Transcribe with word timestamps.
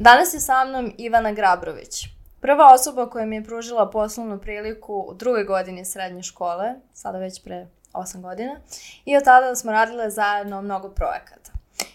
Danas 0.00 0.34
je 0.34 0.40
sa 0.40 0.64
mnom 0.64 0.92
Ivana 0.98 1.32
Grabrović. 1.32 2.06
Prva 2.40 2.74
osoba 2.74 3.10
koja 3.10 3.26
mi 3.26 3.36
je 3.36 3.44
pružila 3.44 3.90
poslovnu 3.90 4.38
priliku 4.38 4.94
u 4.94 5.14
drugoj 5.14 5.44
godini 5.44 5.84
srednje 5.84 6.22
škole, 6.22 6.74
sada 6.92 7.18
već 7.18 7.42
pre 7.44 7.66
8 7.92 8.20
godina, 8.20 8.60
i 9.04 9.16
od 9.16 9.24
tada 9.24 9.56
smo 9.56 9.72
radile 9.72 10.10
zajedno 10.10 10.62
mnogo 10.62 10.88
projekata. 10.88 11.52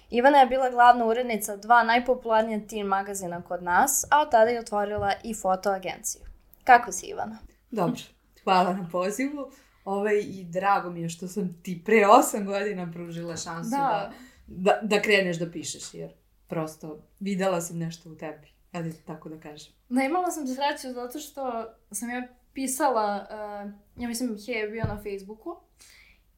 Ivana 0.10 0.38
je 0.38 0.46
bila 0.46 0.70
glavna 0.70 1.06
urednica 1.06 1.58
dva 1.58 1.84
najpopularnija 1.84 2.68
teen 2.70 2.88
magazina 2.88 3.42
kod 3.42 3.64
nas, 3.64 4.06
a 4.12 4.22
od 4.22 4.32
tada 4.32 4.52
je 4.52 4.60
otvorila 4.60 5.14
i 5.24 5.34
fotoagenciju. 5.34 6.22
Kako 6.64 6.92
si 6.92 7.06
Ivana? 7.06 7.38
Dobro, 7.72 8.02
hvala 8.44 8.74
na 8.74 8.90
pozivu. 8.92 9.52
Ovaj, 9.86 10.20
I 10.20 10.44
drago 10.44 10.90
mi 10.90 11.02
je 11.02 11.10
što 11.10 11.28
sam 11.28 11.62
ti 11.64 11.82
pre 11.86 11.96
8 11.96 12.46
godina 12.46 12.92
pružila 12.94 13.38
šansu 13.38 13.70
da. 13.70 13.78
Da, 13.78 14.12
da, 14.48 14.80
da 14.82 15.02
kreneš 15.02 15.38
da 15.38 15.52
pišeš, 15.52 15.94
jer 15.94 16.25
prosto 16.48 17.00
videla 17.20 17.62
sam 17.62 17.78
nešto 17.78 18.10
u 18.10 18.16
tebi, 18.16 18.48
ali 18.72 18.94
tako 19.06 19.30
da 19.30 19.40
kažem. 19.40 19.74
Da, 19.90 20.04
imala 20.04 20.32
sam 20.32 20.48
sreću 20.48 20.94
zato 20.94 21.20
što 21.20 21.66
sam 21.92 22.10
ja 22.10 22.28
pisala, 22.54 23.28
uh, 23.30 23.72
ja 24.02 24.08
mislim, 24.08 24.38
He 24.46 24.52
je 24.52 24.68
bio 24.68 24.84
na 24.84 25.04
Facebooku, 25.04 25.56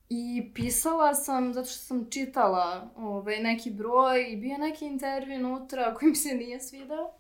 I 0.10 0.52
pisala 0.54 1.14
sam 1.14 1.54
zato 1.54 1.70
što 1.70 1.80
sam 1.80 2.10
čitala 2.10 2.90
ovaj, 2.96 3.40
neki 3.40 3.72
broj 3.72 4.32
i 4.32 4.38
bio 4.38 4.58
neki 4.58 4.86
intervju 4.86 5.40
unutra 5.40 5.94
koji 5.94 6.10
mi 6.10 6.16
se 6.16 6.34
nije 6.34 6.60
svidao. 6.60 7.14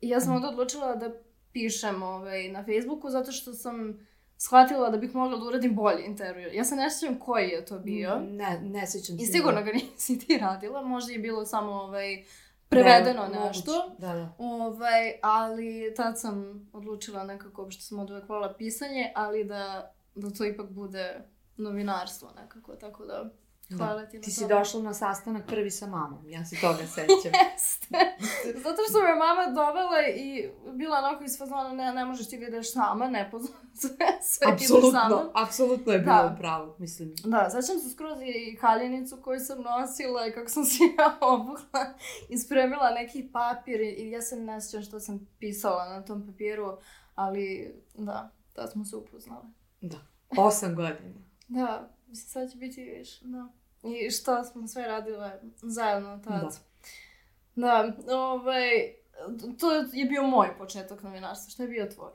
I 0.00 0.08
ja 0.08 0.20
sam 0.20 0.34
onda 0.34 0.48
odlučila 0.48 0.94
da 0.94 1.12
pišem 1.52 2.02
ovaj, 2.02 2.48
na 2.48 2.64
Facebooku 2.64 3.10
zato 3.10 3.32
što 3.32 3.52
sam 3.52 4.06
shvatila 4.44 4.90
da 4.90 4.96
bih 4.96 5.14
mogla 5.14 5.38
da 5.38 5.44
uradim 5.44 5.74
bolji 5.74 6.02
intervju. 6.06 6.50
Ja 6.52 6.64
se 6.64 6.76
ne 6.76 6.90
sjećam 6.90 7.18
koji 7.18 7.48
je 7.48 7.64
to 7.64 7.78
bio. 7.78 8.20
Ne, 8.20 8.60
ne 8.60 8.86
sjećam. 8.86 9.16
I 9.20 9.26
sigurno 9.26 9.62
ga 9.62 9.72
nisi 9.72 10.18
ti 10.18 10.38
radila. 10.38 10.82
Možda 10.82 11.12
je 11.12 11.18
bilo 11.18 11.46
samo 11.46 11.72
ovaj, 11.72 12.24
prevedeno 12.68 13.28
ne, 13.28 13.40
nešto. 13.40 13.94
Da, 13.98 14.12
da. 14.12 14.34
Ovaj, 14.38 15.12
ali 15.22 15.94
tad 15.96 16.20
sam 16.20 16.68
odlučila 16.72 17.24
nekako, 17.24 17.70
što 17.70 17.82
sam 17.82 17.98
od 17.98 18.10
uvek 18.10 18.28
volila 18.28 18.54
pisanje, 18.54 19.12
ali 19.14 19.44
da, 19.44 19.94
da 20.14 20.30
to 20.30 20.44
ipak 20.44 20.70
bude 20.70 21.20
novinarstvo 21.56 22.30
nekako, 22.42 22.76
tako 22.76 23.06
da... 23.06 23.30
Hvala 23.76 24.00
da. 24.00 24.06
ti 24.08 24.16
na 24.16 24.22
Ti 24.22 24.30
si 24.30 24.46
došla 24.48 24.82
na 24.82 24.94
sastanak 24.94 25.46
prvi 25.46 25.70
sa 25.70 25.86
mamom, 25.86 26.30
ja 26.30 26.44
se 26.44 26.56
toga 26.60 26.86
sećam. 26.86 27.32
Jeste. 27.52 27.98
Zato 28.64 28.82
što 28.90 29.02
me 29.02 29.14
mama 29.14 29.46
dovela 29.46 30.08
i 30.16 30.50
bila 30.72 30.98
onako 30.98 31.24
iz 31.24 31.38
fazona, 31.38 31.72
ne, 31.72 31.92
ne 31.92 32.04
možeš 32.04 32.28
ti 32.28 32.36
vidiš 32.36 32.72
sama, 32.72 33.08
ne 33.08 33.30
poznaš 33.30 33.58
sve, 33.80 33.96
sve 34.22 34.52
apsolutno, 34.52 34.90
sa 34.90 35.08
mnom. 35.08 35.30
Apsolutno 35.34 35.92
je 35.92 35.98
bilo 35.98 36.16
da. 36.16 36.36
pravo, 36.38 36.76
mislim. 36.78 37.14
Da, 37.24 37.50
sećam 37.50 37.78
se 37.78 37.90
skroz 37.90 38.18
i 38.22 38.56
haljenicu 38.60 39.16
koju 39.22 39.40
sam 39.40 39.62
nosila 39.62 40.26
i 40.26 40.32
kako 40.32 40.50
sam 40.50 40.64
se 40.64 40.84
ja 40.98 41.18
obukla 41.20 41.94
i 42.28 42.38
spremila 42.38 42.90
neki 42.90 43.28
papir 43.32 43.80
i 43.80 44.10
ja 44.10 44.22
se 44.22 44.36
ne 44.36 44.60
sjećam 44.60 44.82
što 44.82 45.00
sam 45.00 45.28
pisala 45.38 45.88
na 45.88 46.04
tom 46.04 46.26
papiru, 46.26 46.78
ali 47.14 47.74
da, 47.94 48.30
da 48.54 48.66
smo 48.66 48.84
se 48.84 48.96
upoznali. 48.96 49.46
Da, 49.80 49.96
osam 50.36 50.74
godina. 50.74 51.20
Da, 51.48 51.88
mislim, 52.06 52.28
sad 52.28 52.50
će 52.50 52.58
biti 52.58 52.82
više, 52.82 53.24
da. 53.24 53.48
I 53.84 54.10
što 54.10 54.44
smo 54.44 54.68
sve 54.68 54.86
radile 54.86 55.40
zajedno 55.62 56.20
tad. 56.24 56.42
Da. 56.42 56.50
Da, 57.54 57.92
ovaj, 58.14 58.94
to 59.60 59.72
je 59.72 60.04
bio 60.04 60.22
moj 60.22 60.48
početak 60.58 61.02
novinarstva. 61.02 61.50
Šta 61.50 61.62
je 61.62 61.68
bio 61.68 61.86
tvoj? 61.86 62.12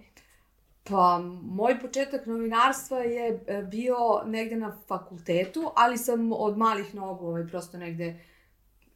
Pa, 0.83 1.21
moj 1.41 1.79
početak 1.79 2.25
novinarstva 2.25 2.99
je 2.99 3.43
e, 3.47 3.63
bio 3.63 3.95
negde 4.25 4.55
na 4.55 4.77
fakultetu, 4.87 5.71
ali 5.75 5.97
sam 5.97 6.31
od 6.33 6.57
malih 6.57 6.95
nogu 6.95 7.27
ovaj, 7.27 7.47
prosto 7.47 7.77
negde 7.77 8.19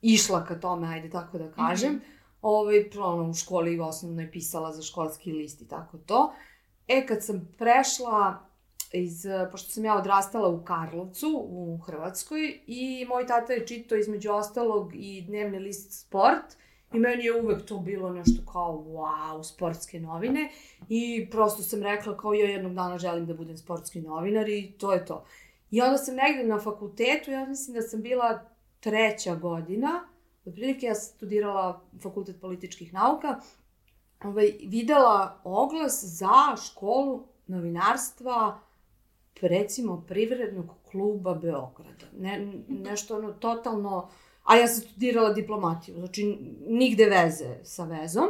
išla 0.01 0.45
ka 0.45 0.59
tome, 0.59 0.87
ajde 0.87 1.09
tako 1.09 1.37
da 1.37 1.51
kažem. 1.51 1.93
Mm 1.93 1.95
-hmm. 1.95 2.37
ovaj, 2.41 2.89
ono, 2.97 3.29
u 3.29 3.33
školi 3.33 3.79
osnovno 3.79 4.21
je 4.21 4.31
pisala 4.31 4.73
za 4.73 4.81
školski 4.81 5.31
list 5.31 5.61
i 5.61 5.67
tako 5.67 5.97
to. 5.97 6.33
E, 6.87 7.05
kad 7.07 7.23
sam 7.23 7.53
prešla 7.57 8.52
iz, 8.93 9.25
pošto 9.51 9.71
sam 9.71 9.85
ja 9.85 9.97
odrastala 9.97 10.49
u 10.49 10.63
Karlovcu, 10.63 11.47
u 11.49 11.77
Hrvatskoj, 11.85 12.59
i 12.67 13.05
moj 13.09 13.27
tata 13.27 13.53
je 13.53 13.67
čitao 13.67 13.97
između 13.97 14.31
ostalog 14.31 14.91
i 14.95 15.21
dnevni 15.21 15.59
list 15.59 16.01
Sport, 16.01 16.45
i 16.93 16.99
meni 16.99 17.25
je 17.25 17.41
uvek 17.41 17.65
to 17.65 17.77
bilo 17.77 18.09
nešto 18.09 18.51
kao, 18.51 18.85
wow, 18.87 19.43
sportske 19.43 19.99
novine, 19.99 20.49
i 20.89 21.27
prosto 21.31 21.63
sam 21.63 21.83
rekla 21.83 22.17
kao 22.17 22.33
ja 22.33 22.49
jednog 22.49 22.73
dana 22.73 22.97
želim 22.97 23.25
da 23.25 23.33
budem 23.33 23.57
sportski 23.57 24.01
novinar 24.01 24.49
i 24.49 24.71
to 24.77 24.93
je 24.93 25.05
to. 25.05 25.25
I 25.71 25.81
onda 25.81 25.97
sam 25.97 26.15
negde 26.15 26.43
na 26.43 26.59
fakultetu, 26.59 27.31
ja 27.31 27.45
mislim 27.45 27.75
da 27.75 27.81
sam 27.81 28.01
bila 28.01 28.45
treća 28.79 29.35
godina, 29.35 30.07
otprilike 30.45 30.85
ja 30.85 30.95
studirala 30.95 31.81
fakultet 32.01 32.41
političkih 32.41 32.93
nauka, 32.93 33.39
ovaj, 34.23 34.53
videla 34.63 35.41
oglas 35.43 36.03
za 36.03 36.55
školu 36.65 37.27
novinarstva 37.47 38.59
recimo 39.41 40.03
privrednog 40.07 40.65
kluba 40.91 41.33
Beograda. 41.33 42.05
Ne, 42.19 42.53
nešto 42.67 43.17
ono 43.17 43.33
totalno, 43.33 44.09
a 44.43 44.55
ja 44.55 44.67
sam 44.67 44.81
studirala 44.81 45.33
diplomatiju, 45.33 45.95
znači 45.97 46.37
nigde 46.67 47.05
veze 47.05 47.63
sa 47.63 47.83
vezom. 47.83 48.27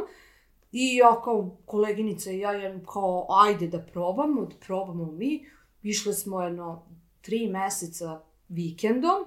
I 0.72 0.96
ja 0.96 1.20
kao 1.24 1.56
koleginica 1.66 2.30
i 2.30 2.38
ja 2.38 2.52
je 2.52 2.80
kao 2.92 3.26
ajde 3.44 3.68
da 3.68 3.78
probamo, 3.78 4.44
da 4.44 4.56
probamo 4.66 5.12
mi. 5.12 5.46
Išle 5.82 6.12
smo 6.12 6.42
jedno 6.42 6.86
tri 7.20 7.48
meseca 7.48 8.20
vikendom. 8.48 9.24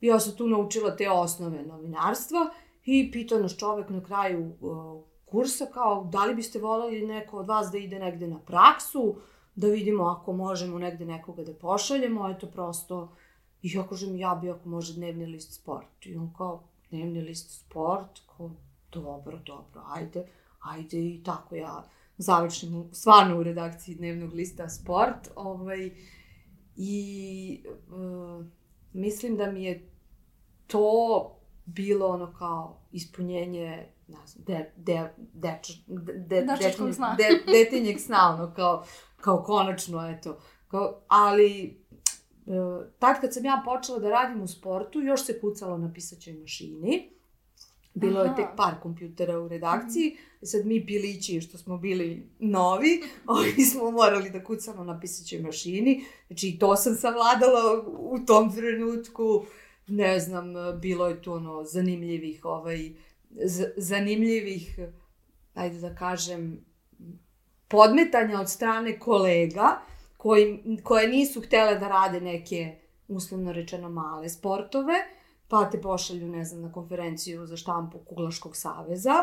Ja 0.00 0.20
sam 0.20 0.36
tu 0.36 0.48
naučila 0.48 0.96
te 0.96 1.10
osnove 1.10 1.62
novinarstva 1.62 2.50
i 2.84 3.10
pitao 3.12 3.38
nas 3.38 3.56
čovek 3.56 3.90
na 3.90 4.02
kraju 4.02 4.52
uh, 4.60 5.04
kursa 5.24 5.66
kao 5.66 6.08
da 6.12 6.24
li 6.24 6.34
biste 6.34 6.58
voleli 6.58 7.06
neko 7.06 7.36
od 7.36 7.46
vas 7.46 7.70
da 7.72 7.78
ide 7.78 7.98
negde 7.98 8.26
na 8.26 8.38
praksu, 8.38 9.16
da 9.60 9.68
vidimo 9.68 10.04
ako 10.04 10.32
možemo 10.32 10.78
negde 10.78 11.04
nekoga 11.04 11.44
da 11.44 11.54
pošaljemo, 11.54 12.28
eto 12.30 12.46
prosto, 12.46 13.12
i 13.62 13.72
ja 13.74 13.86
kažem, 13.88 14.16
ja 14.16 14.34
bi 14.34 14.50
ako 14.50 14.68
može 14.68 14.94
dnevni 14.94 15.26
list 15.26 15.54
sport. 15.54 16.06
I 16.06 16.16
on 16.16 16.32
kao, 16.36 16.62
dnevni 16.90 17.20
list 17.20 17.50
sport, 17.60 18.20
kao, 18.36 18.50
dobro, 18.92 19.38
dobro, 19.46 19.82
ajde, 19.86 20.26
ajde 20.60 20.98
i 20.98 21.22
tako 21.24 21.54
ja 21.54 21.84
završim 22.16 22.88
stvarno 22.92 23.38
u 23.38 23.42
redakciji 23.42 23.94
dnevnog 23.94 24.32
lista 24.32 24.68
sport, 24.68 25.28
ovaj, 25.36 25.90
i 26.76 27.64
uh, 27.88 28.46
mislim 28.92 29.36
da 29.36 29.52
mi 29.52 29.64
je 29.64 29.90
to 30.66 31.36
bilo 31.64 32.06
ono 32.06 32.32
kao 32.32 32.80
ispunjenje 32.92 33.88
ne 34.10 34.26
znam, 34.26 34.44
de, 34.46 34.72
de, 34.76 35.14
deč, 35.16 35.72
de, 35.86 36.12
de, 36.12 36.46
detinjeg, 36.60 36.94
sna. 36.94 37.16
De, 37.18 37.52
detinjeg 37.52 38.00
sna, 38.00 38.34
ono 38.34 38.54
kao 38.54 38.84
kao 39.20 39.42
konačno, 39.42 40.10
eto. 40.10 40.38
Kao, 40.68 41.02
ali, 41.08 41.62
e, 42.46 42.90
tad 42.98 43.20
kad 43.20 43.34
sam 43.34 43.44
ja 43.44 43.62
počela 43.64 43.98
da 43.98 44.10
radim 44.10 44.42
u 44.42 44.48
sportu, 44.48 45.00
još 45.00 45.24
se 45.24 45.40
kucalo 45.40 45.78
na 45.78 45.92
pisaćoj 45.92 46.32
mašini. 46.32 47.10
Bilo 47.94 48.20
Aha. 48.20 48.30
je 48.30 48.36
tek 48.36 48.56
par 48.56 48.74
kompjutera 48.82 49.40
u 49.40 49.48
redakciji. 49.48 50.16
Mm. 50.42 50.46
Sad 50.46 50.66
mi 50.66 50.86
pilići, 50.86 51.40
što 51.40 51.58
smo 51.58 51.78
bili 51.78 52.30
novi, 52.38 53.02
ovi 53.26 53.64
smo 53.64 53.90
morali 53.90 54.30
da 54.30 54.44
kucamo 54.44 54.84
na 54.84 55.00
pisaćoj 55.00 55.40
mašini. 55.40 56.04
Znači, 56.26 56.48
i 56.48 56.58
to 56.58 56.76
sam 56.76 56.94
savladala 56.94 57.84
u 57.98 58.18
tom 58.26 58.54
trenutku. 58.54 59.44
Ne 59.86 60.20
znam, 60.20 60.44
bilo 60.80 61.06
je 61.06 61.22
tu 61.22 61.32
ono 61.32 61.64
zanimljivih, 61.64 62.44
ovaj, 62.44 62.92
zanimljivih, 63.76 64.78
ajde 65.54 65.80
da 65.80 65.94
kažem, 65.94 66.64
podmetanja 67.68 68.40
od 68.40 68.50
strane 68.50 68.98
kolega 68.98 69.80
koji, 70.16 70.62
koje 70.82 71.08
nisu 71.08 71.40
htele 71.40 71.78
da 71.78 71.88
rade 71.88 72.20
neke, 72.20 72.76
uslovno 73.08 73.52
rečeno, 73.52 73.88
male 73.88 74.28
sportove, 74.28 74.94
pa 75.48 75.70
te 75.70 75.80
pošalju, 75.80 76.28
ne 76.28 76.44
znam, 76.44 76.62
na 76.62 76.72
konferenciju 76.72 77.46
za 77.46 77.56
štampu 77.56 77.98
Kuglaškog 77.98 78.56
saveza 78.56 79.14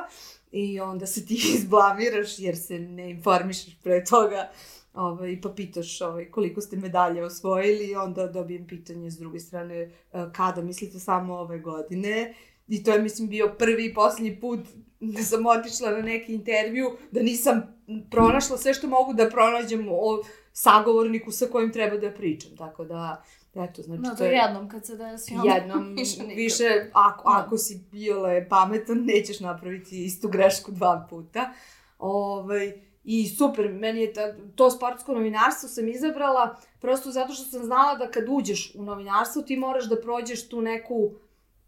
i 0.52 0.80
onda 0.80 1.06
se 1.06 1.26
ti 1.26 1.34
izblamiraš 1.56 2.40
jer 2.40 2.58
se 2.58 2.80
ne 2.80 3.10
informišeš 3.10 3.80
pre 3.84 4.04
toga 4.06 4.50
ovaj, 4.94 5.42
pa 5.42 5.50
pitaš 5.50 6.02
ovaj, 6.02 6.32
koliko 6.32 6.62
ste 6.62 6.78
medalje 6.78 7.24
osvojili 7.24 7.86
i 7.86 7.96
onda 7.96 8.28
dobijem 8.28 8.68
pitanje 8.68 9.12
s 9.12 9.18
druge 9.18 9.40
strane 9.40 9.76
e, 9.76 9.90
kada 10.36 10.62
mislite 10.62 11.00
samo 11.00 11.36
ove 11.36 11.60
godine 11.60 12.34
i 12.68 12.84
to 12.84 12.92
je 12.92 13.02
mislim 13.02 13.30
bio 13.30 13.56
prvi 13.60 13.86
i 13.86 13.94
poslednji 13.94 14.40
put 14.40 14.60
da 15.00 15.24
sam 15.24 15.46
otišla 15.46 15.92
na 15.92 16.02
neki 16.02 16.34
intervju, 16.34 16.98
da 17.12 17.22
nisam 17.22 17.78
pronašla 18.12 18.58
sve 18.58 18.74
što 18.74 18.88
mogu 18.88 19.14
da 19.14 19.30
pronađem 19.30 19.88
o 19.92 20.24
sagovorniku 20.54 21.32
sa 21.32 21.46
kojim 21.46 21.74
treba 21.74 21.98
da 21.98 22.12
pričam. 22.12 22.58
Tako 22.58 22.86
da, 22.86 23.24
eto, 23.56 23.82
znači 23.82 24.02
no, 24.02 24.16
to 24.16 24.24
je... 24.24 24.32
jednom 24.32 24.70
kad 24.70 24.86
se 24.86 24.96
desi, 24.96 25.34
onda 25.36 25.54
jednom, 25.54 25.94
više, 25.98 26.24
više 26.36 26.90
ako, 26.94 27.30
no. 27.30 27.36
ako 27.36 27.58
si 27.58 27.84
biole 27.92 28.50
pametan, 28.50 29.04
nećeš 29.06 29.40
napraviti 29.40 30.06
istu 30.06 30.28
grešku 30.28 30.72
dva 30.72 31.08
puta. 31.10 31.54
Ovaj, 32.00 32.82
I 33.04 33.28
super, 33.28 33.70
meni 33.70 34.02
je 34.02 34.14
ta, 34.14 34.34
to 34.56 34.72
sportsko 34.72 35.14
novinarstvo 35.14 35.70
sam 35.70 35.88
izabrala 35.88 36.56
prosto 36.80 37.12
zato 37.12 37.34
što 37.34 37.44
sam 37.44 37.64
znala 37.64 37.96
da 37.96 38.12
kad 38.12 38.24
uđeš 38.30 38.76
u 38.76 38.84
novinarstvo 38.84 39.42
ti 39.42 39.58
moraš 39.58 39.86
da 39.90 40.02
prođeš 40.02 40.50
tu 40.50 40.62
neku 40.62 41.12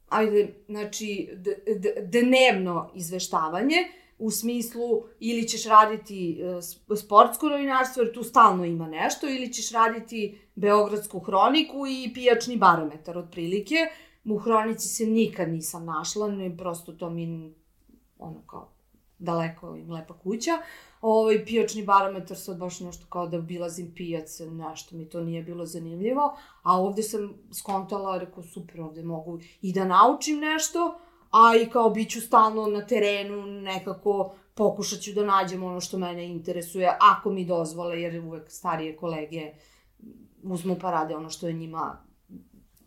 ajde, 0.10 0.54
znači, 0.68 1.30
dnevno 2.02 2.92
izveštavanje, 2.96 3.76
u 4.20 4.32
smislu 4.32 5.04
ili 5.20 5.48
ćeš 5.48 5.66
raditi 5.66 6.42
uh, 6.90 6.98
sportsko 6.98 7.50
novinarstvo, 7.50 8.04
jer 8.04 8.14
tu 8.14 8.24
stalno 8.24 8.66
ima 8.66 8.88
nešto, 8.88 9.28
ili 9.30 9.54
ćeš 9.54 9.72
raditi 9.72 10.40
Beogradsku 10.56 11.20
hroniku 11.20 11.88
i 11.88 12.12
pijačni 12.14 12.58
barometar, 12.58 13.18
otprilike. 13.18 13.76
U 14.26 14.38
hronici 14.38 14.88
se 14.88 15.06
nikad 15.06 15.50
nisam 15.50 15.86
našla, 15.86 16.28
ne, 16.28 16.58
prosto 16.58 16.92
to 16.92 17.10
mi, 17.10 17.54
ono 18.20 18.42
kao, 18.48 18.72
daleko 19.20 19.76
im 19.76 19.92
lepa 19.92 20.14
kuća. 20.14 20.52
Ovaj, 21.02 21.46
pijačni 21.46 21.86
barometar 21.86 22.38
sad 22.38 22.58
baš 22.58 22.80
nešto 22.80 23.06
kao 23.10 23.28
da 23.28 23.38
obilazim 23.38 23.94
pijac, 23.96 24.40
nešto 24.40 24.96
mi 24.96 25.10
to 25.10 25.22
nije 25.22 25.44
bilo 25.44 25.66
zanimljivo. 25.66 26.38
A 26.64 26.82
ovde 26.82 27.04
sam 27.04 27.34
skontala, 27.54 28.18
rekao, 28.18 28.44
super, 28.44 28.82
ovde 28.82 29.04
mogu 29.04 29.40
i 29.62 29.74
da 29.74 29.86
naučim 29.86 30.40
nešto, 30.40 31.00
a 31.32 31.56
i 31.56 31.70
kao 31.70 31.90
bit 31.90 32.10
ću 32.12 32.22
stalno 32.22 32.66
na 32.66 32.88
terenu, 32.88 33.46
nekako 33.46 34.36
pokušat 34.54 35.00
ću 35.00 35.14
da 35.14 35.26
nađem 35.26 35.64
ono 35.64 35.82
što 35.82 35.98
mene 35.98 36.28
interesuje, 36.28 36.98
ako 37.02 37.32
mi 37.32 37.46
dozvole, 37.46 38.02
jer 38.02 38.20
uvek 38.20 38.52
starije 38.52 38.98
kolege 38.98 39.54
uzmu 40.44 40.76
pa 40.82 40.92
rade 40.92 41.16
ono 41.16 41.30
što 41.30 41.48
je 41.48 41.54
njima 41.54 42.06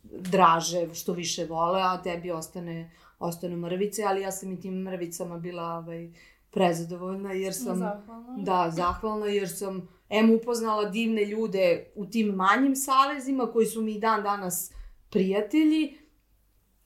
draže, 0.04 0.94
što 0.94 1.12
više 1.12 1.44
vole, 1.44 1.80
a 1.82 2.02
tebi 2.02 2.30
ostane, 2.30 2.90
ostane 3.22 3.56
mrvice, 3.56 4.04
ali 4.04 4.20
ja 4.20 4.30
sam 4.30 4.52
i 4.52 4.60
tim 4.60 4.74
mrvicama 4.74 5.38
bila 5.38 5.62
ovaj, 5.62 6.12
prezadovoljna, 6.50 7.32
jer 7.32 7.54
sam... 7.54 7.78
Zahvalna. 7.78 8.36
Da, 8.38 8.70
zahvalna, 8.70 9.26
jer 9.26 9.48
sam 9.48 9.88
em 10.08 10.30
upoznala 10.30 10.84
divne 10.84 11.24
ljude 11.24 11.92
u 11.94 12.06
tim 12.06 12.26
manjim 12.26 12.76
savezima, 12.76 13.46
koji 13.52 13.66
su 13.66 13.82
mi 13.82 13.98
dan 13.98 14.22
danas 14.22 14.72
prijatelji, 15.10 15.98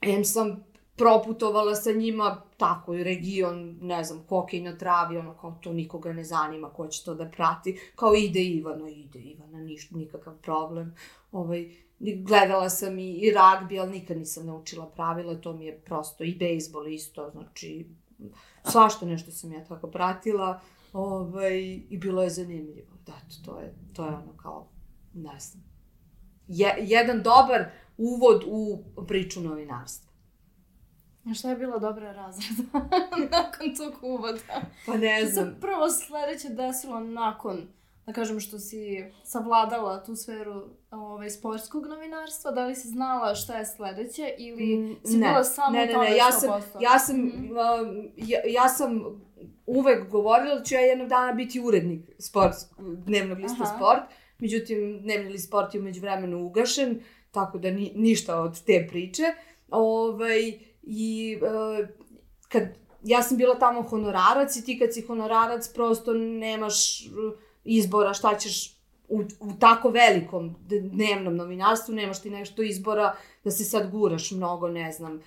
em 0.00 0.24
sam 0.24 0.66
proputovala 0.96 1.74
sa 1.74 1.92
njima 1.92 2.42
tako 2.56 2.94
i 2.94 3.04
region, 3.04 3.78
ne 3.80 4.04
znam, 4.04 4.24
hokej 4.28 4.60
na 4.60 4.78
travi, 4.78 5.16
ono 5.16 5.36
kao 5.36 5.58
to 5.62 5.72
nikoga 5.72 6.12
ne 6.12 6.24
zanima 6.24 6.70
ko 6.70 6.86
će 6.88 7.04
to 7.04 7.14
da 7.14 7.30
prati, 7.30 7.80
kao 7.96 8.14
ide 8.14 8.40
Ivana, 8.40 8.88
ide 8.88 9.18
Ivana, 9.18 9.58
niš, 9.58 9.90
nikakav 9.90 10.34
problem. 10.42 10.94
Ovaj, 11.32 11.74
gledala 11.98 12.70
sam 12.70 12.98
i, 12.98 13.12
i 13.12 13.30
ragbi, 13.30 13.78
ali 13.78 13.90
nikad 13.90 14.16
nisam 14.16 14.46
naučila 14.46 14.86
pravila, 14.86 15.34
to 15.34 15.52
mi 15.52 15.64
je 15.64 15.80
prosto 15.80 16.24
i 16.24 16.34
bejsbol 16.34 16.88
isto, 16.88 17.30
znači 17.30 17.86
svašta 18.64 19.06
nešto 19.06 19.30
sam 19.30 19.52
ja 19.52 19.64
tako 19.64 19.90
pratila 19.90 20.60
ovaj, 20.92 21.58
i 21.88 21.98
bilo 21.98 22.22
je 22.22 22.30
zanimljivo. 22.30 22.92
Da, 23.06 23.12
to 23.44 23.60
je, 23.60 23.74
to 23.92 24.04
je 24.06 24.14
ono 24.14 24.36
kao, 24.36 24.68
ne 25.14 25.40
znam, 25.40 25.64
je, 26.48 26.76
jedan 26.80 27.22
dobar 27.22 27.64
uvod 27.96 28.44
u 28.46 28.84
priču 29.08 29.40
novinarstva. 29.40 30.12
A 31.30 31.34
šta 31.34 31.50
je 31.50 31.56
bila 31.56 31.78
dobra 31.78 32.12
razreda 32.12 32.62
nakon 33.36 33.74
tog 33.76 34.04
uvoda? 34.04 34.62
Pa 34.86 34.96
ne 34.96 35.20
Što 35.20 35.30
znam. 35.30 35.44
se 35.44 35.60
prvo 35.60 35.90
sledeće 35.90 36.48
desilo 36.48 37.00
nakon, 37.00 37.68
da 38.06 38.12
kažem 38.12 38.40
što 38.40 38.58
si 38.58 39.12
savladala 39.24 40.04
tu 40.04 40.16
sferu 40.16 40.68
ovaj, 40.96 41.30
sportskog 41.30 41.86
novinarstva? 41.86 42.50
Da 42.50 42.66
li 42.66 42.74
si 42.74 42.88
znala 42.88 43.34
šta 43.34 43.54
je 43.54 43.66
sledeće 43.66 44.34
ili 44.38 44.76
Mm, 44.76 44.96
si 45.04 45.16
ne. 45.16 45.28
bila 45.28 45.44
samo 45.44 45.70
Ne, 45.70 45.86
ne, 45.86 45.92
tome 45.92 46.10
ne, 46.10 46.16
ja 46.16 46.32
sam, 46.32 46.50
100%? 46.50 46.82
ja 46.82 46.98
sam, 46.98 47.16
Mhm. 47.16 47.44
um, 47.44 47.58
ja, 48.16 48.40
ja 48.46 48.68
sam 48.68 49.00
uvek 49.66 50.08
govorila 50.08 50.54
da 50.54 50.62
ću 50.62 50.74
ja 50.74 50.80
jednog 50.80 51.08
dana 51.08 51.32
biti 51.32 51.60
urednik 51.60 52.10
sport, 52.18 52.54
dnevnog 52.78 53.38
lista 53.38 53.62
Aha. 53.62 53.76
sport. 53.76 54.02
Međutim, 54.38 54.98
dnevni 55.02 55.30
list 55.30 55.46
sport 55.48 55.74
je 55.74 55.80
umeđu 55.80 56.00
vremenu 56.00 56.38
ugašen, 56.38 57.00
tako 57.30 57.58
da 57.58 57.70
ni, 57.70 57.92
ništa 57.94 58.40
od 58.40 58.64
te 58.64 58.86
priče. 58.90 59.22
Ovaj, 59.70 60.58
I 60.82 61.38
uh, 61.42 61.88
kad 62.48 62.62
ja 63.02 63.22
sam 63.22 63.36
bila 63.36 63.54
tamo 63.54 63.82
honorarac 63.82 64.56
i 64.56 64.64
ti 64.64 64.78
kad 64.78 64.94
si 64.94 65.02
honorarac 65.02 65.68
prosto 65.68 66.12
nemaš 66.14 67.06
uh, 67.06 67.38
izbora 67.64 68.14
šta 68.14 68.34
ćeš 68.34 68.75
u, 69.08 69.22
u 69.40 69.52
tako 69.60 69.88
velikom 69.90 70.56
dnevnom 70.92 71.36
novinarstvu, 71.36 71.94
nemaš 71.94 72.22
ti 72.22 72.30
nešto 72.30 72.62
izbora 72.62 73.14
da 73.44 73.50
se 73.50 73.64
sad 73.64 73.90
guraš 73.90 74.30
mnogo, 74.30 74.68
ne 74.68 74.92
znam, 74.92 75.20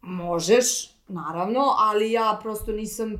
možeš, 0.00 0.90
naravno, 1.08 1.60
ali 1.78 2.12
ja 2.12 2.38
prosto 2.42 2.72
nisam 2.72 3.16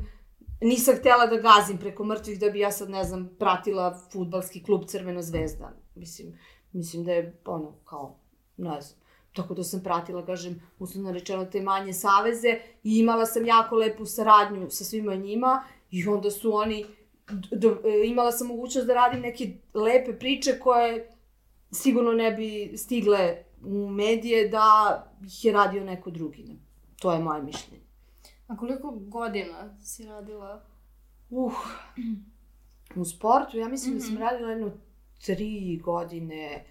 nisam 0.60 0.94
htela 0.96 1.26
da 1.26 1.36
gazim 1.36 1.78
preko 1.78 2.04
mrtvih 2.04 2.40
da 2.40 2.50
bi 2.50 2.58
ja 2.58 2.70
sad, 2.72 2.90
ne 2.90 3.04
znam, 3.04 3.30
pratila 3.38 4.00
futbalski 4.12 4.62
klub 4.62 4.84
Crvena 4.86 5.22
zvezda. 5.22 5.72
Mislim, 5.94 6.38
mislim 6.72 7.04
da 7.04 7.12
je 7.12 7.40
ono, 7.44 7.72
kao, 7.84 8.16
ne 8.56 8.80
znam, 8.80 9.00
tako 9.32 9.54
da 9.54 9.64
sam 9.64 9.82
pratila, 9.82 10.26
kažem, 10.26 10.62
uslovno 10.78 11.12
rečeno 11.12 11.44
te 11.44 11.60
manje 11.60 11.92
saveze 11.92 12.58
i 12.82 12.98
imala 12.98 13.26
sam 13.26 13.46
jako 13.46 13.76
lepu 13.76 14.06
saradnju 14.06 14.70
sa 14.70 14.84
svima 14.84 15.14
njima 15.14 15.64
i 15.90 16.08
onda 16.08 16.30
su 16.30 16.54
oni, 16.54 16.86
d- 17.26 17.56
d- 17.58 17.66
e, 17.84 18.06
imala 18.06 18.32
sam 18.32 18.46
mogućnost 18.46 18.86
da 18.86 18.94
radim 18.94 19.20
neke 19.20 19.44
lepe 19.74 20.12
priče 20.14 20.58
koje 20.58 21.10
sigurno 21.72 22.12
ne 22.12 22.32
bi 22.32 22.72
stigle 22.76 23.36
u 23.62 23.88
medije 23.88 24.48
da 24.48 24.66
ih 25.22 25.44
je 25.44 25.52
radio 25.52 25.84
neko 25.84 26.10
drugi. 26.10 26.58
To 26.96 27.12
je 27.12 27.18
moje 27.18 27.42
mišljenje. 27.42 27.84
A 28.46 28.56
koliko 28.56 28.90
godina 28.92 29.78
si 29.78 30.04
radila? 30.04 30.64
Uh, 31.30 31.52
u 32.96 33.04
sportu, 33.04 33.58
ja 33.58 33.68
mislim 33.68 33.94
da 33.94 34.00
sam 34.00 34.12
Mhm. 34.12 34.22
radila 34.22 34.50
jedno 34.50 34.70
tri 35.18 35.50
godine, 35.78 36.64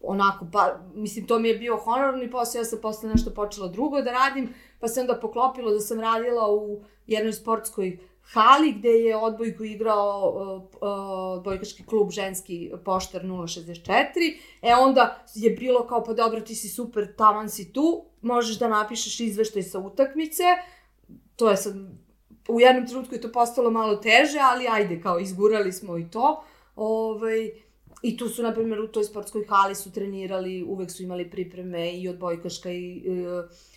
onako, 0.00 0.46
pa, 0.52 0.80
mislim, 0.94 1.26
to 1.26 1.38
mi 1.38 1.48
je 1.48 1.58
bio 1.58 1.76
honorarni 1.76 2.30
posao, 2.30 2.58
ja 2.58 2.64
sam 2.64 2.78
posle 2.82 3.10
nešto 3.10 3.30
počela 3.30 3.68
drugo 3.68 4.02
da 4.02 4.12
radim, 4.12 4.48
pa 4.80 4.88
se 4.88 5.00
onda 5.00 5.14
poklopilo 5.14 5.70
da 5.70 5.80
sam 5.80 6.00
radila 6.00 6.54
u 6.54 6.82
jednoj 7.06 7.32
sportskoj 7.32 7.98
hali 8.32 8.72
gde 8.72 8.88
je 8.88 9.16
odbojku 9.16 9.64
igrao 9.64 10.20
odbojkaški 10.80 11.86
klub 11.86 12.10
ženski 12.10 12.72
poštar 12.84 13.22
064. 13.22 14.04
E 14.62 14.74
onda 14.74 15.24
je 15.34 15.50
bilo 15.50 15.86
kao, 15.86 16.04
pa 16.04 16.12
dobro, 16.12 16.40
ti 16.40 16.54
si 16.54 16.68
super, 16.68 17.16
taman 17.16 17.48
si 17.48 17.72
tu, 17.72 18.04
možeš 18.20 18.58
da 18.58 18.68
napišeš 18.68 19.20
izveštaj 19.20 19.62
sa 19.62 19.78
utakmice, 19.78 20.42
to 21.36 21.50
je 21.50 21.56
sad, 21.56 21.74
u 22.48 22.60
jednom 22.60 22.86
trenutku 22.86 23.14
je 23.14 23.20
to 23.20 23.32
postalo 23.32 23.70
malo 23.70 23.96
teže, 23.96 24.38
ali 24.42 24.68
ajde, 24.68 25.00
kao 25.00 25.18
izgurali 25.18 25.72
smo 25.72 25.98
i 25.98 26.10
to. 26.10 26.44
Ovaj, 26.76 27.50
I 28.04 28.16
tu 28.16 28.28
su, 28.28 28.42
na 28.42 28.52
primjer, 28.52 28.80
u 28.80 28.88
toj 28.88 29.04
sportskoj 29.04 29.44
hali 29.48 29.74
su 29.74 29.92
trenirali, 29.92 30.62
uvek 30.62 30.90
su 30.90 31.02
imali 31.02 31.30
pripreme 31.30 31.92
i 31.92 32.08
odbojkaška 32.08 32.70
i 32.70 32.96
e, 32.96 33.02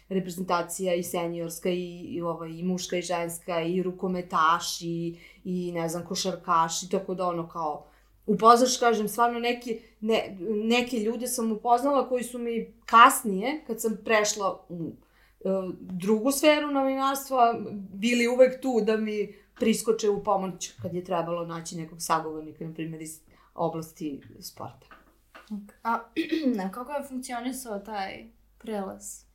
reprezentacija 0.10 0.93
i 0.93 1.03
seniorska 1.03 1.69
i, 1.69 2.00
i, 2.00 2.22
ovaj, 2.22 2.50
i 2.50 2.63
muška 2.63 2.98
i 2.98 3.01
ženska 3.01 3.62
i 3.62 3.84
rukometaši 3.84 5.15
i 5.43 5.72
ne 5.72 5.89
znam 5.89 6.05
košarkaši, 6.05 6.89
tako 6.89 7.15
da 7.15 7.27
ono 7.27 7.48
kao 7.48 7.86
upoznaš, 8.25 8.77
kažem, 8.77 9.07
stvarno 9.07 9.39
neki, 9.39 9.79
ne, 10.01 10.38
neke 10.63 10.98
ljude 10.98 11.27
sam 11.27 11.51
upoznala 11.51 12.10
koji 12.10 12.24
su 12.24 12.39
mi 12.39 12.74
kasnije, 12.86 13.63
kad 13.67 13.81
sam 13.81 13.98
prešla 14.05 14.65
u 14.69 14.91
e, 14.91 15.50
drugu 15.79 16.31
sferu 16.31 16.72
novinarstva, 16.72 17.60
bili 17.93 18.27
uvek 18.27 18.62
tu 18.62 18.81
da 18.81 18.98
mi 18.98 19.34
priskoče 19.60 20.10
u 20.10 20.24
pomoć 20.24 20.72
kad 20.81 20.93
je 20.93 21.03
trebalo 21.03 21.46
naći 21.46 21.77
nekog 21.77 22.01
sagovornika, 22.01 22.65
na 22.65 22.74
primjer 22.74 23.01
iz 23.01 23.26
oblasti 23.57 24.21
sporta. 24.39 24.87
A 25.83 25.99
kako 26.73 26.91
je 26.91 27.03
funkcionisao 27.07 27.79
taj 27.79 28.25
prelaz? 28.57 29.27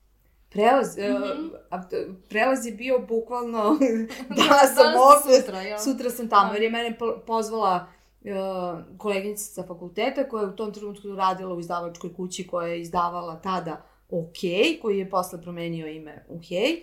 Prelaz, 0.49 0.97
mm. 0.97 1.01
-hmm. 1.01 1.51
a, 1.71 1.83
prelaz 2.29 2.67
je 2.67 2.73
bio 2.73 2.99
bukvalno, 2.99 3.79
Da, 4.29 4.35
danas 4.35 4.75
sam 4.75 4.93
ovde, 4.97 5.41
sutra, 5.41 5.61
jel? 5.61 5.79
sutra 5.79 6.11
sam 6.11 6.29
tamo, 6.29 6.49
Da. 6.49 6.55
jer 6.55 6.63
je 6.63 6.71
mene 6.71 6.99
po- 6.99 7.19
pozvala 7.27 7.87
uh, 8.21 8.99
koleginica 8.99 9.45
sa 9.45 9.63
fakulteta 9.67 10.29
koja 10.29 10.43
je 10.43 10.49
u 10.49 10.57
tom 10.57 10.73
trenutku 10.73 11.09
radila 11.09 11.55
u 11.55 11.61
izdavačkoj 11.61 12.15
kući 12.15 12.47
koja 12.47 12.67
je 12.67 12.81
izdavala 12.81 13.41
tada 13.41 13.83
OK, 14.11 14.39
koji 14.83 14.99
je 14.99 15.11
posle 15.11 15.43
promenio 15.43 15.87
ime 15.87 16.25
u 16.29 16.41
Hej. 16.49 16.83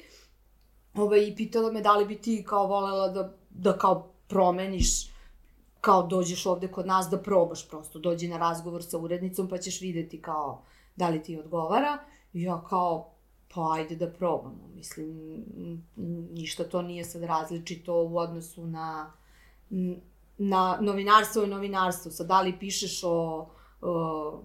Ove, 0.95 1.27
I 1.27 1.35
pitala 1.35 1.71
me 1.71 1.81
da 1.81 1.95
li 1.95 2.05
bi 2.05 2.21
ti 2.21 2.43
kao 2.47 2.67
volela 2.67 3.07
da, 3.07 3.33
da 3.49 3.77
kao 3.77 4.13
promeniš 4.27 5.09
kao 5.81 6.07
dođeš 6.07 6.45
ovde 6.45 6.67
kod 6.67 6.87
nas 6.87 7.07
da 7.11 7.17
probaš 7.17 7.69
prosto, 7.69 7.99
dođi 7.99 8.27
na 8.27 8.37
razgovor 8.37 8.83
sa 8.83 8.97
urednicom 8.97 9.49
pa 9.49 9.57
ćeš 9.57 9.81
videti 9.81 10.21
kao 10.21 10.63
da 10.95 11.09
li 11.09 11.23
ti 11.23 11.37
odgovara. 11.37 11.97
Ja 12.33 12.63
kao, 12.69 13.13
pa 13.53 13.73
ajde 13.73 13.95
da 13.95 14.11
probamo. 14.11 14.69
Mislim, 14.75 15.43
ništa 16.31 16.63
to 16.63 16.81
nije 16.81 17.03
sad 17.03 17.23
različito 17.23 18.03
u 18.03 18.17
odnosu 18.17 18.67
na, 18.67 19.13
na 20.37 20.77
novinarstvo 20.81 21.43
i 21.43 21.47
novinarstvo. 21.47 22.11
Sad, 22.11 22.27
da 22.27 22.41
li 22.41 22.59
pišeš 22.59 23.03
o, 23.03 23.49
o 23.81 24.43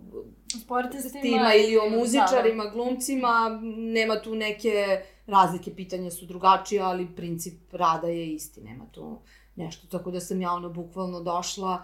Sportistima 0.62 1.22
tima 1.22 1.54
ili 1.54 1.78
o 1.78 1.90
da, 1.90 1.96
muzičarima, 1.96 2.64
glumcima, 2.64 3.60
nema 3.76 4.22
tu 4.22 4.34
neke 4.34 5.02
razlike, 5.26 5.74
pitanja 5.74 6.10
su 6.10 6.26
drugačije, 6.26 6.82
ali 6.82 7.14
princip 7.16 7.72
rada 7.72 8.08
je 8.08 8.34
isti, 8.34 8.60
nema 8.60 8.84
tu 8.92 9.18
nešto. 9.56 9.98
Tako 9.98 10.10
da 10.10 10.20
sam 10.20 10.40
ja 10.40 10.52
ono 10.52 10.68
bukvalno 10.68 11.20
došla 11.20 11.82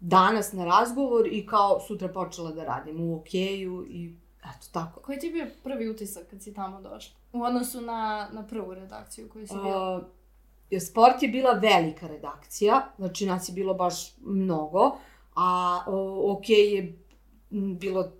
danas 0.00 0.52
na 0.52 0.64
razgovor 0.64 1.26
i 1.26 1.46
kao 1.46 1.80
sutra 1.80 2.08
počela 2.08 2.50
da 2.50 2.64
radim 2.64 3.00
u 3.00 3.20
okeju 3.20 3.86
i 3.88 4.16
Eto, 4.50 4.66
tako. 4.72 5.00
Koji 5.00 5.18
ti 5.18 5.26
je 5.26 5.32
bio 5.32 5.46
prvi 5.62 5.88
utisak 5.88 6.26
kad 6.30 6.42
si 6.42 6.54
tamo 6.54 6.80
došla? 6.80 7.16
U 7.32 7.42
odnosu 7.42 7.80
na, 7.80 8.28
na 8.32 8.46
prvu 8.46 8.74
redakciju 8.74 9.28
koju 9.28 9.46
si 9.46 9.54
bila? 9.54 9.96
Uh, 9.96 10.02
sport 10.80 11.22
je 11.22 11.28
bila 11.28 11.52
velika 11.52 12.06
redakcija, 12.06 12.86
znači 12.98 13.26
nas 13.26 13.48
je 13.48 13.52
bilo 13.52 13.74
baš 13.74 14.16
mnogo, 14.20 14.96
a 15.34 15.80
uh, 15.86 16.36
ok 16.36 16.48
je 16.48 16.98
bilo 17.80 18.12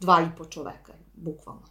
dva 0.00 0.22
i 0.22 0.36
po 0.38 0.44
čoveka, 0.44 0.92
bukvalno. 1.14 1.62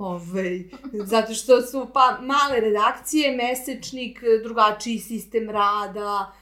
Ove, 0.00 0.64
zato 1.04 1.34
što 1.34 1.62
su 1.62 1.86
pa 1.92 2.18
male 2.20 2.60
redakcije, 2.60 3.36
mesečnik, 3.36 4.20
drugačiji 4.42 4.98
sistem 4.98 5.50
rada, 5.50 6.32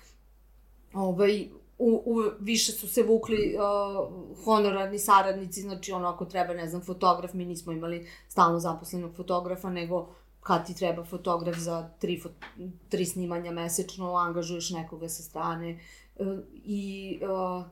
ovaj, 0.93 1.49
u, 1.79 2.03
u, 2.07 2.23
više 2.41 2.73
su 2.73 2.88
se 2.88 3.03
vukli 3.03 3.57
uh, 3.57 4.45
honorarni 4.45 4.99
saradnici, 4.99 5.61
znači 5.61 5.93
ono 5.93 6.09
ako 6.09 6.25
treba, 6.25 6.55
ne 6.55 6.69
znam, 6.69 6.83
fotograf, 6.83 7.33
mi 7.33 7.45
nismo 7.45 7.73
imali 7.73 8.09
stalno 8.29 8.59
zaposlenog 8.59 9.17
fotografa, 9.17 9.71
nego 9.71 10.09
kad 10.41 10.67
ti 10.67 10.75
treba 10.75 11.05
fotograf 11.05 11.57
za 11.57 11.91
tri, 11.99 12.21
fot, 12.21 12.33
tri 12.88 13.07
snimanja 13.07 13.50
mesečno, 13.50 14.15
angažuješ 14.15 14.71
nekoga 14.71 15.09
sa 15.09 15.23
strane 15.23 15.81
uh, 16.17 16.27
i, 16.65 17.21
uh, 17.23 17.65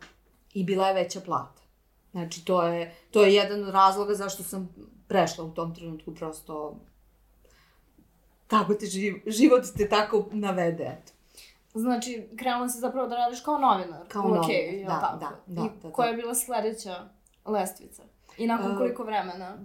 i 0.55 0.65
bila 0.65 0.89
je 0.89 0.95
veća 0.95 1.21
plata. 1.21 1.63
Znači, 2.11 2.45
to 2.45 2.63
je, 2.63 2.95
to 3.11 3.25
je 3.25 3.35
jedan 3.35 3.65
od 3.65 3.71
razloga 3.71 4.15
zašto 4.15 4.43
sam 4.43 4.69
prešla 5.09 5.45
u 5.45 5.51
tom 5.51 5.75
trenutku, 5.75 6.15
prosto 6.15 6.77
tako 8.47 8.75
te 8.75 8.87
živ, 8.87 9.15
život 9.27 9.65
te 9.77 9.89
tako 9.89 10.27
navede, 10.33 10.85
eto. 10.85 11.13
Znači, 11.75 12.29
krenula 12.39 12.69
si 12.69 12.79
zapravo 12.79 13.09
da 13.09 13.17
radiš 13.17 13.41
kao 13.41 13.59
novinar. 13.59 14.09
Kao 14.09 14.23
u 14.23 14.29
novinar, 14.29 14.51
jel 14.51 14.89
da, 14.89 15.01
tako? 15.01 15.19
da, 15.19 15.31
da, 15.47 15.63
I 15.63 15.69
da, 15.69 15.89
da. 15.89 15.93
koja 15.93 16.09
je 16.09 16.17
bila 16.17 16.35
sledeća 16.35 17.09
lestvica? 17.45 18.03
I 18.39 18.47
nakon 18.47 18.71
Uh, 18.71 18.79
koliko 18.79 19.05
vremena? 19.05 19.59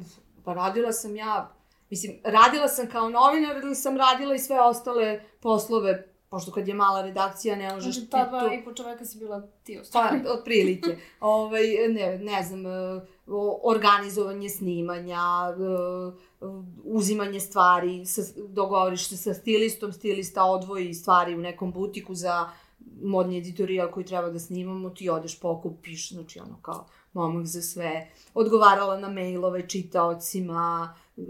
Pa 0.45 0.53
radila 0.53 0.91
sam 0.91 1.15
ja, 1.15 1.51
mislim, 1.89 2.19
radila 2.23 2.67
sam 2.67 2.87
kao 2.87 3.09
novinar 3.09 3.57
ili 3.57 3.75
sam 3.75 3.97
radila 3.97 4.35
i 4.35 4.39
sve 4.39 4.61
ostale 4.61 5.23
poslove, 5.41 6.10
pošto 6.31 6.51
kad 6.51 6.67
je 6.67 6.73
mala 6.73 7.01
redakcija 7.01 7.55
ne 7.55 7.73
možeš 7.73 7.95
Znači, 7.95 8.09
ti 8.09 8.11
to... 8.39 8.53
i 8.53 8.63
po 8.63 8.73
čoveka 8.73 9.05
si 9.05 9.17
bila 9.17 9.41
ti 9.63 9.77
u 9.77 9.79
Pa, 9.79 9.85
stvari. 9.85 10.19
otprilike. 10.27 10.97
ovaj, 11.19 11.63
ne, 11.89 12.17
ne 12.17 12.43
znam, 12.43 12.65
e, 12.65 13.01
organizovanje 13.63 14.49
snimanja, 14.49 15.19
e, 15.49 16.45
uzimanje 16.83 17.39
stvari, 17.39 18.05
sa, 18.05 18.21
dogovoriš 18.47 19.07
se 19.07 19.17
sa 19.17 19.33
stilistom, 19.33 19.93
stilista 19.93 20.43
odvoji 20.43 20.93
stvari 20.93 21.35
u 21.35 21.41
nekom 21.41 21.71
butiku 21.71 22.15
za 22.15 22.49
modni 23.01 23.37
editorijal 23.37 23.91
koji 23.91 24.05
treba 24.05 24.29
da 24.29 24.39
snimamo, 24.39 24.89
ti 24.89 25.09
odeš 25.09 25.39
pokupiš, 25.39 26.11
znači 26.11 26.39
ono 26.39 26.57
kao 26.61 26.85
momak 27.13 27.45
za 27.45 27.61
sve, 27.61 28.11
odgovarala 28.33 28.99
na 28.99 29.09
mailove 29.09 29.69
čitaocima, 29.69 30.95
e, 31.17 31.21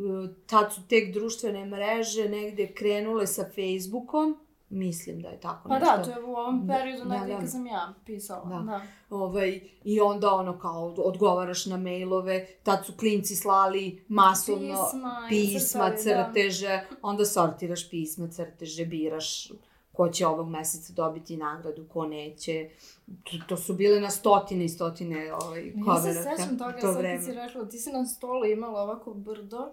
tad 0.45 0.73
su 0.73 0.81
tek 0.87 1.13
društvene 1.13 1.65
mreže 1.65 2.29
negde 2.29 2.73
krenule 2.73 3.27
sa 3.27 3.43
Facebookom, 3.55 4.37
mislim 4.71 5.21
da 5.21 5.29
je 5.29 5.39
tako 5.39 5.69
Pa 5.69 5.79
nešto. 5.79 5.97
da, 5.97 6.03
to 6.03 6.09
je 6.11 6.23
u 6.25 6.35
ovom 6.35 6.67
Da, 6.67 6.73
periodu 6.73 7.09
da, 7.09 7.17
negdje 7.17 7.33
da. 7.33 7.39
kad 7.39 7.51
sam 7.51 7.67
ja 7.67 7.93
pisala. 8.05 8.45
Da. 8.49 8.71
Da. 8.71 8.81
Ovaj, 9.09 9.61
I 9.83 10.01
onda 10.01 10.33
ono 10.33 10.59
kao 10.59 10.93
odgovaraš 10.97 11.65
na 11.65 11.77
mailove, 11.77 12.47
tad 12.63 12.85
su 12.85 12.93
klinci 12.99 13.35
slali 13.35 14.03
masovno 14.07 14.85
Pisma, 14.85 15.25
pisma, 15.29 15.89
da. 15.89 15.97
crteže, 15.97 16.81
onda 17.01 17.25
sortiraš 17.25 17.89
pisma, 17.89 18.27
crteže, 18.27 18.85
biraš 18.85 19.51
ko 19.91 20.09
će 20.09 20.27
ovog 20.27 20.49
meseca 20.49 20.93
dobiti 20.93 21.37
nagradu, 21.37 21.85
ko 21.93 22.05
neće. 22.05 22.69
To, 23.23 23.31
to 23.47 23.57
su 23.57 23.73
bile 23.73 23.99
na 23.99 24.09
stotine 24.09 24.65
i 24.65 24.69
stotine 24.69 25.33
ovaj, 25.33 25.73
Ja 25.87 26.01
se 26.01 26.13
sećam 26.13 26.57
toga, 26.57 26.79
to 26.81 26.93
sad 26.93 27.01
ti 27.01 27.25
si 27.25 27.33
rekla, 27.33 27.65
ti 27.65 27.77
si 27.79 27.91
na 27.91 28.05
stolu 28.05 28.45
imala 28.45 28.81
ovako 28.81 29.13
brdo 29.13 29.71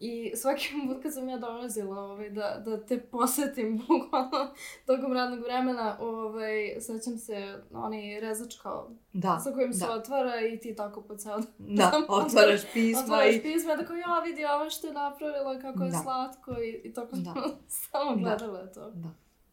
i 0.00 0.32
svaki 0.36 0.68
put 0.88 0.96
kad 1.02 1.14
sam 1.14 1.28
ja 1.28 1.38
dolazila 1.38 2.00
ovaj, 2.00 2.30
da, 2.30 2.62
da 2.64 2.86
te 2.86 3.00
posetim 3.00 3.78
bukvalno 3.88 4.54
tokom 4.86 5.12
radnog 5.12 5.40
vremena, 5.40 5.96
ovaj, 6.00 6.80
sećam 6.80 7.18
se 7.18 7.58
onaj 7.72 8.20
rezač 8.20 8.56
kao 8.62 8.90
Da, 9.12 9.38
sa 9.44 9.52
kojim 9.52 9.72
se 9.72 9.86
da. 9.86 9.92
otvara 9.92 10.40
i 10.40 10.58
ti 10.60 10.74
tako 10.76 11.02
po 11.02 11.16
ceo 11.16 11.36
dan 11.58 11.76
da, 11.76 11.92
otvaraš 12.24 12.60
pisma 12.72 13.02
otvaraš 13.02 13.34
i... 13.34 13.42
pisma 13.42 13.76
tako 13.76 13.94
ja 13.94 14.20
vidi 14.26 14.44
ovo 14.44 14.70
što 14.70 14.86
je 14.86 14.92
napravila, 14.92 15.58
kako 15.60 15.84
je 15.84 15.90
Da. 15.90 15.98
slatko 16.02 16.50
i, 16.60 16.80
i 16.88 16.92
tako 16.92 17.16
Da. 17.16 17.34
samo 17.68 18.16
Da. 18.16 18.20
gledala 18.22 18.66
to. 18.66 18.90
Da. 18.90 19.08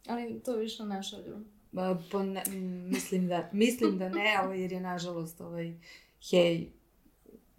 Ali 0.08 0.42
to 0.42 0.52
više 0.56 0.84
ne 0.84 1.02
šalju. 1.02 1.36
Po 2.12 2.22
ne, 2.22 2.42
mislim, 2.90 3.28
da, 3.28 3.48
mislim 3.52 3.98
da 3.98 4.08
ne, 4.08 4.40
ovaj, 4.44 4.60
jer 4.60 4.72
je 4.72 4.80
nažalost 4.80 5.40
ovaj 5.40 5.74
hej 6.30 6.70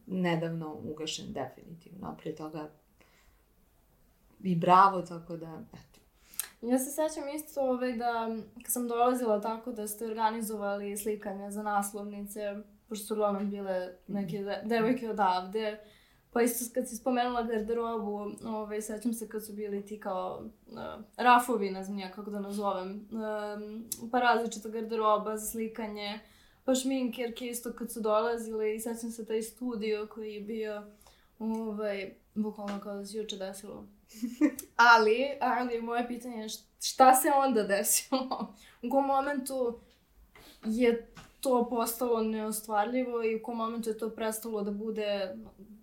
nedavno 0.07 0.73
ugašen 0.83 1.33
definitivno, 1.33 2.07
a 2.07 2.15
prije 2.15 2.35
toga 2.35 2.69
i 4.43 4.55
bravo, 4.55 5.01
tako 5.01 5.37
da, 5.37 5.61
eto. 5.73 5.99
Ja 6.61 6.79
se 6.79 6.91
sećam 6.91 7.29
isto 7.35 7.61
ovaj, 7.61 7.93
da 7.93 8.37
kad 8.63 8.73
sam 8.73 8.87
dolazila 8.87 9.41
tako 9.41 9.71
da 9.71 9.87
ste 9.87 10.05
organizovali 10.05 10.97
slikanja 10.97 11.51
za 11.51 11.63
naslovnice, 11.63 12.55
pošto 12.89 13.05
su 13.05 13.13
uglavnom 13.13 13.49
bile 13.49 13.97
neke 14.07 14.43
de 14.43 14.61
devojke 14.65 15.09
odavde, 15.09 15.79
pa 16.31 16.41
isto 16.41 16.73
kad 16.73 16.89
si 16.89 16.95
spomenula 16.95 17.43
garderobu, 17.43 18.31
ovaj, 18.45 18.81
sećam 18.81 19.13
se 19.13 19.29
kad 19.29 19.45
su 19.45 19.53
bili 19.53 19.85
ti 19.85 19.99
kao 19.99 20.43
uh, 20.67 21.03
rafovi, 21.17 21.71
ne 21.71 21.83
znam 21.83 21.99
ja 21.99 22.11
kako 22.11 22.31
da 22.31 22.39
nazovem, 22.39 22.89
um, 23.11 23.85
pa 24.11 24.19
različita 24.19 24.69
garderoba 24.69 25.37
za 25.37 25.45
slikanje, 25.45 26.19
pa 26.65 26.75
šminkerke 26.75 27.47
isto 27.47 27.73
kad 27.73 27.91
su 27.91 28.01
dolazile 28.01 28.75
i 28.75 28.79
sećam 28.79 29.11
se 29.11 29.25
taj 29.25 29.41
studio 29.41 30.07
koji 30.13 30.33
je 30.33 30.41
bio 30.41 30.83
ovaj, 31.39 32.13
bukvalno 32.35 32.79
kao 32.83 32.95
da 32.95 33.05
se 33.05 33.17
juče 33.17 33.37
desilo. 33.37 33.87
Ali, 34.75 35.37
ali 35.41 35.81
moje 35.81 36.07
pitanje 36.07 36.41
je 36.41 36.49
št- 36.49 36.91
šta 36.91 37.13
se 37.13 37.27
onda 37.35 37.63
desilo? 37.63 38.53
U 38.83 38.89
kom 38.89 39.05
momentu 39.05 39.79
je 40.65 41.07
to 41.41 41.69
postalo 41.69 42.23
neostvarljivo 42.23 43.23
i 43.23 43.35
u 43.35 43.43
kom 43.43 43.57
momentu 43.57 43.89
je 43.89 43.97
to 43.97 44.09
prestalo 44.09 44.61
da 44.61 44.71
bude, 44.71 45.35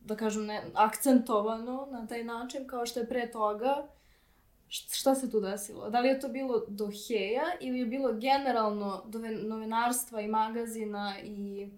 da 0.04 0.16
kažem, 0.16 0.46
ne, 0.46 0.62
akcentovano 0.74 1.88
na 1.90 2.06
taj 2.06 2.24
način 2.24 2.66
kao 2.66 2.86
što 2.86 3.00
je 3.00 3.08
pre 3.08 3.30
toga? 3.30 3.88
Šta 4.72 5.14
se 5.14 5.30
tu 5.30 5.40
desilo? 5.40 5.90
Da 5.90 6.00
li 6.00 6.08
je 6.08 6.20
to 6.20 6.28
bilo 6.28 6.64
do 6.68 6.90
heja 7.08 7.44
ili 7.60 7.78
je 7.78 7.86
bilo 7.86 8.12
generalno 8.12 9.02
do 9.06 9.18
novinarstva 9.42 10.20
i 10.20 10.28
magazina 10.28 11.14
i 11.24 11.68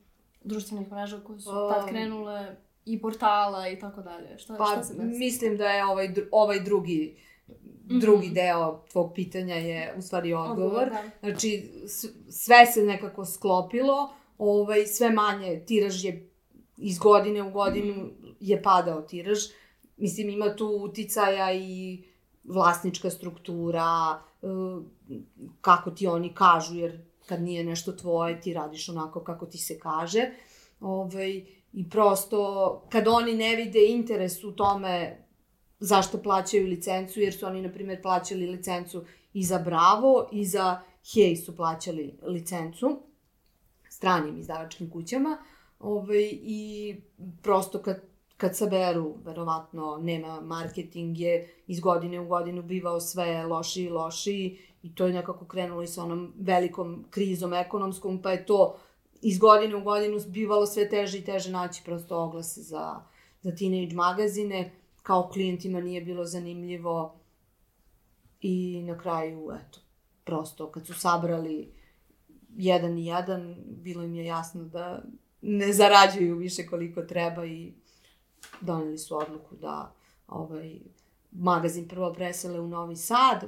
društvenih 0.45 0.93
mreža 0.93 1.21
koje 1.21 1.41
su 1.41 1.51
tad 1.73 1.83
Um, 1.83 1.89
krenule 1.89 2.57
i 2.85 3.01
portala 3.01 3.69
i 3.69 3.79
tako 3.79 4.03
dalje? 4.03 4.39
Šta, 4.39 4.57
Pa, 4.57 4.65
šta 4.65 4.83
se 4.85 4.95
desilo? 4.95 5.19
mislim 5.19 5.57
da 5.57 5.69
je 5.69 5.85
ovaj, 5.85 6.09
dru- 6.09 6.29
ovaj 6.33 6.61
drugi, 6.61 7.17
drugi 7.85 8.29
deo 8.31 8.85
tvog 8.93 9.13
pitanja 9.15 9.55
je 9.55 9.95
u 9.99 10.03
stvari 10.03 10.35
odgovor. 10.35 10.91
da. 10.91 11.03
Znači, 11.21 11.71
sve 12.31 12.67
se 12.67 12.83
nekako 12.83 13.25
sklopilo, 13.25 14.15
ovaj, 14.39 14.87
sve 14.87 15.11
manje 15.11 15.65
tiraž 15.67 16.05
je 16.05 16.29
iz 16.77 16.99
godine 16.99 17.43
u 17.43 17.51
godinu 17.51 18.11
je 18.41 18.63
padao 18.63 19.03
tiraž. 19.03 19.39
Mislim, 19.97 20.29
ima 20.31 20.57
tu 20.57 20.67
uticaja 20.67 21.53
i 21.55 22.05
vlasnička 22.45 23.11
struktura, 23.11 24.21
e, 24.43 24.47
kako 25.61 25.91
ti 25.91 26.07
oni 26.07 26.35
kažu, 26.35 26.75
jer 26.75 27.01
kad 27.27 27.43
nije 27.43 27.65
nešto 27.65 27.93
tvoje, 27.93 28.41
ti 28.41 28.55
radiš 28.55 28.89
onako 28.89 29.21
kako 29.21 29.47
ti 29.47 29.59
se 29.59 29.79
kaže. 29.79 30.31
Ovaj, 30.81 31.45
I 31.73 31.91
prosto, 31.91 32.83
kad 32.91 33.09
oni 33.09 33.35
ne 33.35 33.57
vide 33.57 33.87
interes 33.87 34.45
u 34.45 34.53
tome 34.53 35.25
zašto 35.81 36.23
plaćaju 36.23 36.67
licencu, 36.67 37.21
jer 37.21 37.35
su 37.35 37.47
oni, 37.47 37.63
na 37.63 37.73
primjer, 37.73 38.03
plaćali 38.03 38.47
licencu 38.47 39.05
i 39.33 39.45
za 39.45 39.59
Bravo 39.59 40.29
i 40.33 40.45
za 40.47 40.81
Hej 41.15 41.37
su 41.37 41.57
plaćali 41.57 42.19
licencu 42.23 43.03
stranim 43.89 44.39
izdavačkim 44.39 44.91
kućama. 44.91 45.39
Ovaj, 45.79 46.31
I 46.43 46.97
prosto 47.43 47.83
kad, 47.83 48.03
kad 48.45 48.57
saberu, 48.57 49.15
verovatno 49.25 49.99
nema 50.03 50.41
marketing 50.41 51.19
je 51.19 51.55
iz 51.67 51.81
godine 51.81 52.21
u 52.21 52.27
godinu 52.27 52.63
bivao 52.63 53.01
sve 53.01 53.47
lošiji 53.47 53.85
i 53.85 53.91
lošiji 53.91 54.59
i 54.83 54.95
to 54.95 55.07
je 55.07 55.13
nekako 55.13 55.45
krenulo 55.45 55.83
i 55.83 55.87
sa 55.87 56.03
onom 56.03 56.33
velikom 56.39 57.05
krizom 57.11 57.55
ekonomskom, 57.55 58.23
pa 58.23 58.31
je 58.31 58.47
to 58.47 58.77
iz 59.23 59.39
godine 59.39 59.77
u 59.77 59.81
godinu 59.81 60.21
bivalo 60.29 60.67
sve 60.67 60.89
teže 60.89 61.19
i 61.19 61.25
teže 61.25 61.51
naći 61.51 61.83
prosto 61.85 62.19
oglase 62.19 62.61
za, 62.61 63.01
za 63.43 63.55
teenage 63.57 63.95
magazine. 63.95 64.73
Kao 65.03 65.29
klijentima 65.33 65.81
nije 65.81 66.01
bilo 66.01 66.25
zanimljivo 66.25 67.21
i 68.41 68.83
na 68.83 68.99
kraju, 68.99 69.51
eto, 69.61 69.79
prosto 70.25 70.71
kad 70.71 70.87
su 70.87 70.95
sabrali 70.95 71.73
jedan 72.57 72.99
i 72.99 73.07
jedan, 73.07 73.57
bilo 73.67 74.03
im 74.03 74.15
je 74.15 74.25
jasno 74.25 74.65
da 74.65 75.03
ne 75.43 75.73
zarađuju 75.73 76.37
više 76.37 76.67
koliko 76.67 77.03
treba 77.03 77.47
i 77.47 77.73
doneli 78.61 78.99
su 78.99 79.17
odluku 79.17 79.57
da 79.57 79.93
ovaj, 80.29 80.81
magazin 81.33 81.89
prvo 81.89 82.13
presele 82.13 82.61
u 82.61 82.69
Novi 82.69 82.97
Sad, 82.97 83.45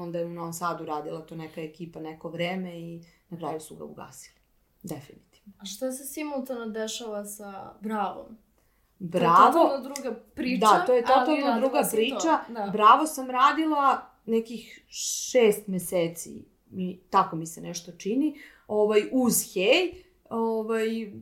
onda 0.00 0.18
je 0.18 0.26
u 0.26 0.32
Novom 0.32 0.52
Sadu 0.52 0.84
radila 0.84 1.20
to 1.20 1.36
neka 1.36 1.60
ekipa 1.60 2.00
neko 2.00 2.28
vreme 2.28 2.80
i 2.80 3.04
na 3.28 3.38
kraju 3.38 3.60
su 3.60 3.76
ga 3.76 3.84
ugasili. 3.84 4.38
Definitivno. 4.82 5.52
A 5.58 5.64
šta 5.64 5.92
se 5.92 6.04
simultano 6.04 6.66
dešava 6.66 7.24
sa 7.24 7.74
Bravom? 7.80 8.38
Bravo. 8.98 9.52
To 9.52 9.58
je 9.58 9.68
totalno 9.68 9.94
druga 9.94 10.20
priča. 10.34 10.66
Da, 10.66 10.84
to 10.86 10.92
je 10.92 11.02
totalno 11.02 11.60
druga 11.60 11.88
priča. 11.90 12.38
To. 12.46 12.52
Da. 12.52 12.70
Bravo 12.72 13.06
sam 13.06 13.30
radila 13.30 14.00
nekih 14.26 14.84
šest 14.88 15.66
meseci, 15.66 16.44
mi, 16.70 17.00
tako 17.10 17.36
mi 17.36 17.46
se 17.46 17.60
nešto 17.60 17.92
čini, 17.92 18.40
ovaj, 18.66 19.08
uz 19.12 19.54
Hej, 19.54 20.04
ovaj, 20.30 21.12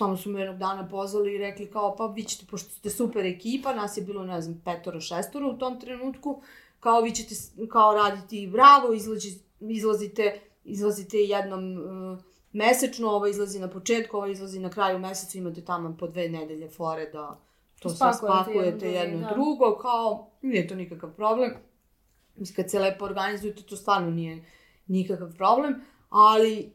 samo 0.00 0.16
su 0.16 0.30
me 0.30 0.40
jednog 0.40 0.58
dana 0.58 0.88
pozvali 0.88 1.34
i 1.34 1.38
rekli 1.38 1.70
kao, 1.70 1.96
pa 1.96 2.06
vi 2.06 2.24
ćete, 2.24 2.46
pošto 2.50 2.70
ste 2.70 2.90
super 2.90 3.26
ekipa, 3.26 3.74
nas 3.74 3.96
je 3.96 4.02
bilo, 4.02 4.24
ne 4.24 4.40
znam, 4.40 4.62
petoro, 4.64 5.00
šestoro 5.00 5.50
u 5.50 5.58
tom 5.58 5.80
trenutku, 5.80 6.42
kao 6.80 7.00
vi 7.00 7.10
ćete, 7.10 7.34
kao 7.68 7.94
raditi 7.94 8.46
bravo, 8.52 8.92
izlazi, 8.92 9.38
izlazite, 9.60 10.40
izlazite 10.64 11.18
jednom 11.18 11.76
uh, 11.76 12.18
mesečno, 12.52 13.10
ovo 13.10 13.26
izlazi 13.26 13.58
na 13.58 13.68
početku, 13.68 14.16
ovo 14.16 14.26
izlazi 14.26 14.60
na 14.60 14.70
kraju 14.70 14.98
meseca, 14.98 15.38
imate 15.38 15.64
tamo 15.64 15.96
po 15.98 16.06
dve 16.06 16.28
nedelje 16.28 16.68
fore 16.68 17.10
da 17.12 17.40
to 17.78 17.88
sve 17.88 18.12
Spakujete 18.12 18.90
jedno 18.90 19.18
jedno, 19.18 19.18
drugo, 19.18 19.28
da. 19.28 19.34
drugo, 19.34 19.78
kao, 19.82 20.30
nije 20.42 20.68
to 20.68 20.74
nikakav 20.74 21.10
problem. 21.16 21.50
Mislim, 22.36 22.56
kad 22.56 22.70
se 22.70 22.78
lepo 22.78 23.04
organizujete, 23.04 23.62
to 23.62 23.76
stvarno 23.76 24.10
nije 24.10 24.44
nikakav 24.86 25.36
problem, 25.36 25.80
ali 26.08 26.72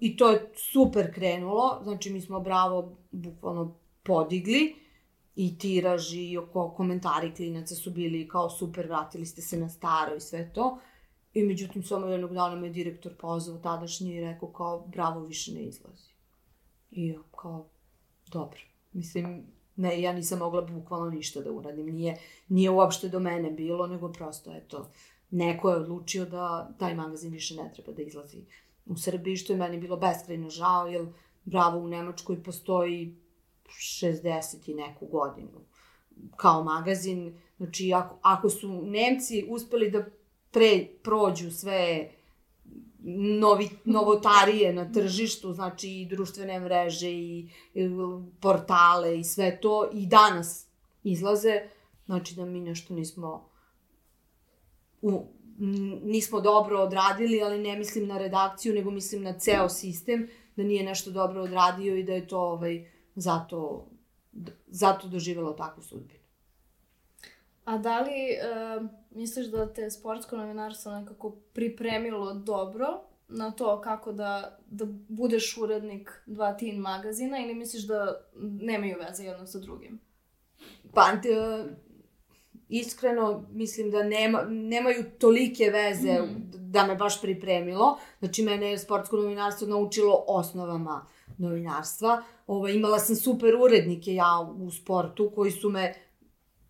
i 0.00 0.16
to 0.16 0.30
je 0.30 0.52
super 0.72 1.14
krenulo, 1.14 1.80
znači 1.82 2.10
mi 2.10 2.20
smo 2.20 2.40
Bravo 2.40 2.96
bukvalno 3.10 3.78
podigli 4.02 4.74
i 5.36 5.58
tiraž 5.58 6.14
i 6.14 6.38
oko 6.38 6.74
komentari 6.76 7.34
klinaca 7.34 7.74
su 7.74 7.90
bili 7.90 8.28
kao 8.28 8.50
super, 8.50 8.86
vratili 8.86 9.26
ste 9.26 9.42
se 9.42 9.56
na 9.56 9.68
staro 9.68 10.16
i 10.16 10.20
sve 10.20 10.52
to. 10.52 10.78
I 11.34 11.42
međutim, 11.42 11.82
samo 11.82 12.06
jednog 12.06 12.34
dana 12.34 12.56
me 12.56 12.70
direktor 12.70 13.16
pozvao 13.16 13.58
tadašnji 13.58 14.14
i 14.14 14.20
rekao 14.20 14.52
kao 14.52 14.86
Bravo 14.86 15.20
više 15.20 15.52
ne 15.52 15.62
izlazi. 15.62 16.10
I 16.90 17.06
ja 17.06 17.22
kao, 17.40 17.68
dobro. 18.32 18.60
Mislim, 18.92 19.46
ne, 19.76 20.02
ja 20.02 20.12
nisam 20.12 20.38
mogla 20.38 20.62
bukvalno 20.62 21.10
ništa 21.10 21.40
da 21.40 21.52
uradim. 21.52 21.86
Nije, 21.86 22.16
nije 22.48 22.70
uopšte 22.70 23.08
do 23.08 23.20
mene 23.20 23.50
bilo, 23.50 23.86
nego 23.86 24.12
prosto, 24.12 24.54
eto, 24.56 24.90
neko 25.30 25.70
je 25.70 25.76
odlučio 25.76 26.24
da 26.24 26.74
taj 26.78 26.94
magazin 26.94 27.32
više 27.32 27.54
ne 27.54 27.70
treba 27.74 27.92
da 27.92 28.02
izlazi 28.02 28.44
u 28.86 28.96
Srbiji, 28.96 29.36
što 29.36 29.52
je 29.52 29.58
meni 29.58 29.78
bilo 29.78 29.96
beskrajno 29.96 30.50
žao, 30.50 30.86
jer 30.86 31.06
Bravo 31.44 31.78
u 31.78 31.88
Nemačkoj 31.88 32.42
postoji 32.42 33.16
60 33.68 34.70
i 34.70 34.74
neku 34.74 35.06
godinu 35.06 35.60
kao 36.36 36.64
magazin. 36.64 37.38
Znači, 37.56 37.92
ako, 37.94 38.18
ako 38.22 38.50
su 38.50 38.82
Nemci 38.82 39.44
uspeli 39.48 39.90
da 39.90 40.04
pre, 40.50 40.86
prođu 41.02 41.50
sve 41.50 42.10
novi, 43.40 43.68
novotarije 43.84 44.72
na 44.72 44.92
tržištu, 44.92 45.52
znači 45.52 45.90
i 45.90 46.06
društvene 46.06 46.60
mreže 46.60 47.10
i, 47.10 47.48
i 47.74 47.88
portale 48.40 49.18
i 49.18 49.24
sve 49.24 49.60
to 49.60 49.90
i 49.92 50.06
danas 50.06 50.66
izlaze, 51.02 51.68
znači 52.06 52.34
da 52.34 52.44
mi 52.44 52.60
nešto 52.60 52.94
nismo 52.94 53.48
u, 55.02 55.26
nismo 56.02 56.40
dobro 56.40 56.80
odradili, 56.80 57.42
ali 57.42 57.58
ne 57.58 57.76
mislim 57.76 58.06
na 58.06 58.18
redakciju, 58.18 58.74
nego 58.74 58.90
mislim 58.90 59.22
na 59.22 59.38
ceo 59.38 59.68
sistem, 59.68 60.28
da 60.56 60.62
nije 60.62 60.84
nešto 60.84 61.10
dobro 61.10 61.42
odradio 61.42 61.96
i 61.96 62.04
da 62.04 62.12
je 62.12 62.28
to 62.28 62.40
ovaj, 62.40 62.90
zato, 63.14 63.88
zato 64.66 65.08
doživelo 65.08 65.52
takvu 65.52 65.82
sudbinu. 65.82 66.24
A 67.64 67.78
da 67.78 68.00
li 68.00 68.10
e, 68.10 68.38
misliš 69.10 69.46
da 69.46 69.72
te 69.72 69.90
sportsko 69.90 70.36
novinarstvo 70.36 70.92
nekako 70.92 71.30
pripremilo 71.30 72.34
dobro 72.34 72.86
na 73.28 73.50
to 73.50 73.80
kako 73.80 74.12
da, 74.12 74.58
da 74.66 74.84
budeš 75.08 75.56
urednik 75.56 76.22
dva 76.26 76.52
teen 76.56 76.76
magazina 76.76 77.38
ili 77.38 77.54
misliš 77.54 77.82
da 77.82 78.20
nemaju 78.36 78.96
veze 79.08 79.24
jedno 79.24 79.46
sa 79.46 79.58
drugim? 79.58 80.00
Pa, 80.94 81.20
t- 81.22 81.64
iskreno, 82.68 83.44
mislim 83.50 83.90
da 83.90 84.02
nema, 84.02 84.42
nemaju 84.42 85.04
tolike 85.18 85.64
veze 85.64 86.12
Mhm. 86.22 86.34
da 86.70 86.86
me 86.86 86.94
baš 86.94 87.20
pripremilo. 87.22 87.98
Znači, 88.18 88.42
mene 88.42 88.70
je 88.70 88.78
sportsko 88.78 89.16
novinarstvo 89.16 89.68
naučilo 89.68 90.24
osnovama 90.28 91.06
novinarstva. 91.38 92.22
Ovo, 92.46 92.68
imala 92.68 92.98
sam 92.98 93.16
super 93.16 93.54
urednike 93.56 94.14
ja 94.14 94.30
u 94.58 94.70
sportu 94.70 95.32
koji 95.34 95.50
su 95.50 95.70
me 95.70 95.94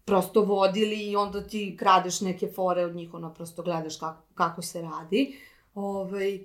prosto 0.05 0.41
vodili 0.43 1.11
i 1.11 1.17
onda 1.17 1.47
ti 1.47 1.77
kradeš 1.79 2.21
neke 2.21 2.49
fore 2.49 2.85
od 2.85 2.95
njih, 2.95 3.15
ono, 3.15 3.35
prosto 3.35 3.63
gledaš 3.63 3.97
kako, 3.97 4.23
kako 4.35 4.63
se 4.63 4.83
radi. 4.83 5.39
Ovaj, 5.75 6.39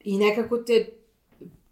I 0.00 0.18
nekako 0.18 0.56
te 0.56 0.86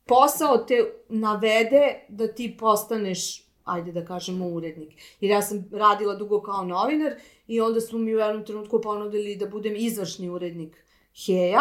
posao 0.04 0.58
te 0.58 0.74
navede 1.08 2.04
da 2.08 2.28
ti 2.28 2.56
postaneš, 2.58 3.44
ajde 3.64 3.92
da 3.92 4.04
kažemo, 4.04 4.48
urednik. 4.48 4.92
Jer 5.20 5.30
ja 5.30 5.42
sam 5.42 5.64
radila 5.72 6.14
dugo 6.14 6.42
kao 6.42 6.64
novinar 6.64 7.12
i 7.46 7.60
onda 7.60 7.80
su 7.80 7.98
mi 7.98 8.14
u 8.14 8.18
jednom 8.18 8.44
trenutku 8.44 8.80
ponudili 8.80 9.36
da 9.36 9.46
budem 9.46 9.74
izvršni 9.76 10.28
urednik 10.30 10.84
Heja, 11.26 11.60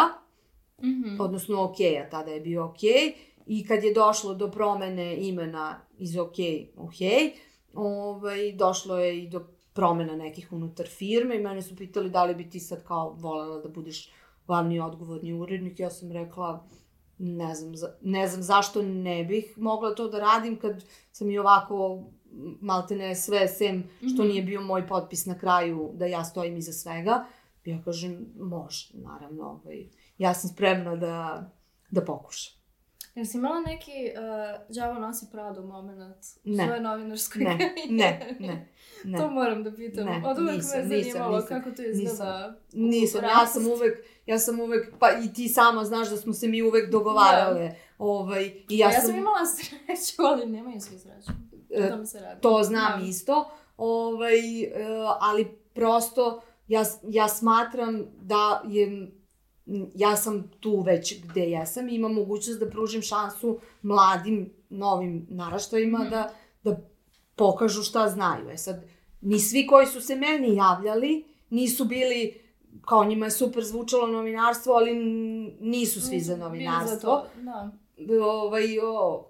Mhm. 0.82 1.20
odnosno 1.20 1.62
OK-a, 1.62 2.10
tada 2.10 2.30
je 2.30 2.40
bio 2.40 2.64
OK. 2.64 2.82
I 3.46 3.66
kad 3.66 3.84
je 3.84 3.94
došlo 3.94 4.34
do 4.34 4.50
promene 4.50 5.16
imena 5.28 5.80
iz 5.98 6.16
OK 6.16 6.36
u 6.76 6.86
Hej, 6.86 7.32
ovaj, 7.74 8.52
došlo 8.52 8.98
je 8.98 9.22
i 9.22 9.28
do 9.28 9.46
promena 9.72 10.16
nekih 10.16 10.52
unutar 10.52 10.86
firme 10.86 11.36
i 11.36 11.40
mene 11.40 11.62
su 11.62 11.76
pitali 11.76 12.10
da 12.10 12.24
li 12.24 12.34
bi 12.34 12.50
ti 12.50 12.60
sad 12.60 12.84
kao 12.84 13.10
volela 13.10 13.60
da 13.60 13.68
budeš 13.68 14.12
glavni 14.46 14.80
odgovorni 14.80 15.32
urednik. 15.32 15.80
Ja 15.80 15.90
sam 15.90 16.12
rekla, 16.12 16.68
ne 17.18 17.54
znam, 17.54 17.76
za, 17.76 17.94
ne 18.02 18.28
znam 18.28 18.42
zašto 18.42 18.82
ne 18.82 19.24
bih 19.24 19.54
mogla 19.56 19.94
to 19.94 20.08
da 20.08 20.18
radim 20.18 20.58
kad 20.58 20.84
sam 21.12 21.30
i 21.30 21.38
ovako 21.38 22.02
m, 22.32 22.58
maltene 22.60 23.14
sve 23.14 23.48
sem 23.48 23.84
što 23.98 24.22
Mhm. 24.22 24.28
nije 24.28 24.42
bio 24.42 24.60
moj 24.60 24.86
potpis 24.86 25.26
na 25.26 25.38
kraju 25.38 25.90
da 25.94 26.06
ja 26.06 26.24
stojim 26.24 26.56
iza 26.56 26.72
svega. 26.72 27.24
Ja 27.64 27.82
kažem, 27.82 28.26
može, 28.36 28.88
naravno, 28.94 29.44
ovaj, 29.44 29.86
ja 30.18 30.34
sam 30.34 30.50
spremna 30.50 30.96
da, 30.96 31.50
da 31.90 32.04
pokušam. 32.04 32.63
Jesi 33.14 33.36
imala 33.36 33.60
neki 33.60 33.90
uh, 34.12 34.74
đavo 34.74 35.00
nosi 35.00 35.26
Pradu 35.32 35.62
moment 35.62 35.98
u 36.44 36.50
Ne. 36.50 36.64
svojoj 36.64 36.80
novinarskoj 36.80 37.42
Ne, 37.42 37.56
ne, 37.90 38.36
ne, 38.40 38.66
ne. 39.04 39.18
To 39.18 39.30
moram 39.30 39.64
da 39.64 39.72
pitam. 39.72 40.04
Ne, 40.06 40.22
Od 40.26 40.38
uvek 40.38 40.54
nisam, 40.54 40.78
me 40.80 40.86
nisam, 40.86 41.10
zanimalo 41.10 41.36
nisam, 41.36 41.48
kako 41.58 41.70
to 41.70 41.82
izgleda. 41.82 42.54
u 42.74 42.78
Nisam, 42.78 43.24
ja 43.24 43.46
sam 43.46 43.66
uvek, 43.66 43.94
ja 44.26 44.38
sam 44.38 44.60
uvek, 44.60 44.92
pa 44.98 45.10
i 45.14 45.32
ti 45.32 45.48
sama 45.48 45.84
znaš 45.84 46.08
da 46.08 46.16
smo 46.16 46.32
se 46.32 46.48
mi 46.48 46.62
uvek 46.62 46.90
dogovarale, 46.90 47.74
ovaj, 47.98 48.44
i 48.44 48.64
Ja, 48.70 48.88
ja, 48.88 48.92
ja 48.92 49.00
sam, 49.00 49.06
sam 49.06 49.18
imala 49.18 49.46
sreću, 49.46 50.22
ali 50.30 50.46
nemaju 50.46 50.80
svi 50.80 50.98
sreću. 50.98 51.30
e, 51.70 51.84
O 51.84 51.88
tome 51.88 52.06
se 52.06 52.20
radi. 52.20 52.40
to 52.40 52.62
znam 52.62 53.00
Da. 53.00 53.06
isto, 53.06 53.50
ovaj, 53.76 54.62
e, 54.62 54.70
ali 55.20 55.44
prosto 55.74 56.42
ja, 56.68 56.82
ja 57.04 57.28
smatram 57.28 58.06
da 58.16 58.62
je, 58.66 59.10
ja 59.94 60.16
sam 60.16 60.50
tu 60.60 60.80
već 60.80 61.22
gde 61.22 61.40
jesam 61.40 61.88
i 61.88 61.94
imam 61.94 62.14
mogućnost 62.14 62.60
da 62.60 62.70
pružim 62.70 63.02
šansu 63.02 63.58
mladim, 63.82 64.52
novim 64.70 65.26
naraštajima 65.30 65.98
Mhm. 65.98 66.10
da, 66.10 66.32
da 66.62 66.80
pokažu 67.36 67.82
šta 67.82 68.08
znaju. 68.08 68.50
E 68.50 68.56
sad, 68.56 68.84
ni 69.20 69.38
svi 69.38 69.66
koji 69.66 69.86
su 69.86 70.00
se 70.00 70.16
meni 70.16 70.56
javljali 70.56 71.24
nisu 71.50 71.84
bili, 71.84 72.40
kao 72.80 73.04
njima 73.04 73.26
je 73.26 73.30
super 73.30 73.64
zvučalo 73.64 74.06
novinarstvo, 74.06 74.74
ali 74.74 74.94
nisu 75.60 76.00
svi 76.00 76.20
za 76.20 76.34
Bili 76.34 76.44
novinarstvo 76.44 77.10
to, 77.10 77.26
Da. 77.42 77.70
ovaj, 78.24 78.64
o, 78.82 79.24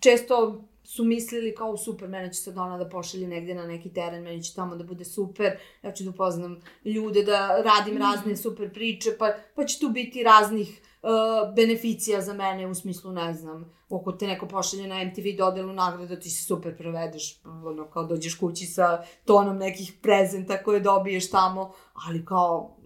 često 0.00 0.64
su 0.86 1.04
mislili 1.04 1.54
kao 1.54 1.76
super, 1.76 2.08
mene 2.08 2.32
će 2.32 2.40
sad 2.40 2.58
ona 2.58 2.78
da 2.78 2.88
pošalje 2.88 3.28
negde 3.28 3.54
na 3.54 3.66
neki 3.66 3.92
teren, 3.92 4.22
meni 4.22 4.42
će 4.42 4.54
tamo 4.54 4.76
da 4.76 4.84
bude 4.84 5.04
super, 5.04 5.52
ja 5.82 5.92
ću 5.92 6.04
da 6.04 6.10
upoznam 6.10 6.60
ljude, 6.84 7.22
da 7.22 7.62
radim 7.62 7.94
Mhm. 7.94 8.02
razne 8.02 8.36
super 8.36 8.72
priče, 8.72 9.10
pa, 9.18 9.32
pa 9.54 9.64
će 9.64 9.80
tu 9.80 9.88
biti 9.88 10.22
raznih 10.22 10.80
uh, 11.02 11.10
beneficija 11.56 12.20
za 12.20 12.32
mene 12.32 12.66
u 12.66 12.74
smislu, 12.74 13.12
ne 13.12 13.34
znam, 13.34 13.72
ako 13.90 14.12
te 14.12 14.26
neko 14.26 14.48
pošalje 14.48 14.86
na 14.86 15.04
MTV 15.04 15.36
dodelu 15.38 15.72
nagrada, 15.72 16.20
ti 16.20 16.30
se 16.30 16.44
super 16.44 16.76
provedeš, 16.76 17.40
ono, 17.44 17.90
kao 17.90 18.04
dođeš 18.04 18.34
kući 18.34 18.66
sa 18.66 19.04
tonom 19.24 19.56
nekih 19.58 19.92
prezenta 20.02 20.62
koje 20.62 20.80
dobiješ 20.80 21.30
tamo, 21.30 21.72
ali 22.08 22.24
kao, 22.24 22.76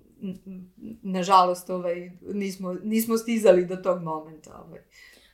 nažalost, 1.02 1.70
ovaj, 1.70 2.10
nismo, 2.22 2.72
nismo 2.82 3.18
stizali 3.18 3.66
do 3.66 3.76
tog 3.76 4.02
momenta. 4.02 4.64
Ovaj. 4.66 4.80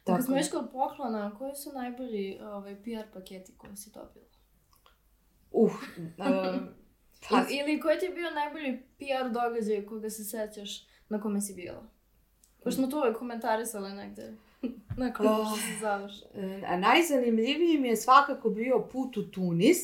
Tako 0.06 0.22
smo 0.22 0.34
već 0.34 0.50
kod 0.50 0.70
poklona, 0.72 1.36
koji 1.38 1.54
su 1.54 1.72
najbolji 1.72 2.38
ovaj, 2.42 2.76
PR 2.82 3.12
paketi 3.12 3.52
koje 3.56 3.76
si 3.76 3.90
dobila? 3.90 4.26
Uh, 5.50 5.72
uh, 5.72 5.72
pa, 7.30 7.36
I, 7.50 7.56
ili 7.56 7.80
koji 7.80 7.98
ti 7.98 8.04
je 8.04 8.12
bio 8.12 8.30
najbolji 8.30 8.82
PR 8.98 9.32
događaj 9.32 9.86
koga 9.86 10.10
se 10.10 10.24
sećaš 10.24 10.86
na 11.08 11.20
kome 11.20 11.40
si 11.40 11.54
bila? 11.54 11.82
Pošto 12.64 12.80
smo 12.80 12.86
to 12.86 12.98
uvek 12.98 13.18
komentarisali 13.18 13.92
negde. 13.92 14.34
Nakon 14.96 15.26
što 15.26 15.56
se 15.56 15.80
završi. 15.80 16.24
a 16.66 16.76
najzanimljiviji 16.76 17.78
mi 17.78 17.88
je 17.88 17.96
svakako 17.96 18.50
bio 18.50 18.88
put 18.92 19.16
u 19.16 19.30
Tunis. 19.30 19.78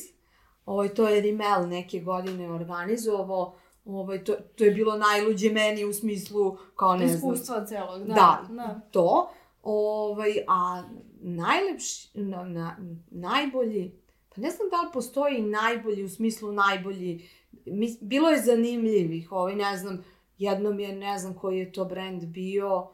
Ovaj, 0.65 0.89
to 0.89 1.07
je 1.07 1.21
Rimel 1.21 1.67
neke 1.67 1.99
godine 1.99 2.51
organizovao. 2.51 3.55
Ovaj, 3.85 4.23
to, 4.23 4.33
to 4.55 4.63
je 4.63 4.71
bilo 4.71 4.97
najluđe 4.97 5.51
meni 5.51 5.85
u 5.85 5.93
smislu, 5.93 6.57
kao 6.75 6.95
ne 6.95 7.07
znam, 7.07 7.33
Iskustva 7.33 7.65
celog, 7.65 8.07
da. 8.07 8.13
Da, 8.13 8.47
da. 8.49 8.81
to. 8.91 9.33
Ovaj, 9.63 10.33
a 10.47 10.83
najlepši, 11.21 12.09
na, 12.13 12.43
na, 12.43 12.77
najbolji, 13.11 13.91
pa 14.35 14.41
ne 14.41 14.49
znam 14.49 14.69
da 14.69 14.81
li 14.81 14.93
postoji 14.93 15.41
najbolji 15.41 16.03
u 16.03 16.09
smislu 16.09 16.51
najbolji, 16.51 17.29
mis, 17.65 17.97
bilo 18.01 18.29
je 18.29 18.41
zanimljivih, 18.41 19.31
ovaj, 19.31 19.55
ne 19.55 19.77
znam, 19.77 20.03
jednom 20.37 20.79
je, 20.79 20.95
ne 20.95 21.19
znam 21.19 21.33
koji 21.33 21.59
je 21.59 21.71
to 21.71 21.85
brand 21.85 22.25
bio, 22.25 22.89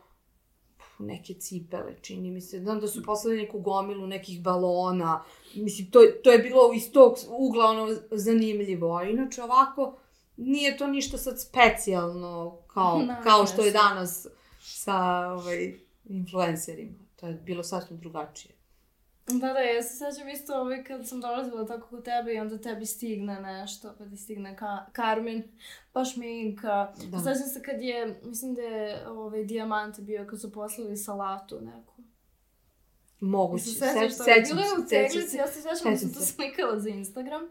neke 1.00 1.34
cipele, 1.34 1.96
čini 2.02 2.32
mi 2.32 2.42
se. 2.42 2.60
Znam 2.60 2.80
da 2.80 2.88
su 2.88 3.04
poslali 3.04 3.38
neku 3.38 3.60
gomilu 3.60 4.08
nekih 4.08 4.42
balona. 4.42 5.24
Mislim, 5.56 5.92
to, 5.92 6.00
to 6.24 6.32
je 6.32 6.40
bilo 6.40 6.74
iz 6.76 6.92
tog 6.92 7.18
ugla 7.30 7.66
ono 7.66 7.96
zanimljivo. 8.12 8.96
A 8.96 9.04
inače 9.04 9.44
ovako, 9.44 9.98
nije 10.38 10.78
to 10.78 10.88
ništa 10.88 11.18
sad 11.18 11.42
specijalno 11.42 12.62
kao, 12.68 13.00
no, 13.08 13.16
kao 13.24 13.46
što 13.46 13.62
je 13.62 13.72
danas 13.72 14.28
sa 14.60 15.28
ovaj, 15.32 15.80
influencerima. 16.10 16.98
To 17.16 17.28
je 17.28 17.34
bilo 17.34 17.64
sasvim 17.64 18.00
drugačije. 18.00 18.60
Da, 19.28 19.54
da, 19.54 19.60
ja 19.60 19.84
se 19.84 19.96
sećam 19.96 20.30
isto 20.30 20.62
ovaj 20.62 20.84
kad 20.84 21.08
sam 21.08 21.22
dolazila 21.22 21.66
tako 21.66 21.88
kod 21.88 22.04
tebe 22.04 22.34
i 22.34 22.40
onda 22.40 22.58
tebi 22.58 22.86
stigne 22.86 23.42
nešto, 23.42 23.96
pa 23.98 24.06
ti 24.06 24.18
stigne 24.18 24.56
ka 24.56 24.86
Carmen, 24.96 25.44
pa 25.92 26.06
šminka. 26.06 26.94
Da. 27.12 27.18
Sećam 27.18 27.48
se 27.54 27.62
kad 27.62 27.82
je, 27.82 28.20
mislim 28.24 28.56
da 28.56 28.62
je 28.62 29.08
ovaj, 29.08 29.44
dijamant 29.44 30.00
bio 30.00 30.26
kad 30.30 30.42
su 30.42 30.52
poslali 30.52 30.98
salatu 30.98 31.62
neku. 31.62 31.94
Moguće, 33.20 33.64
se 33.64 33.72
sećaš 33.72 34.12
se, 34.14 34.24
sećam 34.24 34.58
Bilo 34.58 34.62
je 34.62 34.86
u 34.86 34.88
teglici, 34.90 35.38
ja 35.38 35.48
se 35.48 35.62
sećam 35.62 35.92
da 35.92 35.98
sam 35.98 36.14
to 36.14 36.20
slikala 36.20 36.80
za 36.80 36.90
Instagram. 36.90 37.42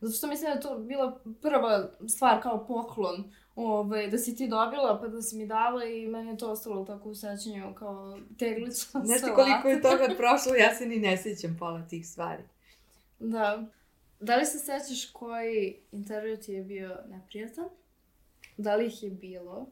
Zato 0.00 0.14
što 0.14 0.26
mislim 0.26 0.50
da 0.50 0.54
je 0.54 0.60
to 0.60 0.78
bila 0.78 1.20
prva 1.42 1.90
stvar 2.08 2.42
kao 2.42 2.66
poklon 2.66 3.32
ovaj, 3.58 4.08
da 4.08 4.18
si 4.18 4.36
ti 4.36 4.48
dobila, 4.48 4.98
pa 5.00 5.08
da 5.08 5.22
si 5.22 5.36
mi 5.36 5.46
dala 5.46 5.84
i 5.84 6.06
meni 6.06 6.30
je 6.30 6.36
to 6.36 6.50
ostalo 6.50 6.84
tako 6.84 7.08
u 7.08 7.14
sećanju 7.14 7.74
kao 7.74 8.18
teglica 8.38 9.00
Znaš 9.04 9.20
ti 9.20 9.30
koliko 9.34 9.68
je 9.68 9.82
toga 9.82 10.08
prošlo, 10.18 10.54
ja 10.54 10.74
se 10.74 10.86
ni 10.86 10.96
ne 10.96 11.16
sećam 11.16 11.56
pola 11.58 11.82
tih 11.90 12.08
stvari. 12.08 12.42
Da. 13.18 13.64
Da 14.20 14.36
li 14.36 14.46
se 14.46 14.58
sećaš 14.58 15.10
koji 15.12 15.76
intervju 15.92 16.36
ti 16.36 16.52
je 16.52 16.62
bio 16.62 16.96
neprijatan? 17.08 17.68
Da 18.56 18.76
li 18.76 18.86
ih 18.86 19.02
je 19.02 19.10
bilo? 19.10 19.66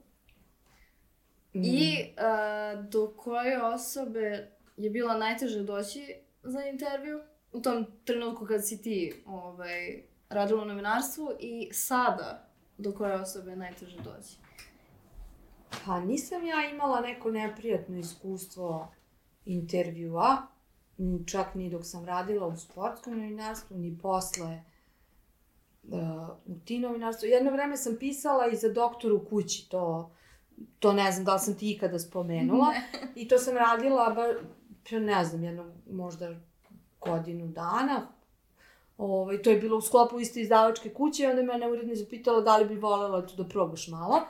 Mm. 1.55 1.64
I 1.64 2.05
uh, 2.05 2.85
do 2.85 3.14
koje 3.16 3.62
osobe 3.62 4.51
je 4.77 4.90
bilo 4.90 5.14
najteže 5.14 5.62
doći 5.62 6.14
za 6.42 6.61
intervju? 6.62 7.20
U 7.53 7.61
tom 7.61 7.87
trenutku 8.05 8.46
kad 8.46 8.68
si 8.68 8.83
ti 8.83 9.22
ovaj, 9.27 10.03
radila 10.29 10.62
u 10.62 10.66
novinarstvu 10.66 11.33
i 11.40 11.68
sada 11.72 12.46
do 12.79 12.93
koje 12.93 13.21
osobe 13.21 13.57
najteže 13.57 13.97
doći? 13.97 14.37
Pa 15.85 16.01
nisam 16.01 16.47
ja 16.47 16.71
imala 16.71 17.01
neko 17.01 17.31
neprijatno 17.31 17.99
iskustvo 17.99 18.93
intervjua, 19.45 20.37
čak 21.27 21.55
ni 21.55 21.71
dok 21.71 21.85
sam 21.85 22.05
radila 22.05 22.47
u 22.47 22.57
sportskom 22.57 23.19
novinarstvu, 23.19 23.77
ni 23.77 23.99
posle 24.03 24.62
uh, 25.83 26.29
u 26.47 26.59
ti 26.65 26.79
novinarstvu. 26.79 27.27
Jedno 27.27 27.51
vreme 27.51 27.77
sam 27.77 27.97
pisala 27.99 28.47
i 28.47 28.57
za 28.57 28.69
doktor 28.73 29.12
u 29.12 29.25
kući, 29.31 29.69
to, 29.71 30.11
to 30.79 30.93
ne 30.93 31.12
znam 31.12 31.25
da 31.25 31.35
li 31.35 31.41
sam 31.41 31.55
ti 31.55 31.73
ikada 31.73 31.99
spomenula. 31.99 32.67
I 33.15 33.29
to 33.29 33.39
sam 33.39 33.57
radila, 33.57 34.11
ba, 34.11 34.23
ne 34.99 35.25
znam, 35.25 35.45
jedno 35.45 35.73
možda 35.91 36.35
godinu 37.01 37.49
dana, 37.49 38.15
Ovaj, 38.99 39.43
to 39.43 39.51
je 39.51 39.57
bilo 39.57 39.77
u 39.77 39.81
sklopu 39.81 40.21
iste 40.21 40.41
izdavačke 40.41 40.91
kuće 40.91 41.23
i 41.23 41.27
onda 41.27 41.41
je 41.41 41.47
mene 41.47 41.71
urednica 41.71 42.05
zapitala 42.05 42.41
da 42.41 42.57
li 42.57 42.65
bi 42.65 42.75
volela 42.75 43.21
da 43.37 43.45
probaš 43.45 43.89
malo. 43.89 44.21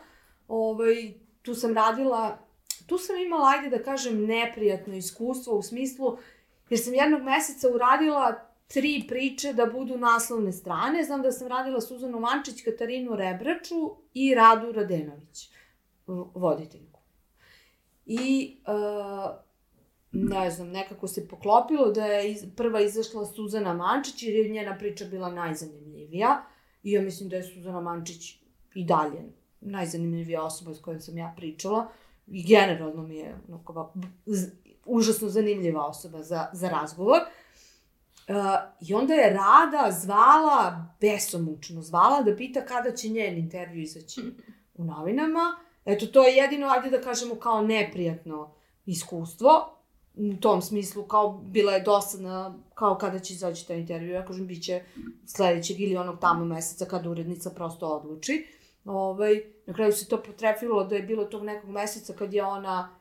Ovaj, 0.49 1.15
tu 1.43 1.55
sam 1.55 1.75
radila, 1.75 2.39
tu 2.87 2.99
sam 2.99 3.17
imala, 3.17 3.49
ajde 3.49 3.77
da 3.77 3.83
kažem, 3.83 4.25
neprijatno 4.27 4.95
iskustvo 4.95 5.59
u 5.59 5.63
smislu, 5.63 6.19
jer 6.71 6.81
sam 6.81 6.95
jednog 6.95 7.23
meseca 7.23 7.69
uradila 7.75 8.35
tri 8.69 9.05
priče 9.09 9.53
da 9.53 9.67
budu 9.67 9.99
naslovne 9.99 10.53
strane. 10.53 11.05
Znam 11.05 11.23
da 11.23 11.33
sam 11.33 11.49
radila 11.49 11.81
Suzanu 11.81 12.21
Mančić, 12.21 12.63
Katarinu 12.65 13.17
Rebraču 13.17 13.97
i 14.15 14.35
Radu 14.35 14.73
Radenović, 14.73 15.51
voditeljku. 16.35 17.01
I 18.07 18.57
uh, 18.67 19.47
ne 20.25 20.51
znam, 20.51 20.69
nekako 20.69 21.09
se 21.09 21.29
poklopilo 21.29 21.91
da 21.91 22.07
je 22.07 22.33
iz, 22.33 22.45
prva 22.57 22.81
izašla 22.81 23.27
Suzana 23.27 23.75
Mančić 23.75 24.23
jer 24.23 24.35
je 24.35 24.49
njena 24.49 24.79
priča 24.79 25.05
bila 25.05 25.31
najzanimljivija 25.31 26.43
i 26.83 26.93
ja 26.93 27.03
mislim 27.03 27.29
da 27.29 27.37
je 27.37 27.43
Suzana 27.43 27.81
Mančić 27.81 28.41
i 28.75 28.85
dalje 28.85 29.23
najzanimljivija 29.61 30.43
osoba 30.43 30.75
s 30.75 30.81
kojom 30.81 31.01
sam 31.01 31.19
ja 31.19 31.35
pričala 31.37 31.89
i 32.27 32.45
generalno 32.47 33.03
mi 33.03 33.17
je 33.17 33.37
onako, 33.49 33.93
užasno 34.85 35.29
zanimljiva 35.29 35.87
osoba 35.87 36.23
za, 36.23 36.47
za 36.53 36.69
razgovor. 36.69 37.19
Uh, 38.29 38.35
I 38.81 38.95
onda 38.95 39.15
je 39.15 39.31
Rada 39.31 39.91
zvala, 39.91 40.87
besomučno 41.01 41.83
zvala, 41.83 42.23
da 42.23 42.37
pita 42.37 42.65
kada 42.65 42.97
će 42.97 43.09
njen 43.09 43.39
intervju 43.39 43.83
izaći 43.83 44.21
u 44.75 44.85
novinama. 44.85 45.57
Eto, 45.85 46.07
to 46.07 46.25
je 46.25 46.37
jedino, 46.37 46.67
ajde 46.67 46.91
da 46.91 47.03
kažemo, 47.03 47.35
kao 47.35 47.63
neprijatno 47.63 48.55
iskustvo 48.87 49.76
u 50.17 50.37
tom 50.41 50.63
smislu, 50.63 51.03
kao 51.03 51.33
bila 51.33 51.73
je 51.73 51.83
dosadna, 51.83 52.59
kao 52.75 52.95
kada 52.95 53.19
će 53.19 53.35
izaći 53.35 53.67
taj 53.67 53.79
intervju, 53.79 54.13
ja 54.13 54.25
kažem, 54.27 54.47
bit 54.47 54.65
će 54.65 54.83
sledećeg 55.27 55.81
ili 55.81 55.97
onog 55.97 56.19
tamo 56.21 56.45
meseca 56.45 56.85
kada 56.85 57.11
urednica 57.11 57.51
prosto 57.51 57.89
odluči. 57.89 58.47
Ovaj, 58.85 59.43
na 59.67 59.75
kraju 59.75 59.93
se 59.93 60.09
to 60.09 60.23
potrefilo 60.23 60.85
da 60.85 60.97
je 60.97 61.03
bilo 61.03 61.25
tog 61.25 61.45
nekog 61.45 61.71
meseca 61.71 62.13
kad 62.13 62.33
je 62.33 62.45
ona 62.45 62.97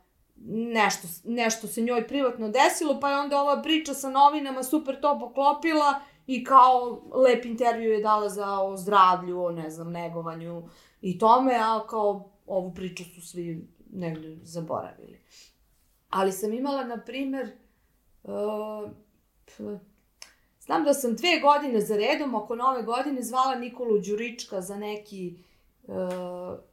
nešto, 0.47 1.07
nešto 1.23 1.67
se 1.67 1.81
njoj 1.81 2.07
privatno 2.07 2.49
desilo, 2.49 2.99
pa 2.99 3.09
je 3.09 3.19
onda 3.19 3.41
ova 3.41 3.61
priča 3.61 3.93
sa 3.93 4.09
novinama 4.09 4.63
super 4.63 5.01
to 5.01 5.19
poklopila 5.19 5.99
i 6.27 6.43
kao 6.43 7.01
lep 7.13 7.45
intervju 7.45 7.91
je 7.91 8.01
dala 8.01 8.29
za 8.29 8.61
o 8.61 8.77
zdravlju, 8.77 9.43
o 9.43 9.51
ne 9.51 9.69
znam, 9.69 9.91
negovanju 9.91 10.69
i 11.01 11.19
tome, 11.19 11.55
a 11.55 11.87
kao 11.87 12.29
ovu 12.47 12.73
priču 12.73 13.03
su 13.03 13.21
svi 13.21 13.67
negde 13.91 14.37
zaboravili. 14.43 15.19
Ali 16.15 16.31
sam 16.31 16.53
imala, 16.53 16.83
na 16.83 16.97
primer, 16.97 17.51
uh, 18.23 18.89
znam 20.59 20.83
da 20.83 20.93
sam 20.93 21.15
dve 21.15 21.39
godine 21.41 21.81
za 21.81 21.97
redom, 21.97 22.35
oko 22.35 22.55
nove 22.55 22.83
godine, 22.83 23.23
zvala 23.23 23.55
Nikolu 23.55 23.99
Đurička 23.99 24.61
za 24.61 24.77
neki 24.77 25.37
uh, 25.83 25.95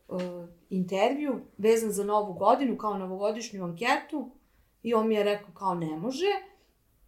uh, 0.08 0.48
intervju 0.70 1.40
vezan 1.58 1.92
za 1.92 2.04
novu 2.04 2.32
godinu, 2.32 2.76
kao 2.76 2.98
novogodišnju 2.98 3.64
anketu. 3.64 4.30
I 4.82 4.94
on 4.94 5.08
mi 5.08 5.14
je 5.14 5.24
rekao 5.24 5.54
kao 5.54 5.74
ne 5.74 5.96
može. 5.96 6.30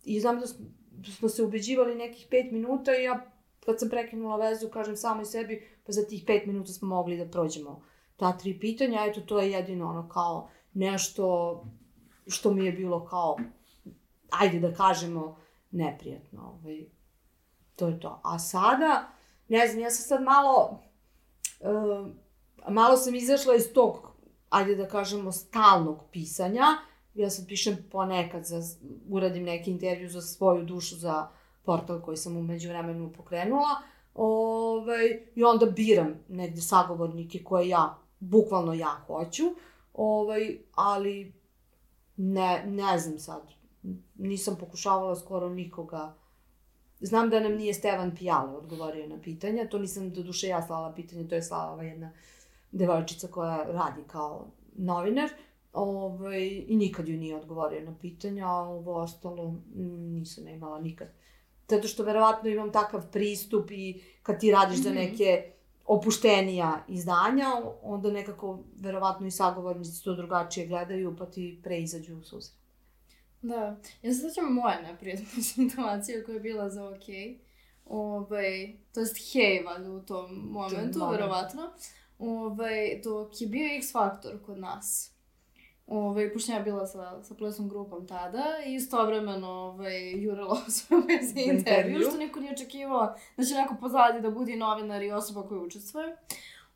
I 0.04 0.20
znam 0.20 0.40
da 0.40 0.46
smo, 0.46 0.66
da 0.90 1.12
smo 1.12 1.28
se 1.28 1.42
ubeđivali 1.42 1.94
nekih 1.94 2.26
pet 2.30 2.52
minuta 2.52 2.96
i 2.96 3.04
ja 3.04 3.30
kad 3.66 3.80
sam 3.80 3.88
prekinula 3.88 4.36
vezu, 4.36 4.68
kažem 4.68 4.96
samo 4.96 5.22
i 5.22 5.24
sebi, 5.24 5.68
pa 5.86 5.92
za 5.92 6.06
tih 6.06 6.24
pet 6.26 6.46
minuta 6.46 6.72
smo 6.72 6.88
mogli 6.88 7.16
da 7.16 7.30
prođemo 7.30 7.82
ta 8.16 8.38
tri 8.38 8.58
pitanja. 8.60 9.06
Eto, 9.06 9.20
to 9.20 9.40
je 9.40 9.50
jedino 9.50 9.90
ono 9.90 10.08
kao 10.08 10.48
nešto 10.72 11.64
što 12.26 12.52
mi 12.52 12.64
je 12.64 12.72
bilo 12.72 13.04
kao, 13.04 13.36
ajde 14.30 14.60
da 14.60 14.74
kažemo, 14.74 15.36
neprijatno. 15.70 16.58
Ovaj, 16.60 16.84
to 17.76 17.88
je 17.88 18.00
to. 18.00 18.20
A 18.24 18.38
sada, 18.38 19.08
ne 19.48 19.68
znam, 19.68 19.82
ja 19.82 19.90
sam 19.90 20.04
sad 20.04 20.22
malo, 20.22 20.80
uh, 21.60 22.08
malo 22.68 22.96
sam 22.96 23.14
izašla 23.14 23.54
iz 23.54 23.72
tog, 23.72 24.08
ajde 24.50 24.74
da 24.74 24.88
kažemo, 24.88 25.32
stalnog 25.32 25.98
pisanja. 26.12 26.64
Ja 27.14 27.30
sad 27.30 27.46
pišem 27.48 27.76
ponekad, 27.90 28.44
za, 28.44 28.62
uradim 29.08 29.42
neki 29.44 29.70
intervju 29.70 30.08
za 30.08 30.22
svoju 30.22 30.64
dušu, 30.64 30.96
za 30.96 31.28
portal 31.62 32.02
koji 32.02 32.16
sam 32.16 32.36
umeđu 32.36 32.68
vremenu 32.68 33.12
pokrenula. 33.12 33.82
Ovaj, 34.14 35.20
I 35.34 35.44
onda 35.44 35.66
biram 35.66 36.14
negde 36.28 36.60
sagovornike 36.60 37.44
koje 37.44 37.68
ja, 37.68 37.98
bukvalno 38.20 38.72
ja 38.74 39.00
hoću. 39.06 39.44
Ovaj, 39.94 40.58
ali 40.74 41.32
Ne, 42.16 42.64
ne 42.66 42.98
znam 42.98 43.18
sad. 43.18 43.42
Nisam 44.14 44.56
pokušavala 44.60 45.16
skoro 45.16 45.48
nikoga. 45.48 46.14
Znam 47.00 47.30
da 47.30 47.40
nam 47.40 47.52
nije 47.52 47.74
Stevan 47.74 48.16
Pijale 48.16 48.56
odgovorio 48.56 49.06
na 49.06 49.20
pitanja. 49.22 49.68
To 49.68 49.78
nisam 49.78 50.10
do 50.10 50.22
duše 50.22 50.48
ja 50.48 50.66
slala 50.66 50.92
pitanje, 50.92 51.28
to 51.28 51.34
je 51.34 51.42
slala 51.42 51.72
ova 51.72 51.82
jedna 51.82 52.12
devojčica 52.72 53.28
koja 53.28 53.56
radi 53.56 54.02
kao 54.06 54.46
novinar. 54.76 55.30
Ovaj, 55.72 56.64
I 56.68 56.76
nikad 56.76 57.08
ju 57.08 57.18
nije 57.18 57.36
odgovorio 57.36 57.80
na 57.80 57.94
pitanja, 58.00 58.46
a 58.46 58.58
ovo 58.58 58.94
ostalo 58.94 59.54
nisam 59.74 60.48
imala 60.48 60.80
nikad. 60.80 61.08
Zato 61.68 61.88
što 61.88 62.02
verovatno 62.02 62.50
imam 62.50 62.72
takav 62.72 63.10
pristup 63.12 63.70
i 63.70 64.02
kad 64.22 64.40
ti 64.40 64.50
radiš 64.50 64.78
mm 64.78 64.80
-hmm. 64.80 64.84
za 64.84 64.90
neke 64.90 65.53
opuštenija 65.84 66.84
izdanja, 66.88 67.46
onda 67.82 68.10
nekako 68.10 68.58
verovatno 68.76 69.26
i 69.26 69.30
sagovornici 69.30 70.04
to 70.04 70.14
drugačije 70.14 70.66
gledaju, 70.66 71.16
pa 71.18 71.26
ti 71.26 71.60
pre 71.62 71.78
izađu 71.78 72.16
u 72.16 72.22
susret. 72.22 72.58
Da, 73.42 73.76
ja 74.02 74.14
se 74.14 74.28
sećam 74.28 74.54
moje 74.54 74.82
neprijatne 74.82 75.42
situacije 75.54 76.24
koja 76.24 76.34
je 76.34 76.40
bila 76.40 76.70
za 76.70 76.88
ok. 76.88 77.04
Ovaj, 77.84 78.76
to 78.92 79.00
jest 79.00 79.32
hej, 79.32 79.62
valjda 79.66 79.90
u 79.90 80.00
tom 80.00 80.48
momentu, 80.50 81.08
verovatno. 81.10 81.62
Ovaj, 82.18 83.00
dok 83.04 83.40
je 83.40 83.46
bio 83.46 83.76
X 83.76 83.92
Faktor 83.92 84.42
kod 84.46 84.58
nas. 84.58 85.13
Ovaj, 85.86 86.32
pošto 86.32 86.52
ja 86.52 86.60
bila 86.60 86.86
sa, 86.86 87.22
sa 87.22 87.34
plesnom 87.34 87.68
grupom 87.68 88.06
tada 88.06 88.44
i 88.66 88.74
istovremeno 88.74 89.48
ovaj, 89.48 90.22
jurila 90.22 90.60
svoje 90.68 91.02
veze 91.02 91.40
intervju, 91.40 91.58
intervju. 91.58 92.00
što 92.08 92.18
niko 92.18 92.40
nije 92.40 92.52
očekivao 92.52 93.14
da 93.36 93.44
će 93.44 93.54
neko 93.54 93.76
pozadi 93.80 94.20
da 94.20 94.30
budi 94.30 94.56
novinar 94.56 95.02
i 95.02 95.12
osoba 95.12 95.48
koja 95.48 95.60
učestvuje. 95.60 96.16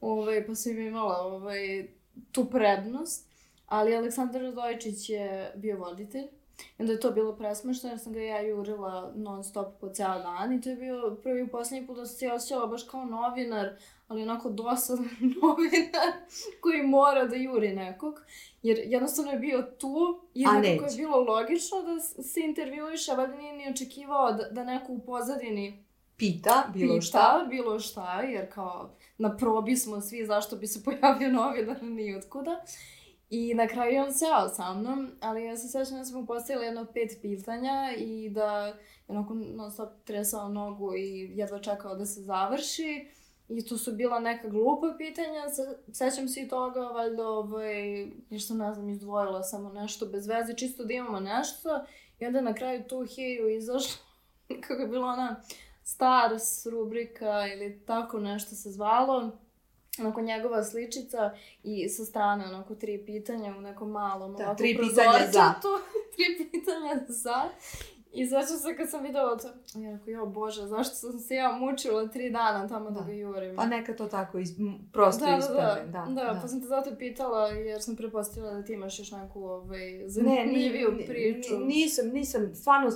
Ovaj, 0.00 0.46
pa 0.46 0.54
sam 0.54 0.78
imala 0.78 1.20
ovaj, 1.20 1.88
tu 2.32 2.44
prednost. 2.44 3.28
Ali 3.66 3.96
Aleksandar 3.96 4.42
Radojičić 4.42 5.10
je 5.10 5.52
bio 5.56 5.78
voditelj. 5.78 6.28
I 6.58 6.82
onda 6.82 6.92
je 6.92 7.00
to 7.00 7.10
bilo 7.10 7.36
presmešno 7.36 7.88
jer 7.88 7.98
sam 7.98 8.12
ga 8.12 8.20
ja 8.20 8.40
jurila 8.40 9.12
non 9.16 9.44
stop 9.44 9.80
po 9.80 9.88
ceo 9.88 10.18
dan 10.18 10.52
i 10.52 10.60
to 10.60 10.70
je 10.70 10.76
bio 10.76 11.16
prvi 11.22 11.42
i 11.42 11.48
poslednji 11.48 11.86
put 11.86 11.96
da 11.96 12.06
sam 12.06 12.16
se 12.16 12.32
osjećala 12.32 12.66
baš 12.66 12.82
kao 12.82 13.04
novinar, 13.04 13.68
ali 14.08 14.22
onako 14.22 14.50
dosadan 14.50 15.04
novinar 15.42 16.12
koji 16.60 16.82
mora 16.82 17.24
da 17.26 17.36
juri 17.36 17.74
nekog. 17.74 18.14
Jer 18.62 18.78
jednostavno 18.84 19.30
je 19.30 19.38
bio 19.38 19.62
tu 19.78 20.20
i 20.34 20.44
nekako 20.62 20.90
je 20.90 20.96
bilo 20.96 21.20
logično 21.20 21.82
da 21.82 22.22
se 22.22 22.40
intervjuiše, 22.40 23.12
valjda 23.12 23.36
nije 23.36 23.52
ni 23.52 23.70
očekivao 23.70 24.32
da, 24.32 24.48
da 24.50 24.64
neko 24.64 24.92
u 24.92 24.98
pozadini 24.98 25.88
Pita, 26.18 26.70
bilo 26.74 26.94
pita, 26.94 27.06
šta. 27.06 27.46
bilo 27.50 27.80
šta, 27.80 28.20
jer 28.20 28.52
kao 28.52 28.90
na 29.18 29.36
probi 29.36 29.76
smo 29.76 30.00
svi 30.00 30.26
zašto 30.26 30.56
bi 30.56 30.66
se 30.66 30.84
pojavio 30.84 31.32
novinar 31.42 31.82
ni 31.82 32.16
otkuda. 32.16 32.64
I 33.30 33.54
na 33.54 33.66
kraju 33.66 34.02
on 34.02 34.12
seo 34.12 34.48
sa 34.48 34.74
mnom, 34.74 35.10
ali 35.20 35.44
ja 35.44 35.56
se 35.56 35.68
sećam 35.68 35.98
da 35.98 36.04
smo 36.04 36.26
postavili 36.26 36.66
jedno 36.66 36.86
pet 36.94 37.18
pitanja 37.22 37.92
i 37.98 38.30
da 38.30 38.66
je 38.66 38.74
onako 39.08 39.34
non 39.34 39.70
stop 39.70 39.88
tresao 40.04 40.48
nogu 40.48 40.94
i 40.96 41.30
jedva 41.34 41.58
čekao 41.58 41.94
da 41.94 42.06
se 42.06 42.22
završi. 42.22 43.08
I 43.48 43.66
to 43.66 43.78
su 43.78 43.92
bila 43.92 44.20
neka 44.20 44.48
glupa 44.48 44.94
pitanja, 44.98 45.48
se, 45.48 45.78
sećam 45.92 46.28
se 46.28 46.40
i 46.40 46.48
toga, 46.48 46.80
valjda, 46.80 47.28
ovaj, 47.28 48.06
ništa 48.30 48.54
ne 48.54 48.74
znam, 48.74 48.88
izdvojila 48.88 49.42
samo 49.42 49.72
nešto 49.72 50.06
bez 50.06 50.26
veze, 50.26 50.54
čisto 50.56 50.84
da 50.84 50.92
imamo 50.92 51.20
nešto. 51.20 51.68
I 52.20 52.26
onda 52.26 52.40
na 52.40 52.54
kraju 52.54 52.84
tu 52.88 53.06
heju 53.16 53.48
izašlo, 53.48 54.02
kako 54.68 54.82
je 54.82 54.88
bila 54.88 55.06
ona 55.06 55.42
Stars 55.82 56.66
rubrika 56.66 57.46
ili 57.46 57.82
tako 57.86 58.18
nešto 58.20 58.54
se 58.54 58.70
zvalo. 58.70 59.38
Onako 60.00 60.20
njegova 60.22 60.64
sličica 60.64 61.30
i 61.62 61.88
sa 61.88 62.04
strane 62.04 62.44
onako 62.46 62.74
tri 62.74 63.04
pitanja 63.06 63.54
u 63.54 63.60
nekom 63.60 63.90
malom 63.90 64.32
Da, 64.32 64.44
ovako 64.44 64.58
tri 64.58 64.76
pitanja 64.76 64.92
za. 64.92 65.22
prozorčetu. 65.22 65.68
tri 66.14 66.24
pitanja 66.50 67.00
za. 67.08 67.44
I 68.12 68.26
sećam 68.26 68.46
se 68.58 68.76
kad 68.76 68.90
sam 68.90 69.02
videla 69.02 69.36
to, 69.36 69.48
ja 69.74 69.92
rekao, 69.92 70.10
jo 70.10 70.26
bože, 70.26 70.66
zašto 70.66 70.94
sam 70.94 71.18
se 71.18 71.34
ja 71.34 71.52
mučila 71.52 72.06
tri 72.06 72.30
dana 72.30 72.68
tamo 72.68 72.90
da, 72.90 73.00
Da. 73.00 73.06
ga 73.06 73.12
jurim. 73.12 73.56
Pa 73.56 73.66
neka 73.66 73.94
to 73.94 74.06
tako 74.06 74.38
iz, 74.38 74.50
prosto 74.92 75.24
da, 75.24 75.30
da, 75.30 75.38
isprave. 75.38 75.82
da, 75.82 76.06
Da, 76.06 76.24
da, 76.24 76.38
pa 76.42 76.48
sam 76.48 76.60
te 76.60 76.66
zato 76.66 76.90
pitala 76.92 77.48
jer 77.48 77.82
sam 77.82 77.96
prepostavila 77.96 78.52
da 78.52 78.64
ti 78.64 78.72
imaš 78.72 78.98
još 78.98 79.10
neku 79.12 79.44
ovaj, 79.44 79.78
Ne, 79.80 79.98
ni- 79.98 80.08
zanimljiviju 80.08 80.90
ni- 80.90 81.06
priču. 81.06 81.56
ni- 81.56 81.66
nisam, 81.66 82.08
nisam, 82.08 82.54
stvarno, 82.54 82.90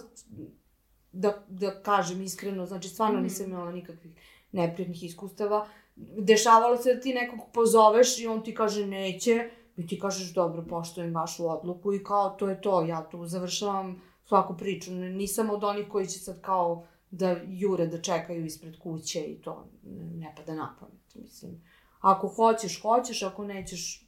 da, 1.12 1.44
da 1.48 1.70
kažem 1.74 2.22
iskreno, 2.22 2.66
znači 2.66 2.88
stvarno 2.88 3.14
Mhm. 3.14 3.22
nisam 3.22 3.46
imala 3.46 3.72
nikakvih 3.72 4.12
neprijatnih 4.52 5.04
iskustava. 5.04 5.66
Dešavalo 5.96 6.76
se 6.76 6.94
da 6.94 7.00
ti 7.00 7.14
nekog 7.14 7.38
pozoveš 7.52 8.18
i 8.18 8.26
on 8.26 8.44
ti 8.44 8.54
kaže 8.54 8.86
neće, 8.86 9.50
i 9.76 9.86
ti 9.86 10.00
kažeš 10.00 10.34
dobro, 10.34 10.64
poštujem 10.68 11.14
vašu 11.14 11.48
odluku 11.48 11.94
i 11.94 12.04
kao 12.04 12.30
to 12.30 12.48
je 12.48 12.60
to, 12.60 12.82
ja 12.82 13.08
tu 13.10 13.26
završavam 13.26 14.02
svaku 14.24 14.56
priču. 14.56 14.92
Nisam 14.92 15.50
od 15.50 15.64
onih 15.64 15.88
koji 15.88 16.06
će 16.06 16.18
sad 16.18 16.40
kao 16.40 16.86
da 17.10 17.36
jure, 17.46 17.86
da 17.86 18.02
čekaju 18.02 18.44
ispred 18.44 18.78
kuće 18.78 19.20
i 19.20 19.42
to 19.42 19.68
ne 20.14 20.34
pada 20.36 20.54
na 20.54 20.76
pamet, 20.80 21.14
mislim. 21.14 21.64
Ako 22.00 22.28
hoćeš, 22.28 22.82
hoćeš, 22.82 23.22
ako 23.22 23.44
nećeš, 23.44 24.06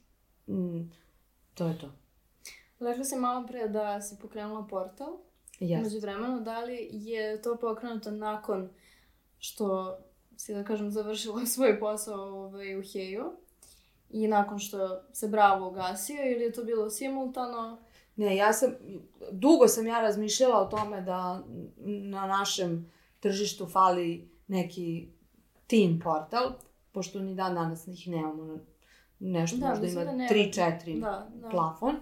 mm, 0.49 0.91
to 1.55 1.67
je 1.67 1.79
to. 1.79 1.91
Rekla 2.81 3.05
si 3.05 3.17
malo 3.17 3.47
pre 3.47 3.69
da 3.69 4.01
si 4.01 4.17
pokrenula 4.23 4.67
portal. 4.67 5.19
Yes. 5.61 5.83
Među 5.83 6.01
vremenu, 6.01 6.41
da 6.41 6.61
li 6.61 6.89
je 6.93 7.43
to 7.43 7.57
pokrenuto 7.57 8.11
nakon 8.11 8.71
što 9.39 9.99
si, 10.37 10.55
da 10.55 10.65
kažem, 10.65 10.91
završila 10.91 11.47
svoj 11.55 11.81
posao 11.81 12.45
ovaj, 12.45 12.79
u 12.79 12.83
Heju 12.93 13.33
i 14.11 14.29
nakon 14.29 14.59
što 14.59 15.03
se 15.13 15.29
Bravo 15.29 15.69
ugasio 15.69 16.33
ili 16.33 16.45
je 16.45 16.53
to 16.53 16.65
bilo 16.65 16.91
simultano? 16.91 17.79
Ne, 18.17 18.37
ja 18.37 18.53
sam, 18.53 18.75
dugo 19.33 19.69
sam 19.69 19.87
ja 19.87 20.01
razmišljala 20.01 20.61
o 20.61 20.65
tome 20.67 21.01
da 21.01 21.45
na 21.87 22.27
našem 22.27 22.93
tržištu 23.21 23.67
fali 23.67 24.31
neki 24.47 25.09
teen 25.67 26.01
portal, 26.01 26.53
pošto 26.93 27.21
ni 27.21 27.35
dan 27.35 27.55
danas 27.55 27.87
ih 27.87 28.09
nemamo, 28.09 28.59
nešto 29.19 29.57
Da, 29.57 29.69
možda 29.69 29.87
ima 29.87 30.05
da 30.05 30.13
nema. 30.13 30.31
3-4 30.31 31.01
Da, 31.01 31.31
da. 31.35 31.49
plafon. 31.49 31.97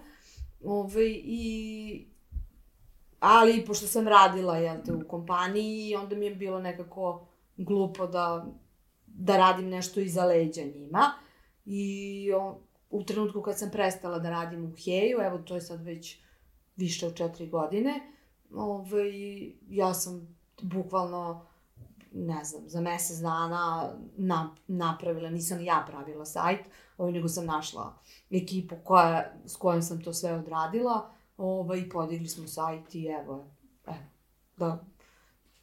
Ove, 0.63 1.09
i, 1.09 2.07
ali 3.19 3.65
pošto 3.65 3.87
sam 3.87 4.07
radila 4.07 4.57
jel 4.57 4.77
te, 4.85 4.93
u 4.93 5.07
kompaniji, 5.07 5.95
onda 5.95 6.15
mi 6.15 6.25
je 6.25 6.35
bilo 6.35 6.59
nekako 6.59 7.27
glupo 7.57 8.07
da, 8.07 8.45
da 9.05 9.37
radim 9.37 9.69
nešto 9.69 9.99
iza 9.99 10.25
leđa 10.25 10.61
njima. 10.61 11.11
I 11.65 12.31
o, 12.37 12.59
u 12.89 13.03
trenutku 13.03 13.41
kad 13.41 13.59
sam 13.59 13.71
prestala 13.71 14.19
da 14.19 14.29
radim 14.29 14.65
u 14.65 14.71
Heju, 14.83 15.19
evo 15.21 15.37
to 15.37 15.55
je 15.55 15.61
sad 15.61 15.81
već 15.81 16.19
više 16.75 17.07
od 17.07 17.15
četiri 17.15 17.47
godine, 17.47 17.99
ove, 18.55 19.11
ja 19.69 19.93
sam 19.93 20.37
bukvalno 20.61 21.45
ne 22.13 22.43
znam, 22.43 22.69
za 22.69 22.81
mesec 22.81 23.17
dana 23.17 23.93
na, 24.17 24.55
napravila, 24.67 25.29
nisam 25.29 25.61
ja 25.61 25.85
pravila 25.87 26.25
sajt, 26.25 26.59
ovaj, 26.97 27.11
nego 27.11 27.27
sam 27.27 27.45
našla 27.45 27.99
ekipu 28.31 28.75
koja, 28.83 29.33
s 29.45 29.55
kojom 29.55 29.81
sam 29.81 30.01
to 30.01 30.13
sve 30.13 30.33
odradila 30.33 31.11
ovaj, 31.37 31.89
podigli 31.89 32.27
smo 32.27 32.47
sajt 32.47 32.95
i 32.95 33.05
evo, 33.05 33.47
evo 33.87 33.97
da, 34.57 34.85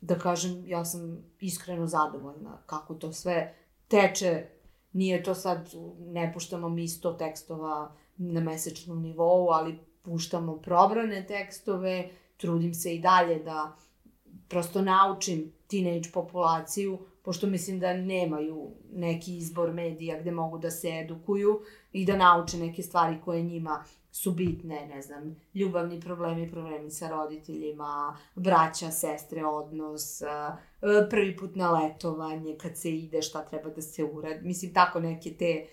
da 0.01 0.19
kažem, 0.19 0.63
ja 0.67 0.85
sam 0.85 1.25
iskreno 1.41 1.87
zadovoljna 1.87 2.63
kako 2.67 2.95
to 2.95 3.13
sve 3.13 3.55
teče, 3.89 4.47
nije 4.93 5.23
to 5.23 5.35
sad, 5.35 5.69
ne 5.99 6.33
puštamo 6.33 6.69
mi 6.69 6.89
100 6.89 7.19
tekstova 7.19 7.95
na 8.17 8.41
mesečnom 8.41 9.03
nivou, 9.03 9.51
ali 9.51 9.79
puštamo 10.03 10.57
probrane 10.57 11.27
tekstove, 11.27 12.11
trudim 12.37 12.75
se 12.75 12.95
i 12.95 13.01
dalje 13.01 13.39
da 13.39 13.77
prosto 14.49 14.83
naučim 14.83 15.53
teenage 15.67 16.11
populaciju, 16.13 16.99
pošto 17.23 17.47
mislim 17.47 17.81
da 17.81 17.95
nemaju 17.95 18.71
neki 18.93 19.37
izbor 19.37 19.73
medija 19.73 20.21
gde 20.21 20.31
mogu 20.31 20.59
da 20.59 20.71
se 20.71 20.89
edukuju 21.05 21.61
i 21.93 22.07
da 22.07 22.17
nauče 22.17 22.59
neke 22.59 22.83
stvari 22.83 23.17
koje 23.25 23.43
njima 23.43 23.85
su 24.13 24.33
bitne, 24.33 24.87
ne 24.87 25.03
znam, 25.03 25.37
ljubavni 25.55 26.01
problemi, 26.01 26.51
problemi 26.51 26.91
sa 26.91 27.09
roditeljima, 27.09 28.19
braća, 28.35 28.91
sestre, 28.91 29.45
odnos, 29.45 30.23
e, 30.23 30.27
prvi 31.11 31.37
put 31.37 31.57
na 31.57 31.71
letovanje, 31.71 32.57
kad 32.59 32.79
se 32.79 32.91
ide, 32.91 33.23
šta 33.23 33.45
treba 33.45 33.71
da 33.71 33.83
se 33.83 34.05
uradi. 34.05 34.47
Mislim, 34.47 34.75
tako 34.75 35.01
neke 35.01 35.35
te, 35.35 35.67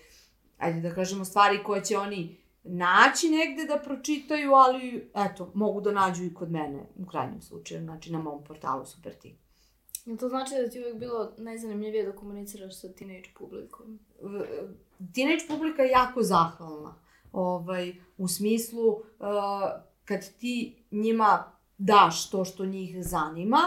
ajde 0.58 0.88
da 0.88 0.94
kažemo, 0.94 1.24
stvari 1.24 1.62
koje 1.64 1.84
će 1.84 1.98
oni 1.98 2.36
naći 2.64 3.30
negde 3.30 3.64
da 3.64 3.82
pročitaju, 3.84 4.52
ali 4.52 5.10
eto, 5.14 5.50
mogu 5.54 5.80
da 5.80 5.92
nađu 5.92 6.24
i 6.24 6.34
kod 6.34 6.50
mene, 6.50 6.86
u 6.96 7.06
krajnjem 7.06 7.42
slučaju, 7.42 7.82
znači 7.82 8.12
na 8.12 8.18
mom 8.18 8.44
portalu 8.44 8.84
Super 8.84 9.14
Ti. 9.14 9.36
Jel 10.04 10.16
to 10.16 10.28
znači 10.28 10.54
da 10.62 10.70
ti 10.70 10.78
je 10.78 10.84
uvijek 10.84 10.98
bilo 10.98 11.32
najzanimljivije 11.38 12.04
da 12.04 12.16
komuniciraš 12.16 12.80
sa 12.80 12.92
teenage 12.92 13.28
publikom? 13.38 13.98
teenage 15.14 15.44
publika 15.48 15.82
je 15.82 15.90
jako 15.90 16.22
zahvalna. 16.22 16.94
Ovaj, 17.32 17.94
u 18.16 18.28
smislu, 18.28 18.88
uh, 18.88 19.02
kad 20.04 20.32
ti 20.38 20.84
njima 20.90 21.52
daš 21.78 22.30
to 22.30 22.44
što 22.44 22.66
njih 22.66 22.96
zanima, 23.00 23.58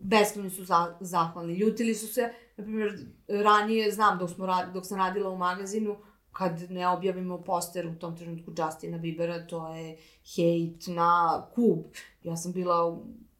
beskreno 0.00 0.50
su 0.50 0.64
za, 0.64 0.96
zahvalni. 1.00 1.54
Ljutili 1.54 1.94
su 1.94 2.06
se, 2.06 2.32
na 2.56 2.64
primjer, 2.64 2.98
ranije, 3.28 3.92
znam 3.92 4.18
dok, 4.18 4.30
smo, 4.30 4.46
dok 4.74 4.86
sam 4.86 4.98
radila 4.98 5.30
u 5.30 5.36
magazinu, 5.36 5.96
kad 6.32 6.70
ne 6.70 6.88
objavimo 6.88 7.42
poster 7.42 7.86
u 7.86 7.98
tom 7.98 8.16
trenutku 8.16 8.52
Justina 8.58 8.98
Biebera, 8.98 9.46
to 9.46 9.74
je 9.74 9.98
hejt 10.36 10.86
na 10.86 11.42
kub. 11.54 11.78
Ja 12.22 12.36
sam 12.36 12.52
bila 12.52 12.98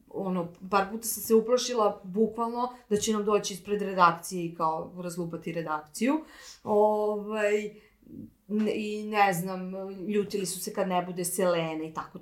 ono, 0.09 0.53
par 0.71 0.89
puta 0.91 1.07
sam 1.07 1.23
se 1.23 1.35
uplašila 1.35 2.01
bukvalno 2.03 2.73
da 2.89 2.97
će 2.97 3.13
nam 3.13 3.25
doći 3.25 3.53
ispred 3.53 3.81
redakcije 3.81 4.45
i 4.45 4.55
kao 4.55 4.93
razlupati 4.97 5.51
redakciju. 5.51 6.13
Ovaj, 6.63 7.73
I 8.75 9.03
ne 9.03 9.33
znam, 9.33 9.71
ljutili 10.07 10.45
su 10.45 10.59
se 10.59 10.73
kad 10.73 10.87
ne 10.87 11.01
bude 11.01 11.25
Selene 11.25 11.89
i 11.89 11.93
tako 11.93 12.19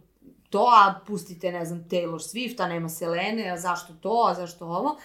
to, 0.49 0.59
a 0.59 0.99
pustite, 1.07 1.51
ne 1.51 1.65
znam, 1.65 1.85
Taylor 1.89 2.19
Swift, 2.19 2.63
a 2.63 2.67
nema 2.67 2.89
Selene, 2.89 3.49
a 3.49 3.57
zašto 3.57 3.93
to, 3.93 4.25
a 4.29 4.33
zašto 4.33 4.65
ovo. 4.65 4.97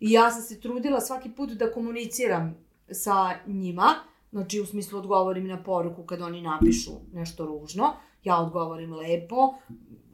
I 0.00 0.12
ja 0.12 0.30
sam 0.30 0.42
se 0.42 0.60
trudila 0.60 1.00
svaki 1.00 1.30
put 1.30 1.50
da 1.50 1.72
komuniciram 1.72 2.56
sa 2.90 3.34
njima, 3.46 3.94
znači 4.32 4.60
u 4.60 4.66
smislu 4.66 4.98
odgovorim 4.98 5.46
na 5.46 5.62
poruku 5.62 6.02
kad 6.02 6.22
oni 6.22 6.42
napišu 6.42 6.92
nešto 7.12 7.46
ružno, 7.46 7.92
ja 8.24 8.38
odgovorim 8.38 8.94
lepo 8.94 9.54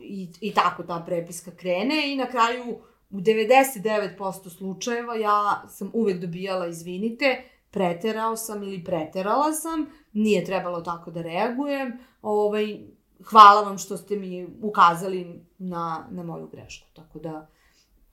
i, 0.00 0.28
i 0.40 0.54
tako 0.54 0.82
ta 0.82 1.02
prepiska 1.06 1.50
krene 1.50 2.12
i 2.12 2.16
na 2.16 2.26
kraju 2.26 2.76
u 3.10 3.20
99% 3.20 4.56
slučajeva 4.56 5.14
ja 5.14 5.64
sam 5.68 5.90
uvek 5.94 6.20
dobijala 6.20 6.66
izvinite, 6.66 7.44
preterao 7.72 8.36
sam 8.36 8.62
ili 8.62 8.84
preterala 8.84 9.52
sam, 9.52 9.86
nije 10.12 10.44
trebalo 10.44 10.80
tako 10.80 11.10
da 11.10 11.22
reagujem, 11.22 11.98
ovaj, 12.22 12.80
hvala 13.24 13.62
vam 13.62 13.78
što 13.78 13.96
ste 13.96 14.16
mi 14.16 14.46
ukazali 14.62 15.46
na, 15.58 16.06
na 16.10 16.22
moju 16.22 16.48
grešku. 16.48 16.88
Tako 16.92 17.18
da, 17.18 17.50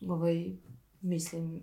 ovaj, 0.08 0.52
mislim, 1.02 1.62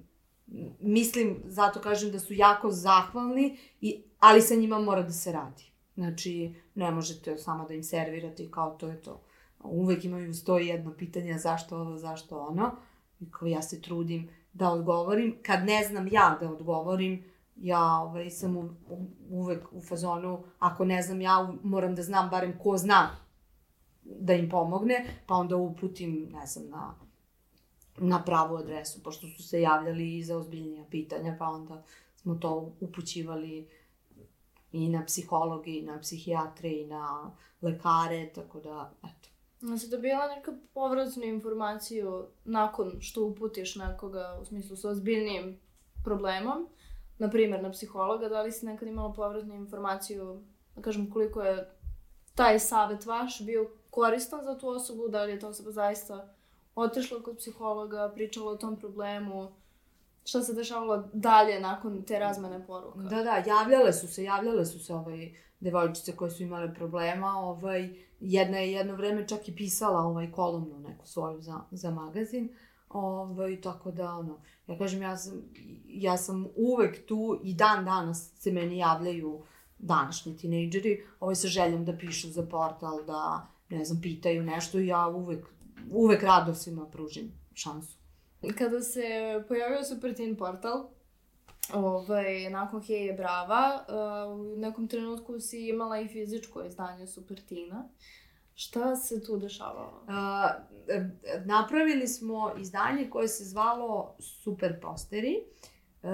mislim, 0.81 1.43
zato 1.45 1.81
kažem 1.81 2.11
da 2.11 2.19
su 2.19 2.35
jako 2.35 2.71
zahvalni, 2.71 3.59
i, 3.81 4.03
ali 4.19 4.43
sa 4.43 4.55
njima 4.55 4.79
mora 4.79 5.03
da 5.03 5.13
se 5.13 5.33
radi. 5.33 5.65
Znači, 5.95 6.55
ne 6.75 6.91
možete 6.91 7.39
samo 7.39 7.65
da 7.65 7.75
im 7.75 7.83
servirate 7.83 8.43
i 8.43 8.51
kao 8.51 8.71
to 8.71 8.89
je 8.89 9.03
to. 9.03 9.23
Uvek 9.65 10.05
imaju 10.05 10.35
stoji 10.35 10.67
jedno 10.67 10.95
pitanje 10.95 11.39
zašto 11.39 11.79
ovo, 11.79 11.99
zašto 11.99 12.39
ono. 12.39 12.77
I 13.21 13.31
kao 13.31 13.49
ja 13.49 13.63
se 13.63 13.83
trudim 13.83 14.29
da 14.53 14.71
odgovorim. 14.71 15.39
Kad 15.43 15.65
ne 15.65 15.85
znam 15.85 16.09
ja 16.13 16.39
da 16.41 16.51
odgovorim, 16.51 17.25
ja 17.57 18.01
ovaj, 18.01 18.31
sam 18.31 18.57
u, 18.57 18.71
uvek 19.31 19.73
u 19.73 19.81
fazonu, 19.81 20.45
ako 20.59 20.85
ne 20.85 21.03
znam 21.03 21.21
ja, 21.21 21.53
moram 21.63 21.95
da 21.95 22.03
znam 22.03 22.31
barem 22.31 22.59
ko 22.59 22.77
zna 22.77 23.17
da 24.05 24.33
im 24.33 24.51
pomogne, 24.51 25.07
pa 25.27 25.35
onda 25.35 25.57
uputim, 25.57 26.29
ne 26.33 26.47
znam, 26.47 26.69
na, 26.71 26.95
na 27.99 28.23
pravu 28.25 28.57
adresu, 28.57 29.03
pošto 29.03 29.27
su 29.27 29.43
se 29.43 29.61
javljali 29.61 30.17
i 30.17 30.25
za 30.25 30.37
ozbiljnija 30.37 30.85
pitanja, 30.91 31.37
pa 31.39 31.49
onda 31.49 31.83
smo 32.17 32.35
to 32.35 32.73
upućivali 32.81 33.69
i 34.73 34.89
na 34.89 35.05
psihologi, 35.05 35.79
i 35.79 35.83
na 35.83 36.01
psihijatre, 36.01 36.71
i 36.71 36.87
na 36.87 37.31
lekare, 37.63 38.31
tako 38.35 38.61
da, 38.61 38.93
eto. 38.99 39.29
A 39.73 39.79
si 39.79 39.89
dobijala 39.89 40.35
neka 40.35 40.53
povratnu 40.75 41.25
informaciju 41.25 42.27
nakon 42.45 42.93
što 43.01 43.25
uputiš 43.25 43.77
nekoga, 43.77 44.39
u 44.43 44.45
smislu 44.45 44.77
sa 44.77 44.89
ozbiljnijim 44.89 45.61
problemom, 46.05 46.69
na 47.19 47.31
primjer 47.31 47.63
na 47.63 47.71
psihologa, 47.71 48.29
da 48.29 48.43
li 48.43 48.53
si 48.53 48.67
nekad 48.67 48.89
imala 48.89 49.13
povratnu 49.13 49.55
informaciju, 49.55 50.43
da 50.75 50.83
kažem 50.83 51.11
koliko 51.11 51.43
je 51.43 51.71
taj 52.35 52.59
savet 52.59 53.07
vaš 53.07 53.43
bio 53.43 53.71
koristan 53.91 54.45
za 54.45 54.59
tu 54.59 54.69
osobu, 54.69 55.09
da 55.09 55.23
li 55.23 55.33
je 55.33 55.39
ta 55.41 55.49
osoba 55.49 55.71
zaista 55.71 56.35
otišla 56.75 57.23
kod 57.23 57.37
psihologa, 57.37 58.13
pričala 58.15 58.53
o 58.53 58.57
tom 58.57 58.77
problemu, 58.77 59.53
šta 60.25 60.43
se 60.43 60.55
dešavalo 60.55 61.09
dalje 61.13 61.61
nakon 61.61 62.03
te 62.03 62.19
razmene 62.19 62.67
poruka. 62.67 62.99
Da, 62.99 63.23
da, 63.23 63.43
javljale 63.47 63.93
su 63.93 64.09
se, 64.09 64.25
javljale 64.25 64.67
su 64.67 64.85
se 64.85 64.95
ovaj, 64.95 65.35
devojčice 65.61 66.17
koje 66.17 66.31
su 66.31 66.43
imale 66.43 66.75
problema, 66.75 67.33
ovaj, 67.39 68.07
jedna 68.21 68.59
je 68.59 68.73
jedno 68.73 68.95
vreme 68.95 69.29
čak 69.29 69.49
i 69.49 69.57
pisala 69.57 70.01
ovaj 70.01 70.33
kolumnu 70.33 70.79
neku 70.79 71.07
svoju 71.07 71.41
za, 71.41 71.61
za 71.71 71.91
magazin, 71.91 72.57
ovaj, 72.97 73.61
tako 73.61 73.91
da, 73.91 74.15
ono, 74.15 74.39
ja 74.67 74.79
kažem, 74.79 75.03
ja 75.03 75.17
sam, 75.17 75.43
ja 75.87 76.17
sam 76.17 76.47
uvek 76.57 77.07
tu 77.07 77.41
i 77.43 77.55
dan 77.55 77.85
danas 77.85 78.31
se 78.39 78.53
meni 78.53 78.79
javljaju 78.79 79.43
današnji 79.79 80.37
tinejdžeri, 80.37 81.05
ovaj, 81.21 81.35
sa 81.35 81.49
željom 81.49 81.85
da 81.85 81.97
pišu 81.99 82.29
za 82.31 82.47
portal, 82.47 83.05
da, 83.05 83.47
ne 83.69 83.85
znam, 83.85 84.01
pitaju 84.03 84.43
nešto 84.43 84.79
i 84.79 84.87
ja 84.87 85.09
uvek, 85.09 85.47
uvek 85.91 86.23
rado 86.23 86.55
svima 86.55 86.87
pružim 86.87 87.33
šansu. 87.55 87.97
Kada 88.59 88.81
se 88.81 89.03
pojavio 89.49 89.85
Super 89.85 90.15
Teen 90.15 90.37
portal, 90.37 90.89
ovaj, 91.75 92.51
nakon 92.51 92.83
Heje 92.83 93.13
Brava, 93.13 93.85
uh, 93.89 94.41
u 94.41 94.57
nekom 94.57 94.89
trenutku 94.89 95.41
si 95.41 95.69
imala 95.69 96.01
i 96.01 96.09
fizičko 96.09 96.65
izdanje 96.65 97.07
Super 97.07 97.41
Tina. 97.41 97.89
Šta 98.59 98.97
se 98.97 99.25
tu 99.25 99.39
dešavalo? 99.39 100.03
Uh, 100.07 100.15
napravili 101.45 102.09
smo 102.09 102.53
izdanje 102.59 103.11
koje 103.11 103.29
se 103.29 103.45
zvalo 103.45 104.17
Super 104.19 104.81
posteri. 104.81 105.37
Uh, 106.03 106.11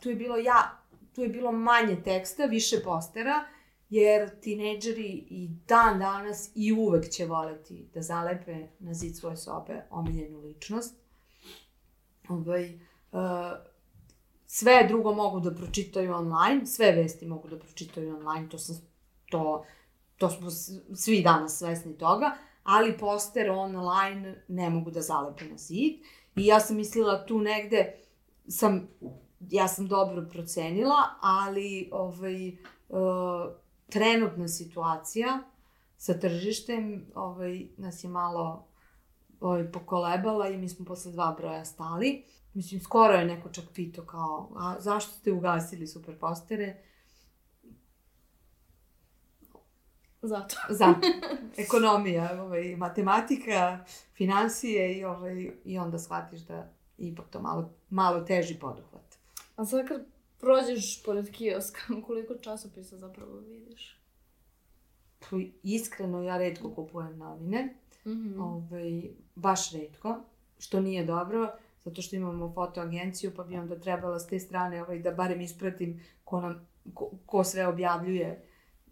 tu 0.00 0.08
je 0.08 0.14
bilo 0.14 0.36
ja, 0.36 0.82
tu 1.14 1.22
je 1.22 1.28
bilo 1.28 1.52
manje 1.52 2.02
teksta, 2.04 2.44
više 2.44 2.82
postera, 2.84 3.44
jer 3.88 4.40
tinejdžeri 4.40 5.26
i 5.30 5.48
dan 5.68 5.98
danas 5.98 6.50
i 6.54 6.72
uvek 6.72 7.10
će 7.10 7.26
voleti 7.26 7.88
da 7.94 8.02
zalepe 8.02 8.66
na 8.78 8.94
zid 8.94 9.16
svoje 9.16 9.36
sobe 9.36 9.82
omiljenu 9.90 10.40
ličnost. 10.40 10.94
Ovaj, 12.28 12.74
uh, 13.12 13.20
sve 14.46 14.84
drugo 14.88 15.14
mogu 15.14 15.40
da 15.40 15.54
pročitaju 15.54 16.14
online, 16.14 16.66
sve 16.66 16.92
vesti 16.92 17.26
mogu 17.26 17.48
da 17.48 17.58
pročitaju 17.58 18.16
online, 18.16 18.48
to 18.48 18.58
sam, 18.58 18.76
to, 19.30 19.64
to 20.18 20.30
smo 20.30 20.50
svi 20.94 21.22
danas 21.22 21.58
svesni 21.58 21.98
toga, 21.98 22.36
ali 22.62 22.98
poster 22.98 23.50
online 23.50 24.44
ne 24.48 24.70
mogu 24.70 24.90
da 24.90 25.00
zalepe 25.00 25.44
na 25.44 25.56
zid. 25.56 25.92
I 26.36 26.46
ja 26.46 26.60
sam 26.60 26.76
mislila 26.76 27.26
tu 27.26 27.40
negde, 27.40 27.94
sam, 28.48 28.88
ja 29.50 29.68
sam 29.68 29.86
dobro 29.86 30.28
procenila, 30.32 30.96
ali 31.20 31.88
ovaj, 31.92 32.48
uh, 32.48 33.52
trenutna 33.90 34.48
situacija 34.48 35.38
sa 35.96 36.18
tržištem 36.18 37.06
ovaj, 37.14 37.66
nas 37.76 38.04
je 38.04 38.10
malo 38.10 38.66
ovaj, 39.40 39.72
pokolebala 39.72 40.48
i 40.48 40.56
mi 40.56 40.68
smo 40.68 40.84
posle 40.84 41.12
dva 41.12 41.34
broja 41.38 41.64
stali. 41.64 42.24
Mislim, 42.54 42.80
skoro 42.80 43.14
je 43.14 43.24
neko 43.24 43.48
čak 43.48 43.64
pitao 43.74 44.04
kao, 44.04 44.50
a 44.56 44.80
zašto 44.80 45.12
ste 45.12 45.32
ugasili 45.32 45.86
super 45.86 46.18
postere? 46.18 46.82
Zato. 50.26 50.56
Zato. 50.80 51.00
Ekonomija, 51.64 52.42
ovaj, 52.42 52.76
matematika, 52.76 53.84
financije 54.14 54.98
i, 54.98 55.04
ovaj, 55.04 55.50
i 55.64 55.78
onda 55.78 55.98
shvatiš 55.98 56.40
da 56.40 56.68
ipak 56.98 57.28
to 57.30 57.40
malo, 57.40 57.70
malo 57.90 58.20
teži 58.20 58.58
poduhvat. 58.60 59.18
A 59.56 59.64
sad 59.64 59.88
kad 59.88 60.06
prođeš 60.40 61.02
pored 61.02 61.30
kioska, 61.30 61.80
koliko 62.06 62.34
časopisa 62.34 62.98
zapravo 62.98 63.36
vidiš? 63.36 64.00
Tu, 65.28 65.40
iskreno, 65.62 66.22
ja 66.22 66.38
redko 66.38 66.70
kupujem 66.74 67.18
novine. 67.18 67.74
Mm 68.04 68.10
-hmm. 68.10 68.42
Ovaj, 68.42 69.02
baš 69.34 69.72
redko, 69.72 70.20
što 70.58 70.80
nije 70.80 71.04
dobro, 71.04 71.52
zato 71.84 72.02
što 72.02 72.16
imamo 72.16 72.52
fotoagenciju, 72.54 73.32
pa 73.36 73.44
bi 73.44 73.56
onda 73.56 73.80
trebala 73.80 74.18
s 74.18 74.26
te 74.26 74.40
strane 74.40 74.82
ovaj, 74.82 74.98
da 74.98 75.10
barem 75.10 75.40
ispratim 75.40 76.00
ko, 76.24 76.40
nam, 76.40 76.66
ko, 76.94 77.10
ko 77.26 77.44
sve 77.44 77.66
objavljuje 77.66 78.42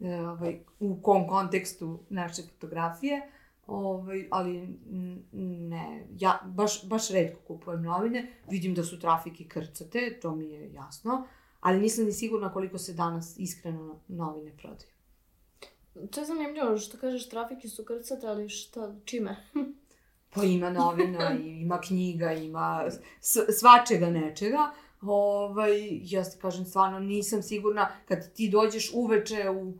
ovaj, 0.02 0.60
u 0.80 1.02
kom 1.02 1.28
kontekstu 1.28 1.98
naše 2.08 2.42
fotografije. 2.42 3.22
Ovaj, 3.66 4.28
ali 4.30 4.78
ne, 5.32 6.06
ja 6.18 6.40
baš, 6.44 6.88
baš 6.88 7.10
redko 7.10 7.40
kupujem 7.46 7.82
novine, 7.82 8.32
vidim 8.48 8.74
da 8.74 8.84
su 8.84 9.00
trafike 9.00 9.44
krcate, 9.44 10.18
to 10.22 10.34
mi 10.36 10.50
je 10.50 10.72
jasno, 10.72 11.26
ali 11.60 11.80
nisam 11.80 12.04
ni 12.04 12.12
sigurna 12.12 12.52
koliko 12.52 12.78
se 12.78 12.92
danas 12.92 13.34
iskreno 13.38 14.00
novine 14.08 14.56
prodaju. 14.56 14.92
To 16.10 16.20
je 16.20 16.26
zanimljivo 16.26 16.78
što 16.78 16.98
kažeš 16.98 17.28
trafike 17.28 17.68
su 17.68 17.84
krcate, 17.84 18.26
ali 18.26 18.48
šta, 18.48 18.94
čime? 19.04 19.36
pa 20.34 20.44
ima 20.44 20.70
novina, 20.70 21.38
ima 21.62 21.80
knjiga, 21.80 22.32
ima 22.32 22.84
svačega 23.58 24.10
nečega. 24.10 24.70
Ovaj, 25.02 26.00
ja 26.02 26.24
ti 26.24 26.38
kažem, 26.40 26.64
stvarno 26.64 26.98
nisam 26.98 27.42
sigurna 27.42 27.88
kad 28.08 28.32
ti 28.34 28.48
dođeš 28.48 28.90
uveče 28.94 29.50
u 29.50 29.74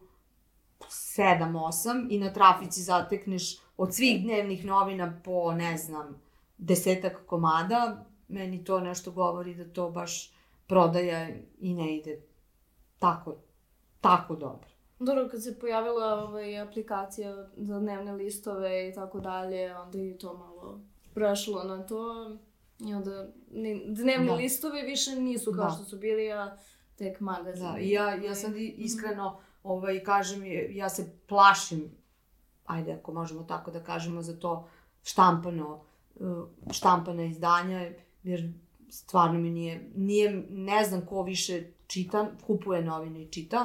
7-8 0.92 2.07
i 2.11 2.18
na 2.18 2.33
trafici 2.33 2.83
zatekneš 2.83 3.61
od 3.76 3.94
svih 3.94 4.22
dnevnih 4.22 4.64
novina 4.64 5.20
po, 5.24 5.52
ne 5.52 5.76
znam, 5.76 6.22
desetak 6.59 7.26
komada, 7.26 8.05
meni 8.28 8.64
to 8.64 8.81
nešto 8.81 9.11
govori 9.11 9.55
da 9.55 9.72
to 9.72 9.90
baš 9.90 10.33
prodaja 10.66 11.28
i 11.61 11.74
ne 11.74 11.96
ide 11.96 12.20
tako, 12.98 13.37
tako 14.00 14.37
dobro. 14.37 14.68
Dobro, 14.98 15.28
kad 15.31 15.42
se 15.42 15.59
pojavila 15.59 16.14
ovaj, 16.14 16.61
aplikacija 16.61 17.48
za 17.57 17.78
dnevne 17.78 18.12
listove 18.12 18.88
i 18.88 18.94
tako 18.94 19.20
dalje, 19.20 19.76
onda 19.76 19.98
je 19.98 20.18
to 20.18 20.35
malo 20.35 20.81
prešlo 21.14 21.64
na 21.64 21.87
to. 21.87 22.31
I 22.78 22.94
onda 22.94 23.28
ni, 23.50 23.85
dnevni 23.87 24.26
da. 24.26 24.35
listovi 24.35 24.83
više 24.83 25.11
nisu 25.11 25.52
kao 25.52 25.64
da. 25.64 25.70
što 25.70 25.85
su 25.85 25.98
bili, 25.98 26.33
a 26.33 26.57
tek 26.96 27.20
magazin. 27.20 27.73
Da, 27.73 27.79
i 27.79 27.90
ja, 27.90 28.14
ja 28.14 28.35
sad 28.35 28.52
iskreno 28.56 29.40
ovaj, 29.63 30.04
kažem, 30.04 30.42
ja 30.71 30.88
se 30.88 31.19
plašim, 31.27 31.90
ajde 32.67 32.92
ako 32.92 33.13
možemo 33.13 33.42
tako 33.42 33.71
da 33.71 33.83
kažemo, 33.83 34.23
za 34.23 34.37
to 34.37 34.69
štampano, 35.02 35.81
uh, 36.15 36.48
štampana 36.71 37.25
izdanja, 37.25 37.90
jer 38.23 38.52
stvarno 38.90 39.38
mi 39.38 39.50
nije, 39.50 39.90
nije, 39.94 40.46
ne 40.50 40.85
znam 40.85 41.06
ko 41.06 41.23
više 41.23 41.63
čita, 41.87 42.27
kupuje 42.46 42.83
novine 42.83 43.23
i 43.23 43.29
čita. 43.29 43.65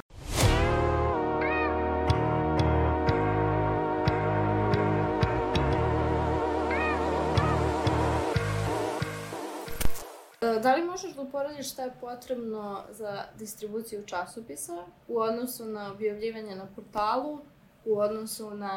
Možeš 10.88 11.14
da 11.14 11.22
uporediš 11.22 11.72
šta 11.72 11.82
je 11.82 11.94
potrebno 12.00 12.84
za 12.90 13.24
distribuciju 13.38 14.02
časopisa 14.04 14.76
u 15.08 15.18
odnosu 15.18 15.64
na 15.66 15.92
objavljivanje 15.92 16.56
na 16.56 16.66
portalu, 16.66 17.38
u 17.84 17.98
odnosu 17.98 18.50
na 18.50 18.72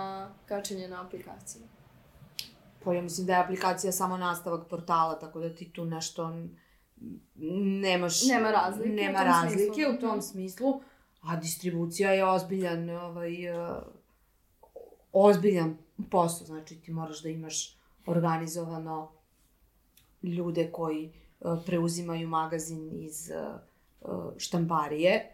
kačenje 0.46 0.88
na 0.88 1.06
aplikaciji? 1.06 1.62
Pa 2.84 2.94
ja 2.94 3.02
mislim 3.02 3.28
da 3.28 3.34
je 3.34 3.40
aplikacija 3.40 3.92
samo 3.92 4.18
nastavak 4.18 4.68
portala, 4.68 5.20
tako 5.20 5.40
da 5.40 5.56
ti 5.56 5.72
tu 5.72 5.86
nešto 5.86 6.32
nemaš... 7.82 8.24
Nema 8.24 8.52
razlike 8.52 8.90
u 8.90 8.94
Nema 8.94 9.18
tom 9.20 9.28
razlike 9.28 9.64
smislu. 9.74 9.94
u 9.94 10.00
tom 10.00 10.10
Mhm. 10.12 10.20
smislu, 10.22 10.82
a 11.22 11.36
distribucija 11.36 12.12
je 12.12 12.26
ozbiljan, 12.26 12.90
ovaj, 12.90 13.34
uh, 13.62 13.78
ozbiljan 15.14 15.78
posao, 16.12 16.48
znači 16.48 16.76
ti 16.76 16.92
moraš 16.92 17.24
da 17.24 17.30
imaš 17.30 17.78
organizovano 18.06 19.12
ljude 20.24 20.72
koji 20.72 21.14
preuzimaju 21.66 22.28
magazin 22.28 22.90
iz 22.94 23.30
uh, 23.30 23.60
uh, 24.02 24.34
štamparije 24.38 25.32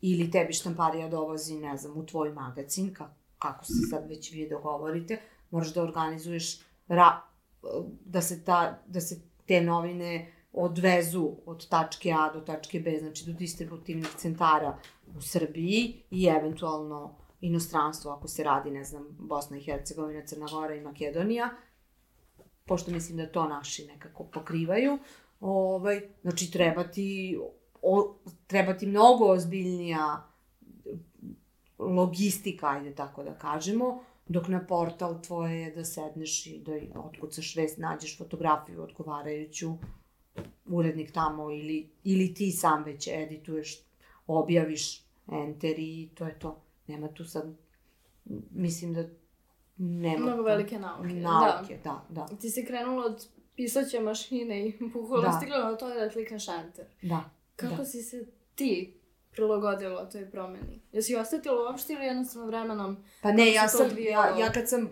ili 0.00 0.30
tebi 0.30 0.52
štamparija 0.52 1.08
dovozi, 1.08 1.58
ne 1.58 1.76
znam, 1.76 1.96
u 1.96 2.06
tvoj 2.06 2.32
magazin, 2.32 2.94
ka, 2.94 3.10
kako 3.38 3.64
se 3.64 3.72
sad 3.90 4.08
već 4.08 4.32
vi 4.32 4.48
dogovorite, 4.48 5.20
moraš 5.50 5.74
da 5.74 5.82
organizuješ 5.82 6.60
ra, 6.88 7.20
uh, 7.62 7.84
da, 8.04 8.22
se 8.22 8.44
ta, 8.44 8.82
da 8.86 9.00
se 9.00 9.20
te 9.46 9.60
novine 9.60 10.32
odvezu 10.52 11.32
od 11.46 11.68
tačke 11.68 12.14
A 12.18 12.32
do 12.32 12.40
tačke 12.40 12.80
B, 12.80 12.98
znači 12.98 13.26
do 13.26 13.32
distributivnih 13.32 14.08
centara 14.16 14.78
u 15.16 15.20
Srbiji 15.20 16.02
i 16.10 16.26
eventualno 16.26 17.16
inostranstvo 17.40 18.10
ako 18.10 18.28
se 18.28 18.44
radi, 18.44 18.70
ne 18.70 18.84
znam, 18.84 19.06
Bosna 19.18 19.56
i 19.56 19.62
Hercegovina, 19.62 20.26
Crna 20.26 20.46
Gora 20.52 20.74
i 20.74 20.80
Makedonija, 20.80 21.50
pošto 22.64 22.90
mislim 22.90 23.16
da 23.16 23.32
to 23.32 23.48
naši 23.48 23.86
nekako 23.86 24.24
pokrivaju, 24.24 24.98
ovaj, 25.40 26.00
znači 26.22 26.50
treba 26.50 26.84
ti, 26.84 27.38
o, 27.82 28.14
treba 28.46 28.74
ti 28.74 28.86
mnogo 28.86 29.24
ozbiljnija 29.24 30.28
logistika, 31.78 32.66
ajde 32.66 32.94
tako 32.94 33.22
da 33.22 33.34
kažemo, 33.34 34.00
dok 34.26 34.48
na 34.48 34.66
portal 34.66 35.22
tvoje 35.22 35.60
je 35.60 35.70
da 35.70 35.84
sedneš 35.84 36.46
i 36.46 36.58
da 36.58 37.00
otkucaš 37.00 37.56
vest, 37.56 37.78
nađeš 37.78 38.18
fotografiju 38.18 38.82
odgovarajuću, 38.82 39.72
urednik 40.66 41.12
tamo 41.12 41.50
ili, 41.50 41.90
ili 42.04 42.34
ti 42.34 42.52
sam 42.52 42.84
već 42.84 43.08
edituješ, 43.08 43.78
objaviš, 44.26 45.04
enter 45.32 45.74
i 45.78 46.08
to 46.14 46.26
je 46.26 46.38
to. 46.38 46.60
Nema 46.86 47.08
tu 47.08 47.24
sad, 47.24 47.54
mislim 48.50 48.94
da 48.94 49.04
nema 49.76 50.26
Mnogo 50.26 50.42
velike 50.42 50.78
nauke. 50.78 51.14
nauke, 51.14 51.78
da, 51.84 52.04
da, 52.08 52.26
Da. 52.28 52.36
Ti 52.36 52.50
si 52.50 52.64
krenula 52.64 53.04
od 53.04 53.28
pisaće 53.58 54.00
mašine 54.00 54.66
i 54.66 54.74
bukvalno 54.92 55.28
Da. 55.28 55.32
stigla 55.32 55.58
na 55.58 55.76
to 55.76 55.88
da 55.88 56.10
klikneš 56.10 56.48
enter. 56.48 56.84
da. 57.02 57.30
Kako 57.56 57.74
da. 57.74 57.84
si 57.84 58.02
se 58.02 58.26
ti 58.54 59.00
prilagodila 59.30 60.08
toj 60.08 60.30
promeni? 60.30 60.80
Jesi 60.92 61.16
osetila 61.16 61.62
uopšte 61.62 61.92
ili 61.92 62.04
jednostavno 62.04 62.46
vremenom? 62.46 62.96
Pa 63.22 63.32
ne, 63.32 63.52
ja 63.52 63.68
sam, 63.68 63.86
ja, 63.98 64.38
ja 64.38 64.52
kad 64.52 64.68
sam 64.68 64.88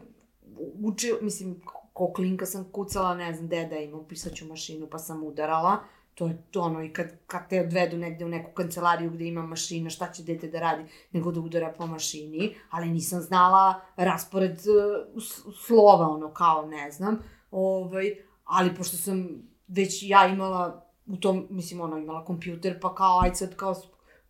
učio, 0.82 1.18
mislim, 1.22 1.60
ko 1.92 2.12
klinka 2.12 2.46
sam 2.46 2.64
kucala, 2.72 3.14
ne 3.14 3.34
znam, 3.34 3.48
deda 3.48 3.76
ima 3.76 4.04
pisaću 4.08 4.46
mašinu, 4.46 4.86
pa 4.86 4.98
sam 4.98 5.24
udarala. 5.24 5.76
To 6.14 6.26
je 6.26 6.42
to 6.50 6.60
ono, 6.60 6.84
i 6.84 6.92
kad, 6.92 7.06
kad 7.26 7.48
te 7.48 7.60
odvedu 7.60 7.96
negde 7.96 8.24
u 8.24 8.28
neku 8.28 8.50
kancelariju 8.52 9.10
gde 9.10 9.24
ima 9.24 9.42
mašina, 9.42 9.90
šta 9.90 10.12
će 10.12 10.22
dete 10.22 10.48
da 10.48 10.60
radi, 10.60 10.84
nego 11.12 11.32
da 11.32 11.40
udara 11.40 11.74
po 11.78 11.86
mašini, 11.86 12.54
ali 12.70 12.88
nisam 12.88 13.20
znala 13.20 13.80
raspored 13.96 14.58
uh, 14.58 15.22
slova, 15.66 16.08
ono, 16.08 16.32
kao, 16.34 16.66
ne 16.66 16.90
znam, 16.90 17.22
ovaj, 17.50 18.25
ali 18.46 18.74
pošto 18.74 18.96
sam 18.96 19.28
već 19.68 20.02
ja 20.02 20.26
imala 20.26 20.86
u 21.06 21.16
tom, 21.16 21.46
mislim, 21.50 21.80
ono, 21.80 21.98
imala 21.98 22.24
kompjuter, 22.24 22.80
pa 22.80 22.94
kao, 22.94 23.20
aj 23.22 23.34
sad, 23.34 23.56
kao, 23.56 23.74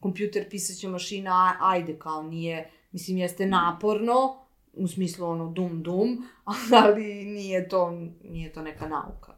kompjuter, 0.00 0.50
pisaća 0.50 0.88
mašina, 0.88 1.30
aj- 1.30 1.76
ajde, 1.76 1.98
kao, 1.98 2.22
nije, 2.22 2.70
mislim, 2.92 3.18
jeste 3.18 3.46
naporno, 3.46 4.46
u 4.72 4.88
smislu, 4.88 5.26
ono, 5.26 5.50
dum, 5.50 5.82
dum, 5.82 6.28
ali 6.84 7.24
nije 7.24 7.68
to, 7.68 7.90
nije 8.24 8.52
to 8.52 8.62
neka 8.62 8.88
nauka. 8.88 9.36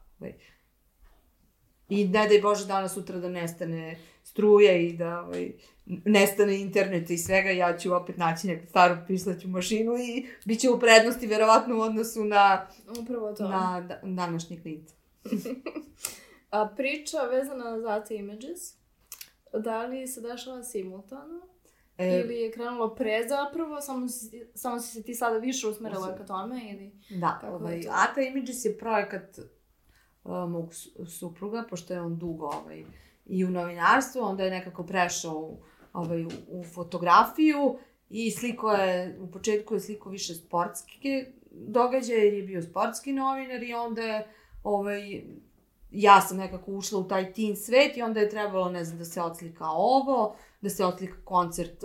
I 1.89 2.05
ne 2.09 2.29
daj 2.29 2.41
Bože 2.43 2.66
danas 2.66 2.95
sutra 2.95 3.18
da 3.18 3.29
nestane 3.29 3.99
struje 4.31 4.87
i 4.87 4.97
da 4.97 5.20
ovaj, 5.20 5.53
nestane 5.87 6.61
internet 6.61 7.11
i 7.11 7.18
svega, 7.18 7.51
ja 7.51 7.79
ću 7.79 7.95
opet 7.95 8.16
naći 8.16 8.47
neku 8.47 8.66
staru 8.66 8.97
pisaću 9.07 9.49
mašinu 9.49 9.93
i 9.99 10.26
bit 10.45 10.61
će 10.61 10.70
u 10.70 10.81
prednosti 10.81 11.26
verovatno 11.26 11.79
u 11.79 11.81
odnosu 11.81 12.24
na, 12.24 12.66
Upravo 13.03 13.33
to. 13.33 13.49
na 13.49 13.81
da, 13.89 14.01
današnje 14.03 14.61
klinice. 14.62 14.95
A 16.51 16.68
priča 16.76 17.18
vezana 17.18 17.81
za 17.81 18.05
te 18.05 18.14
images, 18.14 18.61
da 19.53 19.87
li 19.87 20.07
se 20.07 20.20
dešava 20.20 20.62
simultano? 20.64 21.41
E, 21.99 22.20
Ili 22.20 22.37
je 22.37 22.53
krenulo 22.53 22.95
pre 22.95 23.29
zapravo, 23.29 23.81
samo 23.81 24.09
si, 24.09 24.47
samo 24.55 24.81
si 24.81 24.93
se 24.93 25.03
ti 25.03 25.14
sada 25.14 25.39
više 25.39 25.68
usmerila 25.68 26.16
ka 26.16 26.26
tome 26.26 26.61
ili... 26.70 27.18
Da, 27.20 27.39
Kako 27.41 27.55
ovaj? 27.55 27.81
Ata 27.91 28.20
Images 28.20 28.64
je 28.64 28.79
projekat 28.79 29.39
uh, 29.39 30.49
mog 30.49 30.74
su- 30.74 31.07
supruga, 31.07 31.64
pošto 31.70 31.95
je 31.95 32.01
on 32.01 32.18
dugo 32.18 32.47
ovaj, 32.47 32.85
i 33.29 33.45
u 33.45 33.51
novinarstvu, 33.51 34.22
onda 34.22 34.45
je 34.45 34.51
nekako 34.51 34.87
prešao 34.87 35.35
u, 35.35 35.59
ovaj, 35.93 36.24
u, 36.49 36.64
fotografiju 36.74 37.79
i 38.11 38.31
sliko 38.31 38.72
je, 38.72 39.18
u 39.20 39.31
početku 39.31 39.74
je 39.74 39.81
sliko 39.81 40.11
više 40.11 40.35
sportske 40.35 41.33
događaje, 41.51 42.24
jer 42.24 42.35
je 42.35 42.43
bio 42.43 42.62
sportski 42.62 43.12
novinar 43.12 43.62
i 43.62 43.74
onda 43.74 44.03
je 44.03 44.26
ovaj, 44.62 45.22
ja 45.91 46.20
sam 46.20 46.37
nekako 46.37 46.72
ušla 46.72 46.99
u 46.99 47.09
taj 47.09 47.33
teen 47.33 47.57
svet 47.57 47.97
i 47.97 48.03
onda 48.03 48.20
je 48.20 48.31
trebalo, 48.31 48.70
ne 48.70 48.85
znam, 48.85 48.99
da 48.99 49.05
se 49.05 49.22
odslika 49.22 49.70
ovo, 49.70 50.37
da 50.61 50.70
se 50.70 50.85
odslika 50.85 51.16
koncert 51.24 51.85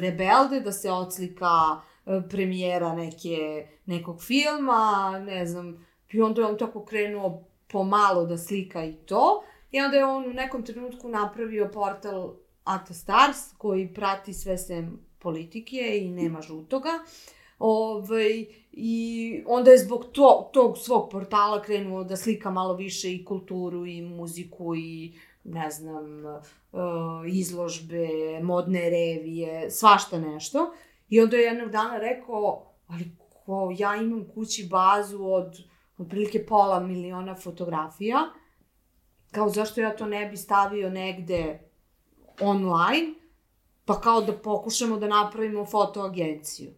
Rebelde, 0.00 0.60
da 0.60 0.72
se 0.72 0.90
odslika 0.90 1.80
e, 2.06 2.22
premijera 2.30 2.94
neke, 2.94 3.68
nekog 3.86 4.22
filma, 4.22 5.12
ne 5.26 5.46
znam, 5.46 5.86
i 6.12 6.22
onda 6.22 6.40
je 6.40 6.46
on 6.46 6.58
tako 6.58 6.84
krenuo 6.84 7.44
pomalo 7.68 8.26
da 8.26 8.38
slika 8.38 8.84
i 8.84 8.92
to. 8.92 9.42
I 9.74 9.80
onda 9.80 9.96
je 9.96 10.04
on 10.04 10.30
u 10.30 10.32
nekom 10.32 10.62
trenutku 10.62 11.08
napravio 11.08 11.70
portal 11.72 12.34
Ata 12.64 12.94
Stars, 12.94 13.52
koji 13.58 13.94
prati 13.94 14.32
sve 14.34 14.58
sem 14.58 14.98
politike 15.18 15.98
i 16.02 16.10
nema 16.10 16.40
žutoga. 16.40 16.90
Ovaj, 17.58 18.46
I 18.72 19.42
onda 19.46 19.70
je 19.70 19.78
zbog 19.78 20.04
to, 20.12 20.50
tog 20.52 20.78
svog 20.78 21.10
portala 21.10 21.62
krenuo 21.62 22.04
da 22.04 22.16
slika 22.16 22.50
malo 22.50 22.74
više 22.74 23.12
i 23.12 23.24
kulturu 23.24 23.86
i 23.86 24.02
muziku 24.02 24.74
i 24.76 25.14
ne 25.44 25.70
znam, 25.70 26.24
uh, 26.24 26.40
izložbe, 27.26 28.08
modne 28.42 28.90
revije, 28.90 29.70
svašta 29.70 30.18
nešto. 30.18 30.72
I 31.08 31.20
onda 31.20 31.36
je 31.36 31.42
jednog 31.42 31.70
dana 31.70 31.98
rekao, 31.98 32.66
ali 32.86 33.04
ko, 33.44 33.74
ja 33.78 33.96
imam 33.96 34.24
kući 34.34 34.68
bazu 34.70 35.24
od 35.24 35.58
otprilike 35.98 36.46
pola 36.46 36.80
miliona 36.80 37.34
fotografija, 37.34 38.18
kao 39.34 39.48
zašto 39.48 39.80
ja 39.80 39.96
to 39.96 40.06
ne 40.06 40.26
bi 40.26 40.36
stavio 40.36 40.90
negde 40.90 41.60
online, 42.40 43.14
pa 43.84 44.00
kao 44.00 44.20
da 44.20 44.32
pokušamo 44.32 44.96
da 44.96 45.08
napravimo 45.08 45.66
fotoagenciju. 45.66 46.70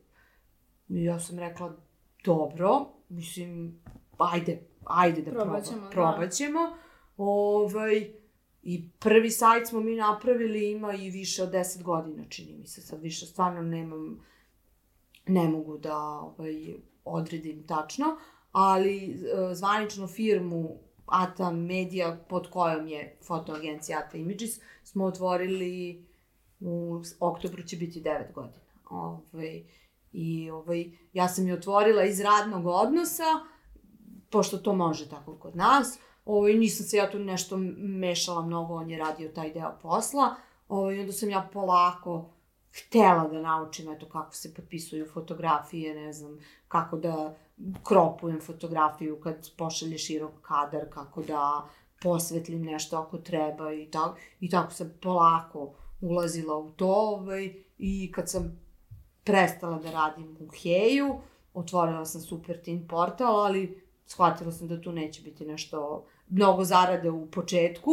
I 0.88 1.04
ja 1.04 1.20
sam 1.20 1.38
rekla, 1.38 1.76
dobro, 2.24 2.86
mislim, 3.08 3.80
ajde, 4.18 4.62
ajde 4.84 5.22
da 5.22 5.30
Probat 5.30 5.64
proba, 5.90 6.28
ćemo, 6.28 6.60
da. 6.60 6.76
Ovaj, 7.16 8.10
I 8.62 8.88
prvi 8.98 9.30
sajt 9.30 9.68
smo 9.68 9.80
mi 9.80 9.94
napravili, 9.94 10.70
ima 10.70 10.94
i 10.94 11.10
više 11.10 11.42
od 11.42 11.52
10 11.52 11.82
godina, 11.82 12.24
čini 12.28 12.58
mi 12.58 12.66
se, 12.66 12.80
sad 12.80 13.02
više 13.02 13.26
stvarno 13.26 13.62
nemam, 13.62 14.20
ne 15.26 15.48
mogu 15.48 15.78
da 15.78 15.98
ovaj, 15.98 16.74
odredim 17.04 17.66
tačno, 17.66 18.16
ali 18.52 19.10
e, 19.10 19.54
zvaničnu 19.54 20.06
firmu 20.06 20.85
Ata 21.06 21.50
Media, 21.50 22.18
pod 22.28 22.50
kojom 22.50 22.86
je 22.86 23.18
fotoagencija 23.26 23.98
Ata 23.98 24.16
Images, 24.18 24.60
smo 24.82 25.04
otvorili 25.04 26.04
u 26.60 27.00
oktobru 27.20 27.62
će 27.62 27.76
biti 27.76 28.02
9 28.02 28.32
godina. 28.32 28.64
Ovaj, 28.90 29.64
I 30.12 30.50
ovaj, 30.50 30.90
ja 31.12 31.28
sam 31.28 31.48
je 31.48 31.54
otvorila 31.54 32.04
iz 32.04 32.20
radnog 32.20 32.66
odnosa, 32.66 33.24
pošto 34.30 34.58
to 34.58 34.74
može 34.74 35.08
tako 35.08 35.34
kod 35.34 35.56
nas. 35.56 35.98
Ovaj, 36.24 36.54
nisam 36.54 36.86
se 36.86 36.96
ja 36.96 37.10
tu 37.10 37.18
nešto 37.18 37.56
mešala 37.78 38.46
mnogo, 38.46 38.74
on 38.74 38.90
je 38.90 38.98
radio 38.98 39.28
taj 39.28 39.52
deo 39.52 39.78
posla. 39.82 40.34
Ovaj, 40.68 41.00
onda 41.00 41.12
sam 41.12 41.30
ja 41.30 41.48
polako 41.52 42.30
htela 42.76 43.28
da 43.28 43.40
naučim 43.40 43.92
eto 43.92 44.08
kako 44.08 44.34
se 44.34 44.54
potpisuju 44.54 45.06
fotografije, 45.06 45.94
ne 45.94 46.12
znam, 46.12 46.38
kako 46.68 46.96
da 46.96 47.36
kropujem 47.82 48.40
fotografiju 48.40 49.20
kad 49.20 49.50
pošalje 49.56 49.98
širok 49.98 50.32
kadar, 50.42 50.88
kako 50.90 51.22
da 51.22 51.68
posvetlim 52.02 52.62
nešto 52.62 52.96
ako 52.96 53.18
treba 53.18 53.72
i 53.72 53.90
tako. 53.90 54.18
I 54.40 54.50
tako 54.50 54.72
sam 54.72 54.92
polako 55.02 55.74
ulazila 56.00 56.56
u 56.56 56.70
to 56.70 56.88
ovaj, 56.88 57.54
i 57.78 58.12
kad 58.12 58.30
sam 58.30 58.60
prestala 59.24 59.78
da 59.78 59.90
radim 59.90 60.36
u 60.40 60.48
Heju, 60.48 61.14
otvorila 61.54 62.04
sam 62.04 62.20
Super 62.20 62.62
Teen 62.62 62.88
portal, 62.88 63.40
ali 63.40 63.82
shvatila 64.06 64.52
sam 64.52 64.68
da 64.68 64.80
tu 64.80 64.92
neće 64.92 65.22
biti 65.22 65.46
nešto 65.46 66.04
mnogo 66.28 66.64
zarade 66.64 67.10
u 67.10 67.30
početku 67.30 67.90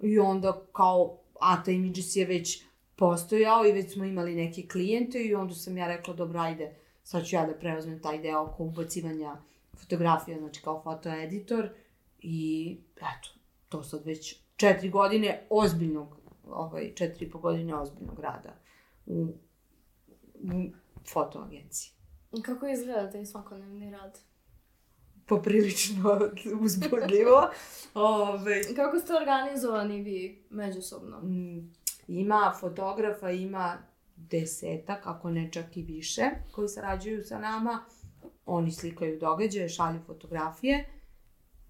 i 0.00 0.18
onda 0.18 0.62
kao 0.72 1.18
Ata 1.40 1.70
Images 1.70 2.16
je 2.16 2.26
već 2.26 2.64
postojao 2.96 3.66
i 3.66 3.72
već 3.72 3.92
smo 3.92 4.04
imali 4.04 4.34
neke 4.34 4.68
klijente 4.68 5.22
i 5.22 5.34
onda 5.34 5.54
sam 5.54 5.76
ja 5.76 5.88
rekla 5.88 6.14
dobro 6.14 6.40
ajde 6.40 6.74
sad 7.06 7.26
ću 7.26 7.36
ja 7.36 7.46
da 7.46 7.54
preuzmem 7.54 8.02
taj 8.02 8.18
deo 8.18 8.42
oko 8.42 8.64
ubacivanja 8.64 9.36
fotografija, 9.76 10.38
znači 10.38 10.62
kao 10.62 10.82
fotoeditor 10.82 11.68
i 12.18 12.76
eto, 12.96 13.28
to 13.68 13.82
sad 13.82 14.04
već 14.04 14.36
četiri 14.56 14.90
godine 14.90 15.46
ozbiljnog, 15.50 16.16
ovaj, 16.46 16.94
četiri 16.94 17.26
i 17.26 17.30
po 17.30 17.38
godine 17.38 17.76
ozbiljnog 17.76 18.20
rada 18.20 18.56
u, 19.06 19.26
u 20.34 20.70
fotoagenciji. 21.12 21.92
Kako 22.42 22.66
izgleda 22.66 23.10
taj 23.10 23.26
svakodnevni 23.26 23.90
rad? 23.90 24.18
Poprilično 25.26 26.20
uzbudljivo. 26.64 27.50
Ove, 27.94 28.62
Kako 28.76 28.98
ste 28.98 29.14
organizovani 29.14 30.02
vi 30.02 30.46
međusobno? 30.50 31.20
mm, 31.22 31.72
ima 32.08 32.54
fotografa, 32.60 33.30
ima 33.30 33.78
desetak, 34.16 35.06
ako 35.06 35.30
ne 35.30 35.48
čak 35.52 35.76
i 35.76 35.82
više, 35.82 36.22
koji 36.52 36.68
sarađuju 36.68 37.22
sa 37.22 37.38
nama. 37.38 37.84
Oni 38.46 38.72
slikaju 38.72 39.18
događaje, 39.18 39.68
šalju 39.68 40.00
fotografije. 40.06 40.84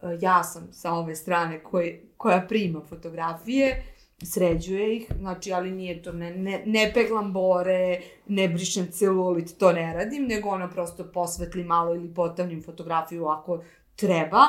E, 0.02 0.18
Ja 0.20 0.44
sam 0.44 0.72
sa 0.72 0.92
ove 0.92 1.16
strane 1.16 1.62
koji, 1.62 2.00
koja 2.16 2.46
prima 2.48 2.80
fotografije, 2.88 3.84
sređuje 4.22 4.96
ih, 4.96 5.12
znači, 5.18 5.52
ali 5.52 5.70
nije 5.70 6.02
to, 6.02 6.12
ne, 6.12 6.30
ne, 6.30 6.62
ne 6.66 6.90
peglam 6.94 7.32
bore, 7.32 8.00
ne 8.26 8.48
brišem 8.48 8.92
celulit, 8.92 9.58
to 9.58 9.72
ne 9.72 9.94
radim, 9.94 10.26
nego 10.26 10.48
ona 10.48 10.70
prosto 10.70 11.12
posvetli 11.12 11.64
malo 11.64 11.94
ili 11.94 12.14
potamnim 12.14 12.62
fotografiju 12.62 13.26
ako 13.26 13.62
treba 13.96 14.42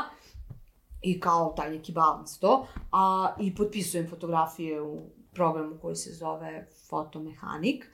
i 1.02 1.20
kao 1.20 1.54
taj 1.58 1.72
neki 1.72 1.92
balans 1.92 2.40
to, 2.40 2.68
a 2.92 3.36
i 3.40 3.56
potpisujem 3.56 4.10
fotografije 4.10 4.82
u 4.82 5.17
programu 5.38 5.78
koji 5.82 5.96
se 5.96 6.14
zove 6.14 6.68
Fotomehanik, 6.90 7.86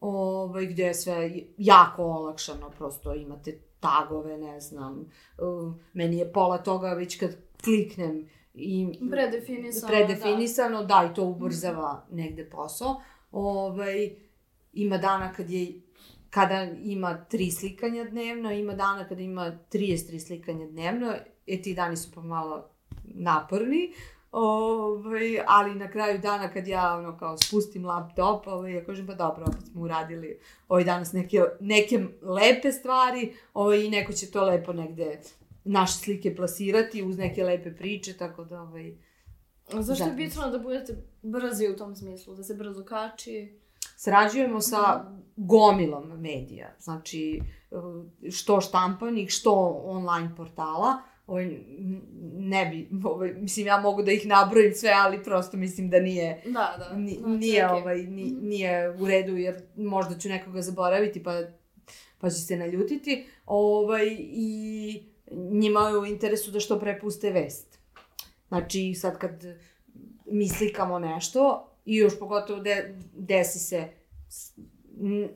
ovaj, 0.00 0.66
gde 0.66 0.82
je 0.82 0.94
sve 0.94 1.30
jako 1.58 2.02
olakšano, 2.04 2.70
prosto 2.70 3.14
imate 3.14 3.58
tagove, 3.80 4.38
ne 4.38 4.60
znam, 4.60 5.10
um, 5.38 5.80
meni 5.92 6.16
je 6.16 6.32
pola 6.32 6.58
toga 6.58 6.92
već 6.92 7.18
kad 7.18 7.36
kliknem 7.64 8.28
i 8.54 8.86
Predefinisano, 9.10 9.88
predefinisano, 9.88 10.84
da. 10.84 11.08
i 11.10 11.14
to 11.14 11.24
ubrzava 11.24 12.06
negde 12.10 12.50
posao. 12.50 13.00
Ovaj, 13.32 14.10
ima 14.72 14.98
dana 14.98 15.32
kad 15.32 15.50
je 15.50 15.80
kada 16.30 16.62
ima 16.82 17.24
tri 17.24 17.50
slikanja 17.50 18.04
dnevno, 18.04 18.52
ima 18.52 18.74
dana 18.74 19.08
kada 19.08 19.22
ima 19.22 19.58
33 19.72 20.18
slikanja 20.26 20.66
dnevno, 20.66 21.14
e 21.46 21.62
ti 21.62 21.74
dani 21.74 21.96
su 21.96 22.10
pomalo 22.10 22.68
naporni, 23.04 23.92
ovaj, 24.32 25.40
ali 25.46 25.74
na 25.74 25.90
kraju 25.90 26.18
dana 26.18 26.52
kad 26.52 26.66
ja 26.66 26.96
ono 26.96 27.18
kao 27.18 27.38
spustim 27.38 27.84
laptop, 27.84 28.46
ovaj, 28.46 28.72
ja 28.72 28.84
kažem 28.84 29.06
pa 29.06 29.14
dobro, 29.14 29.44
opet 29.48 29.66
smo 29.72 29.82
uradili 29.82 30.40
ovaj 30.68 30.84
danas 30.84 31.12
neke, 31.12 31.42
neke 31.60 32.04
lepe 32.22 32.72
stvari 32.72 33.34
ovaj, 33.54 33.84
i 33.84 33.90
neko 33.90 34.12
će 34.12 34.30
to 34.30 34.44
lepo 34.44 34.72
negde 34.72 35.20
naše 35.64 35.92
slike 35.92 36.36
plasirati 36.36 37.02
uz 37.02 37.18
neke 37.18 37.44
lepe 37.44 37.76
priče, 37.76 38.12
tako 38.12 38.44
da 38.44 38.62
ovaj, 38.62 38.92
Da. 39.72 39.82
Zašto 39.82 40.04
je 40.04 40.12
bitno 40.12 40.50
da 40.50 40.58
budete 40.58 40.96
brzi 41.22 41.68
u 41.68 41.76
tom 41.76 41.96
smislu? 41.96 42.34
Da 42.34 42.42
se 42.42 42.54
brzo 42.54 42.84
kači? 42.84 43.58
Sarađujemo 43.96 44.60
sa 44.60 45.04
gomilom 45.36 46.20
medija, 46.20 46.74
znači 46.78 47.42
eh, 47.70 48.30
što 48.30 48.60
štampanih, 48.60 49.30
što 49.30 49.82
online 49.84 50.34
portala. 50.36 51.02
Ovaj, 51.32 51.58
ne 52.34 52.66
bi, 52.66 52.88
ovaj, 53.04 53.32
mislim 53.32 53.66
ja 53.66 53.76
mogu 53.78 54.02
da 54.02 54.12
ih 54.12 54.26
nabrojim 54.26 54.74
sve, 54.74 54.90
ali 54.94 55.22
prosto 55.24 55.56
mislim 55.56 55.90
da 55.90 56.00
nije, 56.00 56.42
Da, 56.44 56.50
da. 56.80 56.96
ni, 56.96 57.14
Znači, 57.14 57.30
nije, 57.30 57.66
okej. 57.66 57.78
ovaj, 57.78 57.98
ni, 57.98 58.24
Mhm. 58.24 58.48
nije 58.48 58.90
u 58.92 59.06
redu 59.06 59.36
jer 59.36 59.62
možda 59.76 60.18
ću 60.18 60.28
nekoga 60.28 60.62
zaboraviti 60.62 61.22
pa, 61.22 61.40
pa 62.18 62.30
će 62.30 62.36
se 62.36 62.56
naljutiti. 62.56 63.24
Ovaj, 63.46 64.06
I 64.20 65.02
njima 65.32 65.80
je 65.80 65.98
u 65.98 66.06
interesu 66.06 66.50
da 66.50 66.60
što 66.60 66.78
pre 66.78 67.00
puste 67.00 67.30
vest. 67.30 67.78
Znači 68.48 68.94
sad 68.94 69.18
kad 69.18 69.44
mi 70.26 70.48
slikamo 70.48 70.98
nešto 70.98 71.68
i 71.84 71.96
još 71.96 72.18
pogotovo 72.18 72.60
de, 72.60 72.94
desi 73.14 73.58
se 73.58 73.88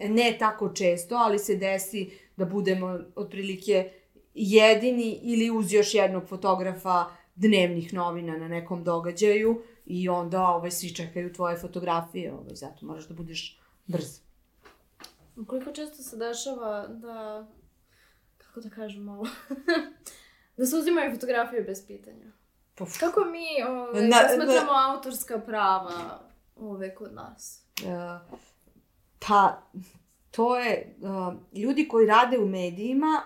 ne 0.00 0.36
tako 0.38 0.68
često, 0.68 1.14
ali 1.16 1.38
se 1.38 1.56
desi 1.56 2.06
da 2.36 2.44
budemo 2.44 2.86
otprilike 3.16 3.90
jedini 4.36 5.20
ili 5.22 5.50
uz 5.50 5.72
još 5.72 5.94
jednog 5.94 6.28
fotografa 6.28 7.04
dnevnih 7.34 7.94
novina 7.94 8.36
na 8.36 8.48
nekom 8.48 8.84
događaju 8.84 9.62
i 9.86 10.08
onda 10.08 10.48
ovaj, 10.48 10.70
svi 10.70 10.94
čekaju 10.94 11.32
tvoje 11.32 11.56
fotografije, 11.56 12.32
ovaj, 12.32 12.54
zato 12.54 12.86
moraš 12.86 13.08
da 13.08 13.14
budeš 13.14 13.60
brz. 13.86 14.20
Koliko 15.46 15.72
često 15.72 16.02
se 16.02 16.16
dešava 16.16 16.86
da, 16.86 17.46
kako 18.36 18.60
da 18.60 18.70
kažem 18.70 19.08
ovo, 19.08 19.26
da 20.56 20.66
se 20.66 20.76
uzimaju 20.76 21.14
fotografije 21.14 21.62
bez 21.62 21.86
pitanja? 21.86 22.26
Puf. 22.74 22.98
Kako 23.00 23.20
mi 23.20 23.62
ove, 23.68 24.02
Na- 24.02 24.16
posmatramo 24.28 24.72
autorska 24.72 25.38
prava 25.38 26.20
ove 26.56 26.94
kod 26.94 27.14
nas? 27.14 27.64
E, 27.84 28.18
pa, 29.28 29.62
to 30.30 30.58
je, 30.58 30.72
e, 30.72 30.86
ljudi 31.58 31.88
koji 31.88 32.06
rade 32.06 32.38
u 32.38 32.46
medijima 32.46 33.22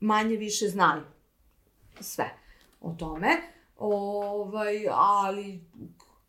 manje 0.00 0.36
više 0.36 0.68
znaju 0.68 1.04
sve 2.00 2.30
o 2.80 2.92
tome, 2.92 3.28
ovaj, 3.76 4.88
ali 4.90 5.60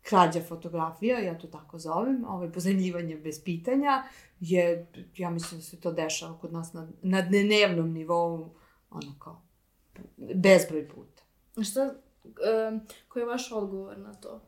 krađa 0.02 0.40
fotografija, 0.48 1.18
ja 1.18 1.38
to 1.38 1.46
tako 1.46 1.78
zovem, 1.78 2.24
ovaj, 2.28 2.52
pozemljivanje 2.52 3.16
bez 3.16 3.44
pitanja, 3.44 4.02
je, 4.40 4.86
ja 5.16 5.30
mislim 5.30 5.60
da 5.60 5.64
se 5.64 5.80
to 5.80 5.92
dešava 5.92 6.38
kod 6.38 6.52
nas 6.52 6.72
na, 6.72 6.88
na 7.02 7.22
dnevnom 7.22 7.92
nivou, 7.92 8.54
ono 8.90 9.14
kao, 9.18 9.42
bezbroj 10.16 10.88
puta. 10.88 11.22
Šta, 11.64 11.94
e, 12.24 12.78
koji 13.08 13.22
je 13.22 13.26
vaš 13.26 13.52
odgovor 13.52 13.98
na 13.98 14.14
to? 14.14 14.42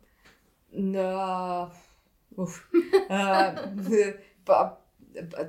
Na, 0.70 1.70
uf, 2.36 2.50
pa, 3.08 3.54
pa, 4.44 4.81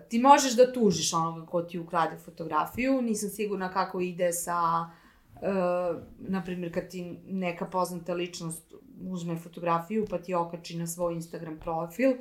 ti 0.09 0.19
možeš 0.19 0.55
da 0.55 0.73
tužiš 0.73 1.13
onoga 1.13 1.45
ko 1.45 1.61
ti 1.61 1.79
ukrade 1.79 2.17
fotografiju, 2.17 3.01
nisam 3.01 3.29
sigurna 3.29 3.73
kako 3.73 3.99
ide 4.01 4.31
sa, 4.33 4.89
uh, 5.35 6.01
na 6.19 6.43
primjer, 6.43 6.73
kad 6.73 6.89
ti 6.89 7.17
neka 7.27 7.65
poznata 7.65 8.13
ličnost 8.13 8.73
uzme 9.01 9.35
fotografiju 9.35 10.05
pa 10.09 10.17
ti 10.17 10.33
okači 10.33 10.77
na 10.77 10.87
svoj 10.87 11.13
Instagram 11.13 11.59
profil, 11.59 12.11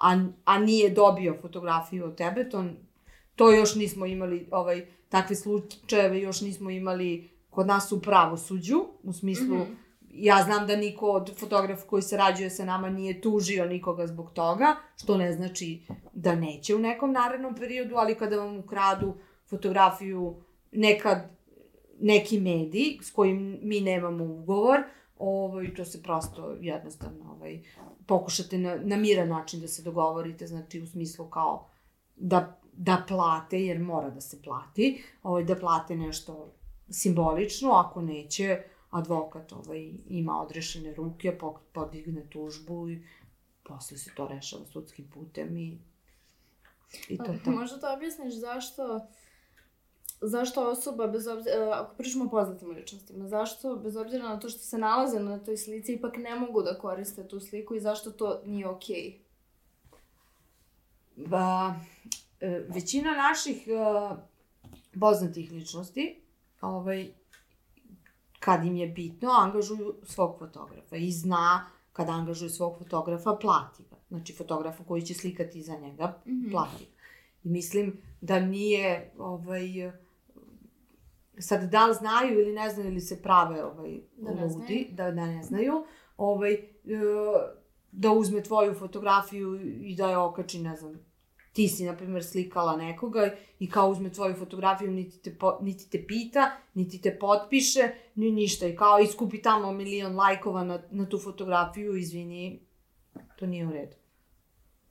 a, 0.00 0.24
a 0.44 0.58
nije 0.58 0.90
dobio 0.90 1.36
fotografiju 1.42 2.04
od 2.04 2.16
tebe, 2.16 2.50
to, 2.50 2.64
to 3.36 3.52
još 3.52 3.74
nismo 3.74 4.06
imali, 4.06 4.48
ovaj, 4.50 4.86
takve 5.08 5.36
slučajeve 5.36 6.20
još 6.20 6.40
nismo 6.40 6.70
imali 6.70 7.30
kod 7.50 7.66
nas 7.66 7.92
u 7.92 8.00
pravosuđu, 8.00 8.84
u 9.02 9.12
smislu, 9.12 9.56
Mhm. 9.56 9.72
Ja 10.12 10.42
znam 10.44 10.66
da 10.66 10.76
niko 10.76 11.10
od 11.10 11.38
fotografa 11.38 11.86
koji 11.86 12.02
sarađuje 12.02 12.50
sa 12.50 12.64
nama 12.64 12.90
nije 12.90 13.20
tužio 13.20 13.66
nikoga 13.66 14.06
zbog 14.06 14.30
toga, 14.30 14.76
što 14.96 15.16
ne 15.16 15.32
znači 15.32 15.82
da 16.12 16.34
neće 16.34 16.74
u 16.74 16.78
nekom 16.78 17.12
narednom 17.12 17.54
periodu, 17.54 17.96
ali 17.96 18.14
kada 18.14 18.36
vam 18.36 18.58
ukradu 18.58 19.14
fotografiju 19.46 20.36
nekad 20.72 21.30
neki 22.00 22.40
medij 22.40 22.98
s 23.02 23.10
kojim 23.10 23.58
mi 23.62 23.80
nemamo 23.80 24.24
ugovor, 24.24 24.80
ovaj, 25.18 25.74
to 25.74 25.84
se 25.84 26.02
prosto 26.02 26.56
jednostavno 26.60 27.32
ovaj, 27.36 27.62
pokušate 28.06 28.58
na, 28.58 28.76
na 28.76 28.96
miran 28.96 29.28
način 29.28 29.60
da 29.60 29.68
se 29.68 29.82
dogovorite, 29.82 30.46
znači 30.46 30.80
u 30.80 30.86
smislu 30.86 31.30
kao 31.30 31.68
da, 32.16 32.60
da 32.72 33.04
plate, 33.08 33.62
jer 33.62 33.78
mora 33.78 34.10
da 34.10 34.20
se 34.20 34.42
plati, 34.42 35.02
ovaj, 35.22 35.44
da 35.44 35.56
plate 35.56 35.96
nešto 35.96 36.52
simbolično, 36.90 37.70
ako 37.72 38.02
neće, 38.02 38.62
advokat 38.92 39.52
ovaj, 39.52 39.92
ima 40.08 40.40
odrešene 40.42 40.94
ruke, 40.94 41.38
podigne 41.72 42.26
tužbu 42.30 42.90
i 42.90 43.02
posle 43.62 43.98
se 43.98 44.10
to 44.16 44.28
rešava 44.28 44.66
sudskim 44.66 45.10
putem 45.14 45.56
i, 45.56 45.78
i 47.08 47.18
to 47.18 47.32
je 47.32 47.42
to. 47.44 47.50
Možda 47.50 47.80
to 47.80 47.94
objasniš 47.94 48.34
zašto 48.34 49.06
zašto 50.22 50.70
osoba, 50.70 51.06
bez 51.06 51.26
obzira, 51.26 51.70
ako 51.72 51.96
pričamo 51.96 52.24
o 52.24 52.30
poznatim 52.30 52.70
ličnostima, 52.70 53.28
zašto, 53.28 53.76
bez 53.76 53.96
obzira 53.96 54.28
na 54.28 54.40
to 54.40 54.48
što 54.48 54.58
se 54.58 54.78
nalaze 54.78 55.20
na 55.20 55.38
toj 55.38 55.56
slici, 55.56 55.92
ipak 55.92 56.16
ne 56.16 56.36
mogu 56.36 56.62
da 56.62 56.78
koriste 56.78 57.28
tu 57.28 57.40
sliku 57.40 57.74
i 57.74 57.80
zašto 57.80 58.10
to 58.10 58.42
nije 58.44 58.68
okej? 58.68 59.20
Ba, 61.16 61.74
e, 62.40 62.66
većina 62.68 63.10
naših 63.16 63.68
e, 63.68 63.70
poznatih 65.00 65.52
ličnosti, 65.52 66.22
ovaj, 66.60 67.12
kad 68.44 68.64
im 68.64 68.76
je 68.76 68.86
bitno, 68.88 69.30
angažuju 69.30 69.94
svog 70.02 70.38
fotografa 70.38 70.96
i 70.96 71.12
zna 71.12 71.66
kad 71.92 72.08
angažuju 72.08 72.50
svog 72.50 72.78
fotografa, 72.78 73.36
plati 73.40 73.82
ga. 73.90 73.96
Znači, 74.08 74.32
fotografa 74.32 74.84
koji 74.84 75.02
će 75.02 75.14
slikati 75.14 75.62
za 75.62 75.76
njega, 75.76 76.18
Mhm. 76.26 76.50
plati 76.50 76.84
ga. 76.84 76.90
I 77.44 77.48
mislim 77.48 77.96
da 78.20 78.40
nije, 78.40 79.12
ovaj, 79.18 79.92
sad 81.38 81.70
da 81.70 81.86
li 81.86 81.94
znaju 81.94 82.40
ili 82.40 82.52
ne 82.52 82.70
znaju 82.70 82.90
ili 82.90 83.00
se 83.00 83.22
prave 83.22 83.64
ovaj, 83.64 84.00
Da 84.16 84.30
ludi, 84.30 84.88
da, 84.92 85.10
da 85.10 85.26
ne 85.26 85.42
znaju, 85.42 85.84
ovaj, 86.16 86.52
e, 86.52 86.68
da 87.92 88.10
uzme 88.12 88.42
tvoju 88.42 88.74
fotografiju 88.74 89.60
i 89.80 89.96
da 89.96 90.10
je 90.10 90.16
okači, 90.18 90.58
ne 90.58 90.76
znam, 90.76 90.98
ti 91.52 91.68
si, 91.68 91.84
na 91.84 91.96
primjer, 91.96 92.24
slikala 92.24 92.76
nekoga 92.76 93.30
i 93.58 93.70
kao 93.70 93.88
uzme 93.88 94.12
tvoju 94.12 94.34
fotografiju, 94.34 94.90
niti 94.90 95.22
te, 95.22 95.38
po, 95.38 95.58
niti 95.60 95.90
te 95.90 96.06
pita, 96.06 96.50
niti 96.74 97.00
te 97.00 97.18
potpiše, 97.18 97.90
ni 98.14 98.30
ništa. 98.30 98.66
I 98.66 98.76
kao 98.76 98.98
iskupi 99.00 99.42
tamo 99.42 99.72
milion 99.72 100.16
lajkova 100.16 100.64
na, 100.64 100.82
na 100.90 101.08
tu 101.08 101.18
fotografiju, 101.18 101.96
izvini, 101.96 102.60
to 103.38 103.46
nije 103.46 103.66
u 103.66 103.72
redu. 103.72 103.96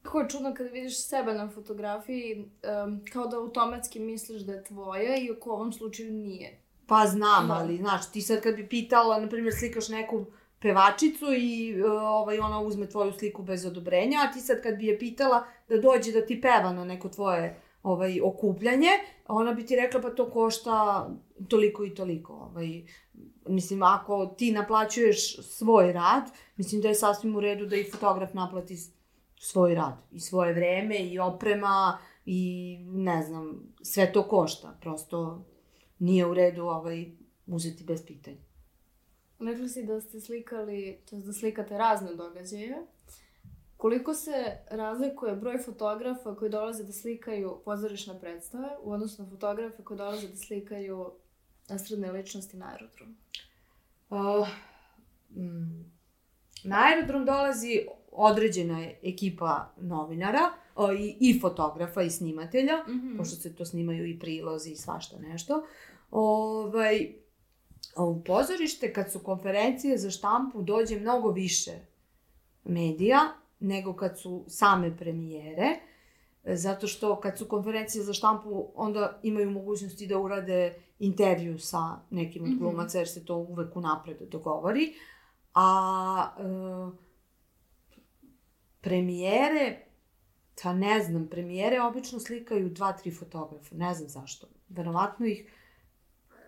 Kako 0.01 0.19
je 0.19 0.29
čudno 0.29 0.53
kada 0.53 0.69
vidiš 0.69 1.07
sebe 1.07 1.33
na 1.33 1.49
fotografiji, 1.49 2.45
um, 2.85 3.01
kao 3.13 3.27
da 3.27 3.37
automatski 3.37 3.99
misliš 3.99 4.41
da 4.41 4.53
je 4.53 4.63
tvoja, 4.63 5.17
iako 5.17 5.49
u 5.49 5.53
ovom 5.53 5.73
slučaju 5.73 6.11
nije. 6.11 6.61
Pa 6.87 7.05
znam, 7.07 7.47
Da. 7.47 7.53
ali, 7.53 7.77
znaš, 7.77 8.11
ti 8.11 8.21
sad 8.21 8.41
kad 8.41 8.55
bi 8.55 8.69
pitala, 8.69 9.19
na 9.19 9.29
primjer, 9.29 9.53
slikaš 9.59 9.89
neku 9.89 10.25
pevačicu 10.61 11.25
i 11.33 11.79
e, 11.79 11.85
ovaj, 11.91 12.39
ona 12.39 12.59
uzme 12.59 12.89
tvoju 12.89 13.13
sliku 13.13 13.43
bez 13.43 13.65
odobrenja, 13.65 14.19
a 14.19 14.31
ti 14.33 14.39
sad 14.39 14.61
kad 14.63 14.75
bi 14.75 14.85
je 14.85 14.99
pitala 14.99 15.45
da 15.71 15.81
dođe 15.81 16.11
da 16.11 16.25
ti 16.25 16.41
peva 16.41 16.73
na 16.73 16.85
neko 16.85 17.09
tvoje 17.09 17.61
ovaj, 17.83 18.21
okupljanje, 18.21 18.89
ona 19.27 19.53
bi 19.53 19.65
ti 19.65 19.75
rekla 19.75 20.01
pa 20.01 20.09
to 20.09 20.29
košta 20.29 21.09
toliko 21.47 21.85
i 21.85 21.95
toliko. 21.95 22.33
Ovaj, 22.33 22.83
mislim, 23.47 23.83
ako 23.83 24.25
ti 24.25 24.51
naplaćuješ 24.51 25.41
svoj 25.41 25.93
rad, 25.93 26.23
mislim 26.57 26.81
da 26.81 26.87
je 26.87 26.95
sasvim 26.95 27.35
u 27.35 27.39
redu 27.39 27.65
da 27.65 27.75
i 27.75 27.91
fotograf 27.91 28.33
naplati 28.33 28.77
svoj 29.39 29.75
rad. 29.75 29.93
I 30.11 30.19
svoje 30.19 30.53
vreme, 30.53 30.97
i 30.97 31.19
oprema, 31.19 31.97
i 32.25 32.77
ne 32.87 33.23
znam, 33.23 33.73
sve 33.81 34.13
to 34.13 34.23
košta. 34.23 34.77
Prosto 34.81 35.45
nije 35.99 36.25
u 36.25 36.33
redu 36.33 36.63
ovaj, 36.63 37.11
uzeti 37.47 37.83
bez 37.83 38.05
pitanja. 38.05 38.37
Rekli 39.39 39.69
si 39.69 39.83
da 39.85 40.01
ste 40.01 40.19
slikali, 40.19 40.99
to 41.09 41.15
da 41.15 41.33
slikate 41.33 41.77
razne 41.77 42.15
događaje. 42.15 42.77
Koliko 43.81 44.13
se 44.13 44.57
razlikuje 44.69 45.35
broj 45.35 45.57
fotografa 45.57 46.35
koji 46.35 46.51
dolaze 46.51 46.83
da 46.83 46.93
slikaju 46.93 47.61
pozorišne 47.65 48.19
predstave 48.19 48.69
u 48.83 48.91
odnosu 48.91 49.23
na 49.23 49.29
fotografe 49.29 49.83
koji 49.83 49.97
dolaze 49.97 50.27
da 50.27 50.35
slikaju 50.35 51.11
estradne 51.69 52.11
ličnosti 52.11 52.57
na 52.57 52.71
aerodromu? 52.71 53.13
Uh, 54.09 54.47
mm, 55.29 55.91
na 56.63 56.83
aerodrom 56.87 57.25
dolazi 57.25 57.85
određena 58.11 58.87
ekipa 59.03 59.73
novinara 59.77 60.51
o, 60.75 60.93
i, 60.93 61.17
i 61.19 61.39
fotografa 61.39 62.01
i 62.01 62.09
snimatelja, 62.09 62.83
Mm 62.87 63.17
pošto 63.17 63.35
se 63.35 63.55
to 63.55 63.65
snimaju 63.65 64.05
i 64.05 64.19
prilozi 64.19 64.71
i 64.71 64.75
svašta 64.75 65.17
nešto. 65.19 65.65
Ovaj, 66.11 67.13
a 67.95 68.03
u 68.03 68.23
pozorište, 68.23 68.93
kad 68.93 69.11
su 69.11 69.19
konferencije 69.19 69.97
za 69.97 70.09
štampu, 70.09 70.61
dođe 70.61 70.99
mnogo 70.99 71.31
više 71.31 71.71
medija 72.63 73.40
nego 73.61 73.93
kad 73.93 74.19
su 74.19 74.45
same 74.47 74.97
premijere, 74.97 75.67
zato 76.43 76.87
što 76.87 77.19
kad 77.19 77.37
su 77.37 77.45
konferencije 77.45 78.03
za 78.03 78.13
štampu, 78.13 78.71
onda 78.75 79.19
imaju 79.23 79.51
mogućnosti 79.51 80.07
da 80.07 80.17
urade 80.17 80.75
intervju 80.99 81.59
sa 81.59 81.99
nekim 82.09 82.43
od 82.43 82.49
Mhm. 82.49 82.59
glumaca, 82.59 82.97
jer 82.97 83.07
se 83.07 83.25
to 83.25 83.37
uvek 83.37 83.75
unapred 83.75 84.17
dogovori. 84.21 84.93
A 85.53 86.27
e, 86.39 86.41
premijere, 88.81 89.85
pa 90.63 90.73
ne 90.73 91.03
znam, 91.03 91.27
premijere 91.27 91.81
obično 91.81 92.19
slikaju 92.19 92.69
dva, 92.69 92.93
tri 92.93 93.11
fotografa, 93.11 93.75
ne 93.75 93.93
znam 93.93 94.09
zašto. 94.09 94.47
Verovatno 94.69 95.25
ih 95.25 95.45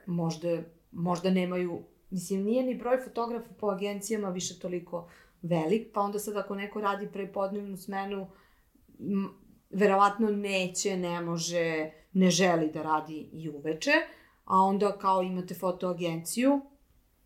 možda, 0.05 0.61
možda 0.91 1.29
nemaju, 1.29 1.83
mislim, 2.09 2.43
nije 2.43 2.63
ni 2.63 2.75
broj 2.75 2.97
fotografa 3.03 3.53
po 3.59 3.67
agencijama 3.67 4.29
više 4.29 4.59
toliko 4.59 5.09
velik, 5.43 5.93
pa 5.93 6.01
onda 6.01 6.19
sad 6.19 6.37
ako 6.37 6.55
neko 6.55 6.81
radi 6.81 7.09
prepodnevnu 7.13 7.77
smenu, 7.77 8.27
verovatno 9.69 10.29
neće, 10.29 10.97
ne 10.97 11.21
može, 11.21 11.91
ne 12.13 12.29
želi 12.29 12.71
da 12.71 12.81
radi 12.81 13.29
i 13.31 13.49
uveče, 13.49 13.91
a 14.45 14.57
onda 14.57 14.97
kao 14.97 15.21
imate 15.21 15.53
fotoagenciju, 15.53 16.61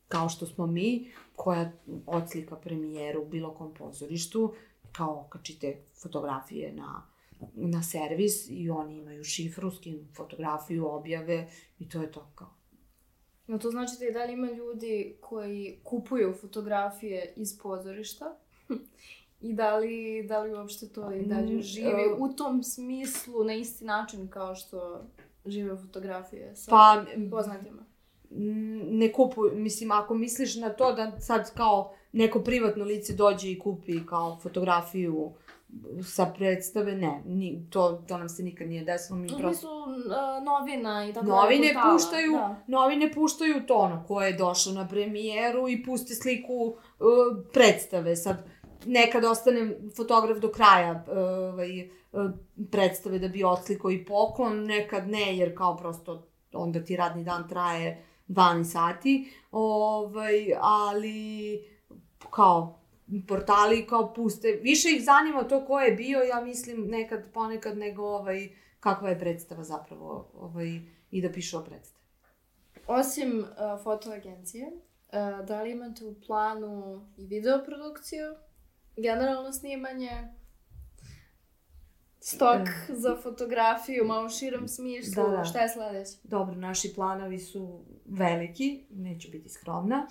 kao 0.08 0.30
što 0.30 0.46
smo 0.46 0.68
mi, 0.68 1.12
koja 1.36 1.72
odslika 2.06 2.56
premijeru 2.56 3.22
u 3.22 3.30
bilo 3.30 3.56
kom 3.56 3.74
pozorištu, 3.74 4.54
kao 4.92 5.24
okačite 5.26 5.86
fotografije 6.02 6.74
na, 6.74 7.08
na 7.54 7.84
servis 7.84 8.50
i 8.50 8.70
oni 8.70 8.98
imaju 8.98 9.24
šifru, 9.24 9.72
skinu 9.72 10.00
fotografiju, 10.16 10.88
objave 10.88 11.50
i 11.80 11.90
to 11.90 12.02
je 12.02 12.12
to 12.12 12.32
kao. 12.36 12.57
No 13.48 13.58
to 13.58 13.72
znači 13.72 13.92
da 14.00 14.06
i 14.06 14.12
dalje 14.12 14.34
ima 14.34 14.52
ljudi 14.52 15.18
koji 15.22 15.80
kupuju 15.84 16.34
fotografije 16.42 17.34
iz 17.36 17.60
pozorišta 17.60 18.38
i 19.42 19.54
da 19.54 19.78
li, 19.78 20.24
da 20.28 20.40
li 20.40 20.54
uopšte 20.54 20.90
to 20.90 21.12
i 21.12 21.26
dalje 21.26 21.56
Mm, 21.56 21.62
živi 21.62 22.04
u 22.18 22.34
tom 22.34 22.64
smislu 22.64 23.44
na 23.44 23.54
isti 23.54 23.86
način 23.86 24.28
kao 24.28 24.56
što 24.56 25.02
žive 25.46 25.78
fotografije 25.78 26.56
sa 26.56 26.72
Pa, 26.72 27.06
poznatima. 27.32 27.86
ne 28.90 29.12
kupuju, 29.12 29.52
mislim, 29.56 29.92
ako 29.92 30.14
misliš 30.14 30.56
na 30.56 30.70
to 30.70 30.94
da 30.94 31.20
sad 31.20 31.54
kao 31.54 31.94
neko 32.12 32.40
privatno 32.40 32.84
lice 32.84 33.14
dođe 33.14 33.52
i 33.52 33.60
kupi 33.60 34.06
kao 34.06 34.40
fotografiju 34.40 35.32
sa 36.04 36.26
predstave, 36.26 36.96
ne, 36.96 37.22
ni, 37.26 37.68
to, 37.70 38.04
to 38.08 38.18
nam 38.18 38.30
se 38.30 38.44
nikad 38.44 38.68
nije 38.68 38.84
desilo, 38.84 39.20
mi 39.20 39.26
U 39.26 39.38
prosto... 39.38 39.50
smislu 39.50 39.70
uh, 39.70 40.44
novina 40.44 41.08
i 41.10 41.14
tako 41.14 41.26
Novine 41.26 41.74
portala, 41.74 41.94
puštaju, 41.94 42.32
Da. 42.32 42.56
novine 42.68 43.12
puštaju 43.14 43.66
to 43.68 43.76
ono, 43.76 44.04
ko 44.08 44.22
je 44.22 44.34
došao 44.34 44.74
na 44.74 44.88
premijeru 44.88 45.70
i 45.70 45.84
pusti 45.84 46.16
sliku 46.16 46.54
uh, 46.54 46.76
predstave. 47.54 48.16
Sad, 48.16 48.46
nekad 48.86 49.26
ostane 49.26 49.78
fotograf 49.96 50.38
do 50.38 50.52
kraja 50.52 50.92
uh, 51.08 51.18
ovaj, 51.54 51.90
uh, 52.12 52.32
predstave 52.72 53.20
da 53.20 53.28
bi 53.28 53.44
odslikao 53.44 53.92
i 53.92 54.06
poklon, 54.06 54.66
nekad 54.66 55.10
ne, 55.10 55.38
jer 55.38 55.58
kao 55.58 55.78
prosto 55.78 56.28
onda 56.54 56.84
ti 56.84 56.96
radni 56.96 57.24
dan 57.24 57.50
traje 57.50 58.06
12 58.28 58.64
sati, 58.64 59.32
ovaj, 59.52 60.54
ali 60.60 61.60
kao 62.30 62.80
portali 63.28 63.88
kao 63.88 64.14
puste, 64.14 64.60
više 64.62 64.90
ih 64.92 65.04
zanima 65.04 65.44
to 65.44 65.66
ko 65.66 65.80
je 65.80 65.92
bio, 65.92 66.20
ja 66.20 66.42
mislim 66.42 66.88
nekad 66.88 67.32
ponekad 67.34 67.78
nego 67.78 68.04
ovaj, 68.04 68.50
kakva 68.80 69.10
je 69.10 69.20
predstava 69.20 69.64
zapravo 69.64 70.32
ovaj, 70.34 70.80
i 71.12 71.22
da 71.22 71.32
pišu 71.32 71.58
o 71.58 71.64
predstavi. 71.64 72.06
Osim 72.88 73.40
uh, 73.40 73.84
fotoagencije, 73.84 74.68
uh, 74.68 75.46
da 75.46 75.62
li 75.62 75.72
imate 75.72 76.06
u 76.06 76.16
planu 76.28 77.08
i 77.18 77.26
videoprodukciju, 77.26 78.36
generalno 78.98 79.54
snimanje, 79.54 80.12
stok 82.20 82.68
za 83.04 83.18
fotografiju, 83.24 84.06
malo 84.06 84.26
u 84.26 84.30
širem 84.30 84.68
smislu, 84.68 85.24
Da, 85.24 85.38
da. 85.38 85.44
šta 85.44 85.60
je 85.60 85.70
sledeće? 85.70 86.18
Dobro, 86.24 86.56
naši 86.56 86.94
planovi 86.96 87.40
su 87.40 87.86
veliki, 88.06 88.86
neću 88.90 89.32
biti 89.32 89.50
skromna. 89.50 90.08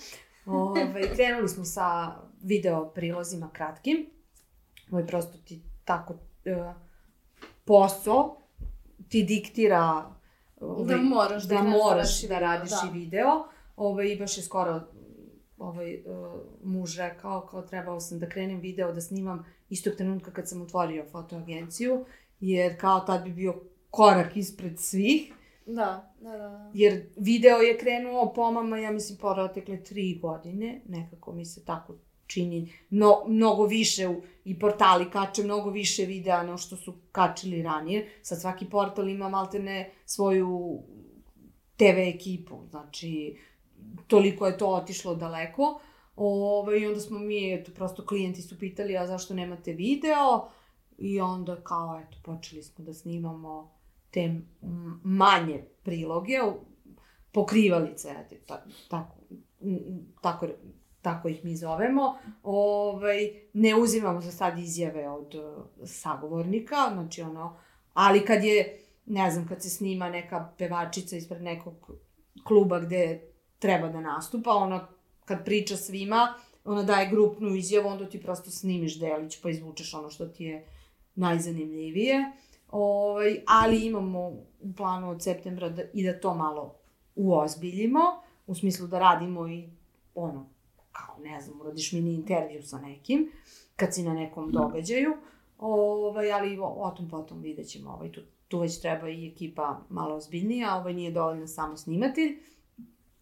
Ove, 0.47 1.15
krenuli 1.15 1.49
smo 1.49 1.65
sa 1.65 2.17
video 2.43 2.91
prilozima 2.95 3.51
kratkim. 3.53 4.07
Ovo 4.91 4.99
je 4.99 5.07
prosto 5.07 5.39
ti 5.45 5.63
tako 5.85 6.15
e, 6.45 6.73
posao 7.65 8.37
ti 9.09 9.23
diktira 9.23 10.17
Da 10.61 10.97
moraš 10.97 11.45
da 11.45 11.55
da, 11.55 11.63
da 11.63 11.69
moraš 11.69 12.23
da 12.23 12.27
video, 12.27 12.41
radiš 12.41 12.71
da. 12.71 12.89
i 12.91 12.99
video. 12.99 13.45
Ove, 13.77 14.13
I 14.13 14.19
baš 14.19 14.37
je 14.39 14.43
skoro 14.43 14.81
ovaj, 15.59 15.95
uh, 15.95 16.41
muž 16.65 16.99
rekao 16.99 17.47
kao 17.47 17.63
trebao 17.63 18.01
sam 18.01 18.19
da 18.19 18.29
krenem 18.29 18.61
video 18.61 18.93
da 18.93 19.01
snimam 19.01 19.45
istog 19.71 19.95
trenutka 19.95 20.31
kad 20.31 20.49
sam 20.49 20.63
otvorio 20.63 21.05
fotoagenciju, 21.13 22.05
jer 22.41 22.81
kao 22.81 23.01
tad 23.01 23.25
bi 23.25 23.33
bio 23.33 23.55
korak 23.91 24.37
ispred 24.37 24.79
svih. 24.79 25.33
Da, 25.67 26.15
da, 26.21 26.31
da. 26.31 26.39
da. 26.39 26.71
Jer 26.75 27.07
video 27.17 27.59
je 27.59 27.79
krenuo 27.79 28.33
pomama, 28.33 28.79
ja 28.79 28.91
mislim, 28.91 29.19
protekle 29.19 29.85
tri 29.85 30.19
godine, 30.23 30.81
nekako 30.89 31.33
mi 31.33 31.45
se 31.45 31.65
tako 31.65 31.95
čini, 32.27 32.73
no, 32.91 33.25
mnogo 33.29 33.67
više 33.67 34.09
u, 34.09 34.23
i 34.45 34.59
portali 34.59 35.11
kače 35.11 35.43
mnogo 35.43 35.71
više 35.71 36.05
videa 36.05 36.43
no 36.43 36.59
što 36.59 36.77
su 36.77 36.95
kačili 37.13 37.63
ranije. 37.63 38.09
Sad 38.23 38.41
svaki 38.41 38.67
portal 38.71 39.09
ima 39.09 39.29
maltene 39.29 39.91
svoju 40.05 40.83
TV 41.77 41.99
ekipu, 41.99 42.57
znači 42.71 43.39
toliko 44.07 44.47
je 44.47 44.59
to 44.59 44.69
otišlo 44.69 45.15
daleko. 45.15 45.81
Ove, 46.17 46.81
I 46.81 46.87
onda 46.87 47.01
smo 47.01 47.19
mi, 47.19 47.55
eto, 47.55 47.73
prosto 47.75 48.07
klijenti 48.07 48.43
su 48.43 48.59
pitali, 48.59 48.97
a 48.97 49.07
zašto 49.07 49.35
nemate 49.35 49.73
video? 49.73 50.49
I 50.99 51.21
onda 51.21 51.57
kao, 51.61 52.01
eto, 52.07 52.19
počeli 52.25 52.63
smo 52.63 52.85
da 52.85 52.95
snimamo 52.95 53.76
te 54.11 54.35
manje 55.05 55.65
priloge, 55.83 56.39
pokrivalice, 57.33 58.15
ta, 58.47 58.65
tako, 58.89 59.17
tako, 60.21 60.47
tako 61.03 61.29
ih 61.29 61.45
mi 61.45 61.57
zovemo. 61.57 62.19
Ovaj, 62.43 63.31
ne 63.53 63.75
uzimamo 63.77 64.21
za 64.21 64.33
sad 64.33 64.59
izjave 64.59 65.09
od 65.09 65.35
uh, 65.35 65.65
sagovornika, 65.89 66.77
znači 66.93 67.23
ono, 67.23 67.59
ali 67.95 68.25
kad 68.25 68.45
je, 68.45 68.81
ne 69.07 69.31
znam, 69.31 69.49
kad 69.49 69.63
se 69.63 69.71
snima 69.71 70.09
neka 70.11 70.53
pevačica 70.59 71.17
ispred 71.17 71.43
nekog 71.43 71.91
kluba 72.45 72.81
gde 72.81 73.21
treba 73.59 73.89
da 73.89 74.01
nastupa, 74.01 74.51
ona 74.51 74.89
kad 75.25 75.45
priča 75.45 75.77
svima, 75.77 76.35
ona 76.65 76.83
daje 76.83 77.11
grupnu 77.11 77.55
izjavu, 77.55 77.89
onda 77.89 78.09
ti 78.09 78.23
prosto 78.23 78.51
snimiš 78.51 78.99
delić 79.01 79.41
pa 79.43 79.51
izvučeš 79.51 79.95
ono 79.95 80.11
što 80.11 80.27
ti 80.27 80.45
je 80.45 80.67
najzanimljivije. 81.15 82.33
Ovaj, 82.71 83.41
ali 83.47 83.87
imamo 83.87 84.29
u 84.61 84.73
planu 84.77 85.11
od 85.11 85.23
septembra 85.23 85.69
da, 85.69 85.83
i 85.93 86.05
da 86.05 86.21
to 86.21 86.35
malo 86.35 86.75
uozbiljimo, 87.17 88.01
u 88.47 88.55
smislu 88.55 88.87
da 88.87 88.99
radimo 88.99 89.49
i 89.49 89.69
ono, 90.15 90.47
kao 90.93 91.17
ne 91.19 91.41
znam, 91.41 91.61
uradiš 91.61 91.93
mini 91.93 92.15
intervju 92.15 92.63
sa 92.63 92.79
nekim, 92.79 93.31
kad 93.77 93.95
si 93.95 94.03
na 94.03 94.15
nekom 94.15 94.53
događaju, 94.53 95.13
ovaj, 95.59 96.33
ali 96.33 96.59
o, 96.59 96.67
o 96.67 96.91
tom 96.91 97.09
potom 97.09 97.41
vidjet 97.41 97.69
ćemo, 97.69 97.91
ovaj, 97.91 98.13
tu, 98.13 98.21
tu 98.49 98.59
već 98.59 98.81
treba 98.81 99.09
i 99.09 99.29
ekipa 99.29 99.81
malo 99.89 100.17
ozbiljnija, 100.17 100.77
ovaj 100.77 100.95
nije 100.95 101.11
dovoljno 101.11 101.47
samo 101.47 101.77
snimatelj, 101.77 102.39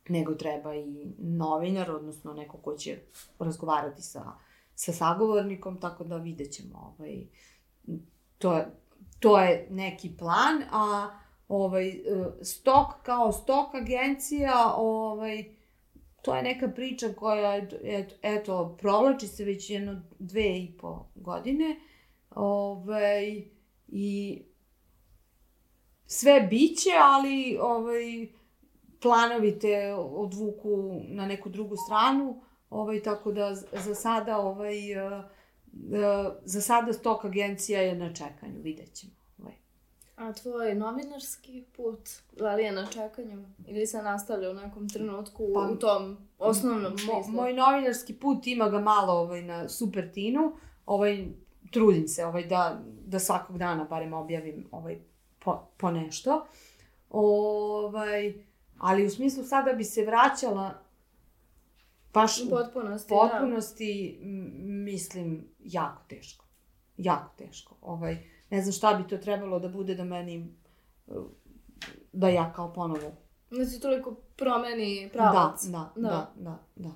nego 0.08 0.34
treba 0.34 0.74
i 0.74 1.12
novinar, 1.18 1.90
odnosno 1.90 2.32
neko 2.32 2.56
ko 2.56 2.74
će 2.74 2.98
razgovarati 3.38 4.02
sa, 4.02 4.32
sa 4.74 4.92
sagovornikom, 4.92 5.80
tako 5.80 6.04
da 6.04 6.16
vidjet 6.16 6.52
ćemo, 6.52 6.94
ovaj, 6.98 7.26
to 8.38 8.54
je, 8.54 8.66
to 9.20 9.38
je 9.38 9.66
neki 9.70 10.16
plan, 10.18 10.62
a 10.72 11.18
ovaj, 11.48 11.88
e, 11.88 11.94
stok 12.42 13.02
kao 13.02 13.32
stok 13.32 13.74
agencija, 13.74 14.74
ovaj, 14.76 15.44
to 16.22 16.36
je 16.36 16.42
neka 16.42 16.68
priča 16.68 17.08
koja, 17.16 17.56
eto, 17.82 18.16
eto 18.22 18.76
provlači 18.80 19.26
se 19.26 19.44
već 19.44 19.70
jedno 19.70 20.02
dve 20.18 20.58
i 20.58 20.76
po 20.80 21.06
godine, 21.14 21.76
ovaj, 22.30 23.44
i 23.88 24.42
sve 26.06 26.40
biće, 26.40 26.90
ali 27.02 27.58
ovaj, 27.60 28.28
planovi 29.02 29.58
te 29.58 29.94
odvuku 29.94 31.00
na 31.08 31.26
neku 31.26 31.48
drugu 31.48 31.76
stranu, 31.76 32.42
ovaj, 32.70 33.02
tako 33.02 33.32
da 33.32 33.54
za 33.54 33.94
sada 33.94 34.38
ovaj, 34.38 35.06
uh, 35.06 35.24
za 36.44 36.60
sada 36.60 36.92
stok 36.92 37.24
agencija 37.24 37.80
je 37.80 37.94
na 37.94 38.14
čekanju, 38.14 38.62
vidjet 38.62 38.94
ćemo. 38.94 39.12
Ovaj. 39.42 39.54
A 40.16 40.32
tvoj 40.32 40.74
novinarski 40.74 41.64
put, 41.76 42.08
da 42.32 42.54
li 42.54 42.62
je 42.62 42.72
na 42.72 42.86
čekanju 42.86 43.46
ili 43.66 43.86
se 43.86 44.02
nastavlja 44.02 44.50
u 44.50 44.54
nekom 44.54 44.88
trenutku 44.88 45.48
pa, 45.54 45.60
u 45.72 45.76
tom 45.76 46.16
osnovnom 46.38 46.98
smislu? 46.98 47.32
Mo, 47.32 47.42
moj 47.42 47.52
novinarski 47.52 48.14
put 48.14 48.46
ima 48.46 48.68
ga 48.68 48.80
malo 48.80 49.12
ovaj, 49.12 49.42
na 49.42 49.68
Supertinu, 49.68 50.52
ovaj, 50.86 51.26
trudim 51.70 52.08
se 52.08 52.24
ovaj, 52.24 52.46
da, 52.46 52.82
da 53.06 53.18
svakog 53.18 53.58
dana 53.58 53.84
barem 53.84 54.12
objavim 54.12 54.66
ovaj, 54.70 54.98
po, 55.38 55.68
po 55.76 55.90
nešto. 55.90 56.46
Ovaj, 57.10 58.34
ali 58.78 59.06
u 59.06 59.10
smislu 59.10 59.44
sada 59.44 59.72
bi 59.72 59.84
se 59.84 60.04
vraćala 60.04 60.84
baš 62.14 62.40
u 62.40 62.50
potpunosti, 62.50 63.08
potpunosti 63.08 64.18
da. 64.20 64.26
mislim 64.66 65.53
jako 65.64 66.02
teško. 66.08 66.44
Jako 66.96 67.30
teško. 67.38 67.76
Ovaj, 67.80 68.18
ne 68.50 68.62
znam 68.62 68.72
šta 68.72 68.94
bi 68.94 69.08
to 69.08 69.18
trebalo 69.18 69.58
da 69.58 69.68
bude 69.68 69.94
da 69.94 70.04
meni 70.04 70.54
da 72.12 72.28
ja 72.28 72.52
kao 72.52 72.72
ponovo 72.72 73.12
da 73.50 73.66
se 73.66 73.80
toliko 73.80 74.14
promeni 74.36 75.10
pravac. 75.12 75.64
Da, 75.64 75.92
da, 75.96 76.02
da, 76.02 76.08
da, 76.08 76.32
da, 76.36 76.58
da. 76.76 76.90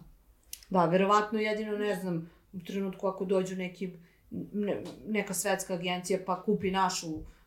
Da, 0.70 0.84
verovatno 0.84 1.38
jedino 1.38 1.78
ne 1.78 1.94
znam 1.94 2.30
u 2.52 2.60
trenutku 2.60 3.06
ako 3.06 3.24
dođu 3.24 3.56
neki 3.56 3.92
ne, 4.30 4.82
neka 5.06 5.34
svetska 5.34 5.74
agencija 5.74 6.18
pa 6.26 6.42
kupi 6.42 6.70
našu 6.70 7.06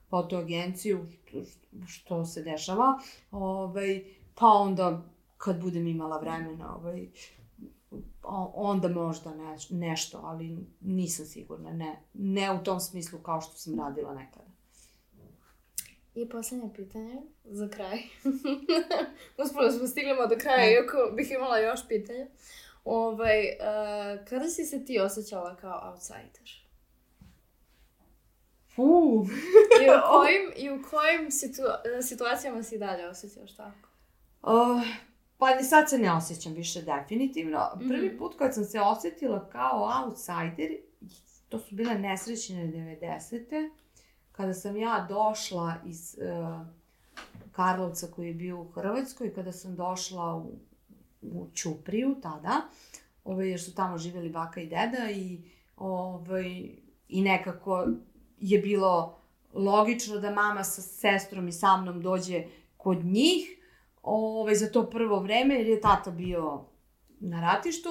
fotoagenciju, 0.10 1.06
što, 1.26 1.42
što 1.88 2.26
se 2.26 2.44
dešava, 2.44 3.00
ovaj, 3.32 4.04
pa 4.36 4.48
onda 4.48 5.02
kad 5.38 5.62
budem 5.62 5.88
imala 5.88 6.18
vremena, 6.20 6.76
ovaj, 6.76 7.08
onda 8.54 8.88
možda 8.88 9.36
ne, 9.36 9.58
nešto, 9.70 10.22
ali 10.24 10.58
nisam 10.82 11.26
sigurna, 11.26 11.72
ne. 11.72 12.00
Ne 12.14 12.52
u 12.52 12.64
tom 12.64 12.80
smislu 12.80 13.20
kao 13.20 13.42
što 13.42 13.54
sam 13.54 13.80
radila 13.80 14.14
nekada. 14.14 14.52
I 16.16 16.30
poslednje 16.30 16.70
pitanje, 16.76 17.22
za 17.44 17.70
kraj. 17.70 17.98
Uspolo 19.44 19.72
smo 19.72 19.88
stiglimo 19.88 20.28
do 20.28 20.36
kraja, 20.42 20.58
ne. 20.58 20.72
iako 20.72 21.16
bih 21.16 21.32
imala 21.32 21.58
još 21.58 21.88
pitanja. 21.88 22.28
Ovaj, 22.84 23.40
uh, 23.40 24.26
kada 24.30 24.50
si 24.50 24.66
se 24.66 24.86
ti 24.86 25.00
osjećala 25.00 25.56
kao 25.56 25.92
outsider? 25.92 26.62
Fu. 28.76 29.26
I 29.84 29.86
u 29.90 30.00
kojim, 30.12 30.52
i 30.56 30.70
u 30.70 30.84
kojim 30.90 31.32
situ, 31.32 31.62
situacijama 32.02 32.64
si 32.64 32.78
dalje 32.78 33.08
osjećaš 33.08 33.56
tako? 33.56 33.88
Uh, 34.42 34.82
pa 35.42 35.56
ni 35.56 35.64
sad 35.64 35.90
se 35.90 35.98
ne 35.98 36.12
osjećam 36.12 36.54
više 36.54 36.82
definitivno. 36.82 37.60
Prvi 37.78 38.10
-hmm. 38.10 38.18
put 38.18 38.36
kad 38.38 38.54
sam 38.54 38.64
se 38.64 38.82
osetila 38.82 39.50
kao 39.50 39.90
outsider, 40.04 40.72
to 41.50 41.60
su 41.60 41.76
bile 41.76 41.96
nesrećene 41.96 42.68
90. 42.68 43.70
Kada 44.32 44.54
sam 44.54 44.78
ja 44.78 45.06
došla 45.10 45.76
iz 45.86 46.18
uh, 46.18 46.68
Karlovca 47.52 48.08
koji 48.16 48.28
je 48.28 48.34
bio 48.34 48.62
u 48.62 48.72
Hrvatskoj, 48.72 49.34
kada 49.34 49.52
sam 49.52 49.76
došla 49.76 50.36
u, 50.36 50.52
u 51.22 51.48
Ćupriju 51.54 52.16
tada, 52.22 52.62
ovaj, 53.24 53.50
jer 53.50 53.62
su 53.62 53.76
tamo 53.76 53.98
živjeli 53.98 54.30
baka 54.30 54.62
i 54.62 54.68
deda 54.68 55.12
i, 55.12 55.42
ovaj, 55.78 56.70
i 57.10 57.22
nekako 57.22 57.88
je 58.40 58.60
bilo 58.60 59.22
logično 59.54 60.20
da 60.20 60.32
mama 60.32 60.64
sa 60.64 60.82
sestrom 60.82 61.48
i 61.48 61.52
sa 61.52 61.78
mnom 61.78 62.02
dođe 62.02 62.44
kod 62.78 63.06
njih 63.06 63.61
ovaj, 64.02 64.56
za 64.56 64.72
to 64.72 64.90
prvo 64.90 65.20
vreme, 65.20 65.56
jer 65.56 65.68
je 65.68 65.82
tata 65.82 66.12
bio 66.12 66.66
na 67.20 67.42
ratištu. 67.42 67.90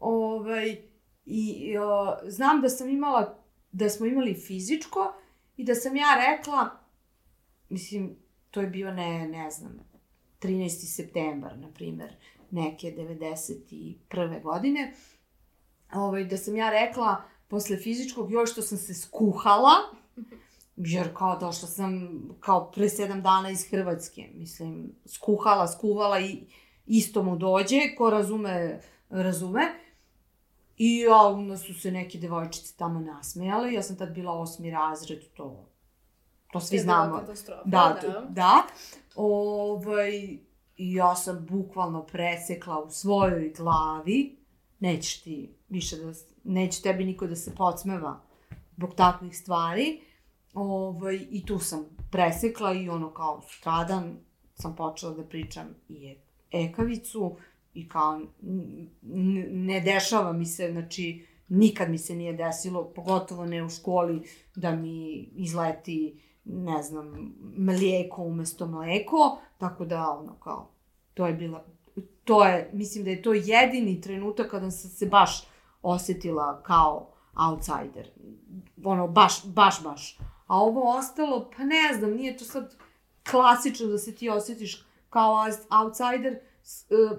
Ovaj, 0.00 0.76
I 1.24 1.76
o, 1.78 2.16
znam 2.26 2.60
da 2.60 2.68
sam 2.68 2.88
imala, 2.88 3.38
da 3.72 3.88
smo 3.88 4.06
imali 4.06 4.34
fizičko 4.34 5.14
i 5.56 5.64
da 5.64 5.74
sam 5.74 5.96
ja 5.96 6.14
rekla, 6.28 6.70
mislim, 7.68 8.16
to 8.50 8.60
je 8.60 8.66
bio 8.66 8.92
ne, 8.92 9.28
ne 9.28 9.50
znam, 9.50 9.80
13. 10.40 10.68
septembar, 10.68 11.58
na 11.58 11.68
primer, 11.74 12.16
neke 12.50 12.86
91. 12.86 14.42
godine, 14.42 14.94
ovaj, 15.94 16.24
da 16.24 16.36
sam 16.36 16.56
ja 16.56 16.70
rekla, 16.70 17.22
posle 17.48 17.76
fizičkog, 17.76 18.32
još 18.32 18.52
što 18.52 18.62
sam 18.62 18.78
se 18.78 18.94
skuhala, 18.94 19.72
jer 20.76 21.14
kao 21.14 21.38
došla 21.38 21.68
sam 21.68 22.20
kao 22.40 22.70
pre 22.70 22.88
sedam 22.88 23.22
dana 23.22 23.50
iz 23.50 23.70
Hrvatske, 23.70 24.28
mislim, 24.34 24.92
skuhala, 25.06 25.68
skuvala 25.68 26.20
i 26.20 26.38
isto 26.86 27.22
mu 27.22 27.36
dođe, 27.36 27.80
ko 27.98 28.10
razume, 28.10 28.80
razume. 29.10 29.62
I 30.76 30.98
ja, 30.98 31.16
onda 31.16 31.56
su 31.56 31.74
se 31.74 31.90
neke 31.90 32.18
devojčice 32.18 32.74
tamo 32.76 33.00
nasmejale, 33.00 33.72
ja 33.72 33.82
sam 33.82 33.96
tad 33.96 34.14
bila 34.14 34.32
osmi 34.32 34.70
razred, 34.70 35.22
to, 35.36 35.66
to 36.52 36.60
svi 36.60 36.76
je 36.76 36.82
znamo. 36.82 37.18
katastrofa, 37.18 37.62
da. 37.64 37.98
Da, 38.02 38.26
da. 38.28 38.62
Ovaj, 39.16 40.38
I 40.76 40.94
ja 40.94 41.14
sam 41.14 41.46
bukvalno 41.50 42.02
presekla 42.02 42.82
u 42.82 42.90
svojoj 42.90 43.52
glavi, 43.56 44.36
nećeš 44.80 45.22
ti 45.22 45.54
više 45.68 45.96
da, 45.96 46.12
neće 46.44 46.82
tebi 46.82 47.04
niko 47.04 47.26
da 47.26 47.36
se 47.36 47.54
podsmeva 47.54 48.20
zbog 48.76 48.94
takvih 48.94 49.38
stvari. 49.38 50.00
Ovaj, 50.52 51.26
I 51.30 51.46
tu 51.46 51.58
sam 51.58 51.84
presekla 52.10 52.72
i 52.72 52.88
ono 52.88 53.10
kao 53.10 53.42
sutradan 53.48 54.16
sam 54.54 54.76
počela 54.76 55.14
da 55.14 55.24
pričam 55.24 55.74
i 55.88 56.16
ekavicu 56.50 57.36
i 57.74 57.88
kao 57.88 58.20
ne 59.50 59.80
dešava 59.80 60.32
mi 60.32 60.46
se, 60.46 60.72
znači 60.72 61.26
nikad 61.48 61.90
mi 61.90 61.98
se 61.98 62.14
nije 62.14 62.32
desilo, 62.32 62.92
pogotovo 62.94 63.46
ne 63.46 63.64
u 63.64 63.68
školi, 63.68 64.22
da 64.54 64.76
mi 64.76 65.12
izleti, 65.34 66.22
ne 66.44 66.82
znam, 66.82 67.34
mlijeko 67.56 68.22
umesto 68.22 68.66
mleko, 68.66 69.40
tako 69.58 69.84
da 69.84 70.10
ono 70.10 70.34
kao, 70.34 70.70
to 71.14 71.26
je 71.26 71.32
bila, 71.32 71.64
to 72.24 72.44
je, 72.44 72.70
mislim 72.72 73.04
da 73.04 73.10
je 73.10 73.22
to 73.22 73.32
jedini 73.32 74.00
trenutak 74.00 74.50
kada 74.50 74.70
sam 74.70 74.90
se 74.90 75.06
baš 75.06 75.48
osetila 75.82 76.62
kao 76.62 77.10
outsider. 77.50 78.10
Ono, 78.84 79.08
baš, 79.08 79.46
baš, 79.46 79.82
baš. 79.82 80.18
A 80.52 80.56
ovo 80.56 80.96
ostalo, 80.98 81.50
pa 81.56 81.64
ne 81.64 81.94
znam, 81.98 82.10
nije 82.10 82.36
to 82.36 82.44
sad 82.44 82.76
klasično 83.30 83.86
da 83.86 83.98
se 83.98 84.14
ti 84.14 84.28
osjetiš 84.28 84.84
kao 85.10 85.46
outsider, 85.70 86.38
uh, 86.90 87.18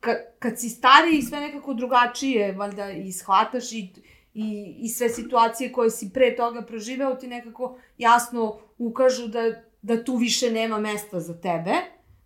kad, 0.00 0.16
kad 0.38 0.60
si 0.60 0.68
stariji 0.68 1.22
sve 1.22 1.40
nekako 1.40 1.74
drugačije, 1.74 2.52
valjda, 2.52 2.90
i 2.90 3.12
shvataš 3.12 3.72
i, 3.72 3.92
i, 4.34 4.76
i 4.78 4.88
sve 4.88 5.08
situacije 5.08 5.72
koje 5.72 5.90
si 5.90 6.10
pre 6.14 6.36
toga 6.36 6.62
proživeo 6.62 7.14
ti 7.14 7.26
nekako 7.26 7.78
jasno 7.98 8.58
ukažu 8.78 9.28
da, 9.28 9.62
da 9.82 10.04
tu 10.04 10.16
više 10.16 10.50
nema 10.50 10.78
mesta 10.78 11.20
za 11.20 11.40
tebe, 11.40 11.72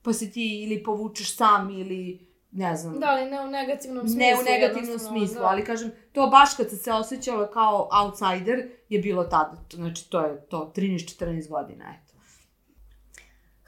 pa 0.03 0.13
se 0.13 0.31
ti 0.31 0.63
ili 0.63 0.83
povučeš 0.83 1.37
sam 1.37 1.71
ili 1.71 2.27
ne 2.55 2.77
znam. 2.77 3.01
Da, 3.01 3.07
ali 3.07 3.31
ne 3.31 3.41
u 3.41 3.47
negativnom 3.47 4.09
smislu. 4.09 4.19
Ne 4.19 4.35
u 4.41 4.43
negativnom 4.45 4.99
smislu, 4.99 5.41
da. 5.41 5.47
ali 5.47 5.65
kažem, 5.65 5.93
to 6.13 6.27
baš 6.27 6.55
kad 6.57 6.69
sam 6.69 6.79
se 6.79 6.93
osjećala 6.93 7.51
kao 7.51 7.89
outsider 8.05 8.69
je 8.89 8.99
bilo 8.99 9.25
tada. 9.25 9.57
Znači, 9.73 10.11
to 10.11 10.21
je 10.21 10.47
to, 10.47 10.73
13-14 10.77 11.49
godina, 11.49 11.85
eto. 11.85 12.15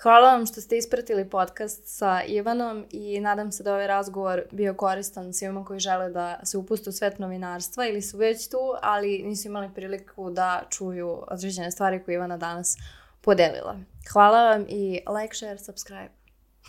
Hvala 0.02 0.30
vam 0.30 0.46
što 0.46 0.60
ste 0.60 0.76
ispratili 0.76 1.30
podcast 1.30 1.82
sa 1.84 2.22
Ivanom 2.26 2.86
i 2.90 3.20
nadam 3.20 3.52
se 3.52 3.62
da 3.62 3.72
ovaj 3.72 3.86
razgovor 3.86 4.42
bio 4.50 4.74
koristan 4.74 5.32
svima 5.32 5.64
koji 5.64 5.80
žele 5.80 6.10
da 6.10 6.40
se 6.44 6.58
upuste 6.58 6.90
u 6.90 6.92
svet 6.92 7.18
novinarstva 7.18 7.86
ili 7.86 8.02
su 8.02 8.18
već 8.18 8.48
tu, 8.48 8.58
ali 8.82 9.22
nisu 9.22 9.48
imali 9.48 9.70
priliku 9.74 10.30
da 10.30 10.62
čuju 10.70 11.22
određene 11.28 11.70
stvari 11.70 12.02
koje 12.04 12.14
Ivana 12.14 12.36
danas 12.36 12.76
podelila. 13.20 13.76
Hvala 14.12 14.50
vam 14.50 14.66
i 14.68 15.00
like, 15.20 15.34
share, 15.34 15.58
subscribe. 15.58 16.10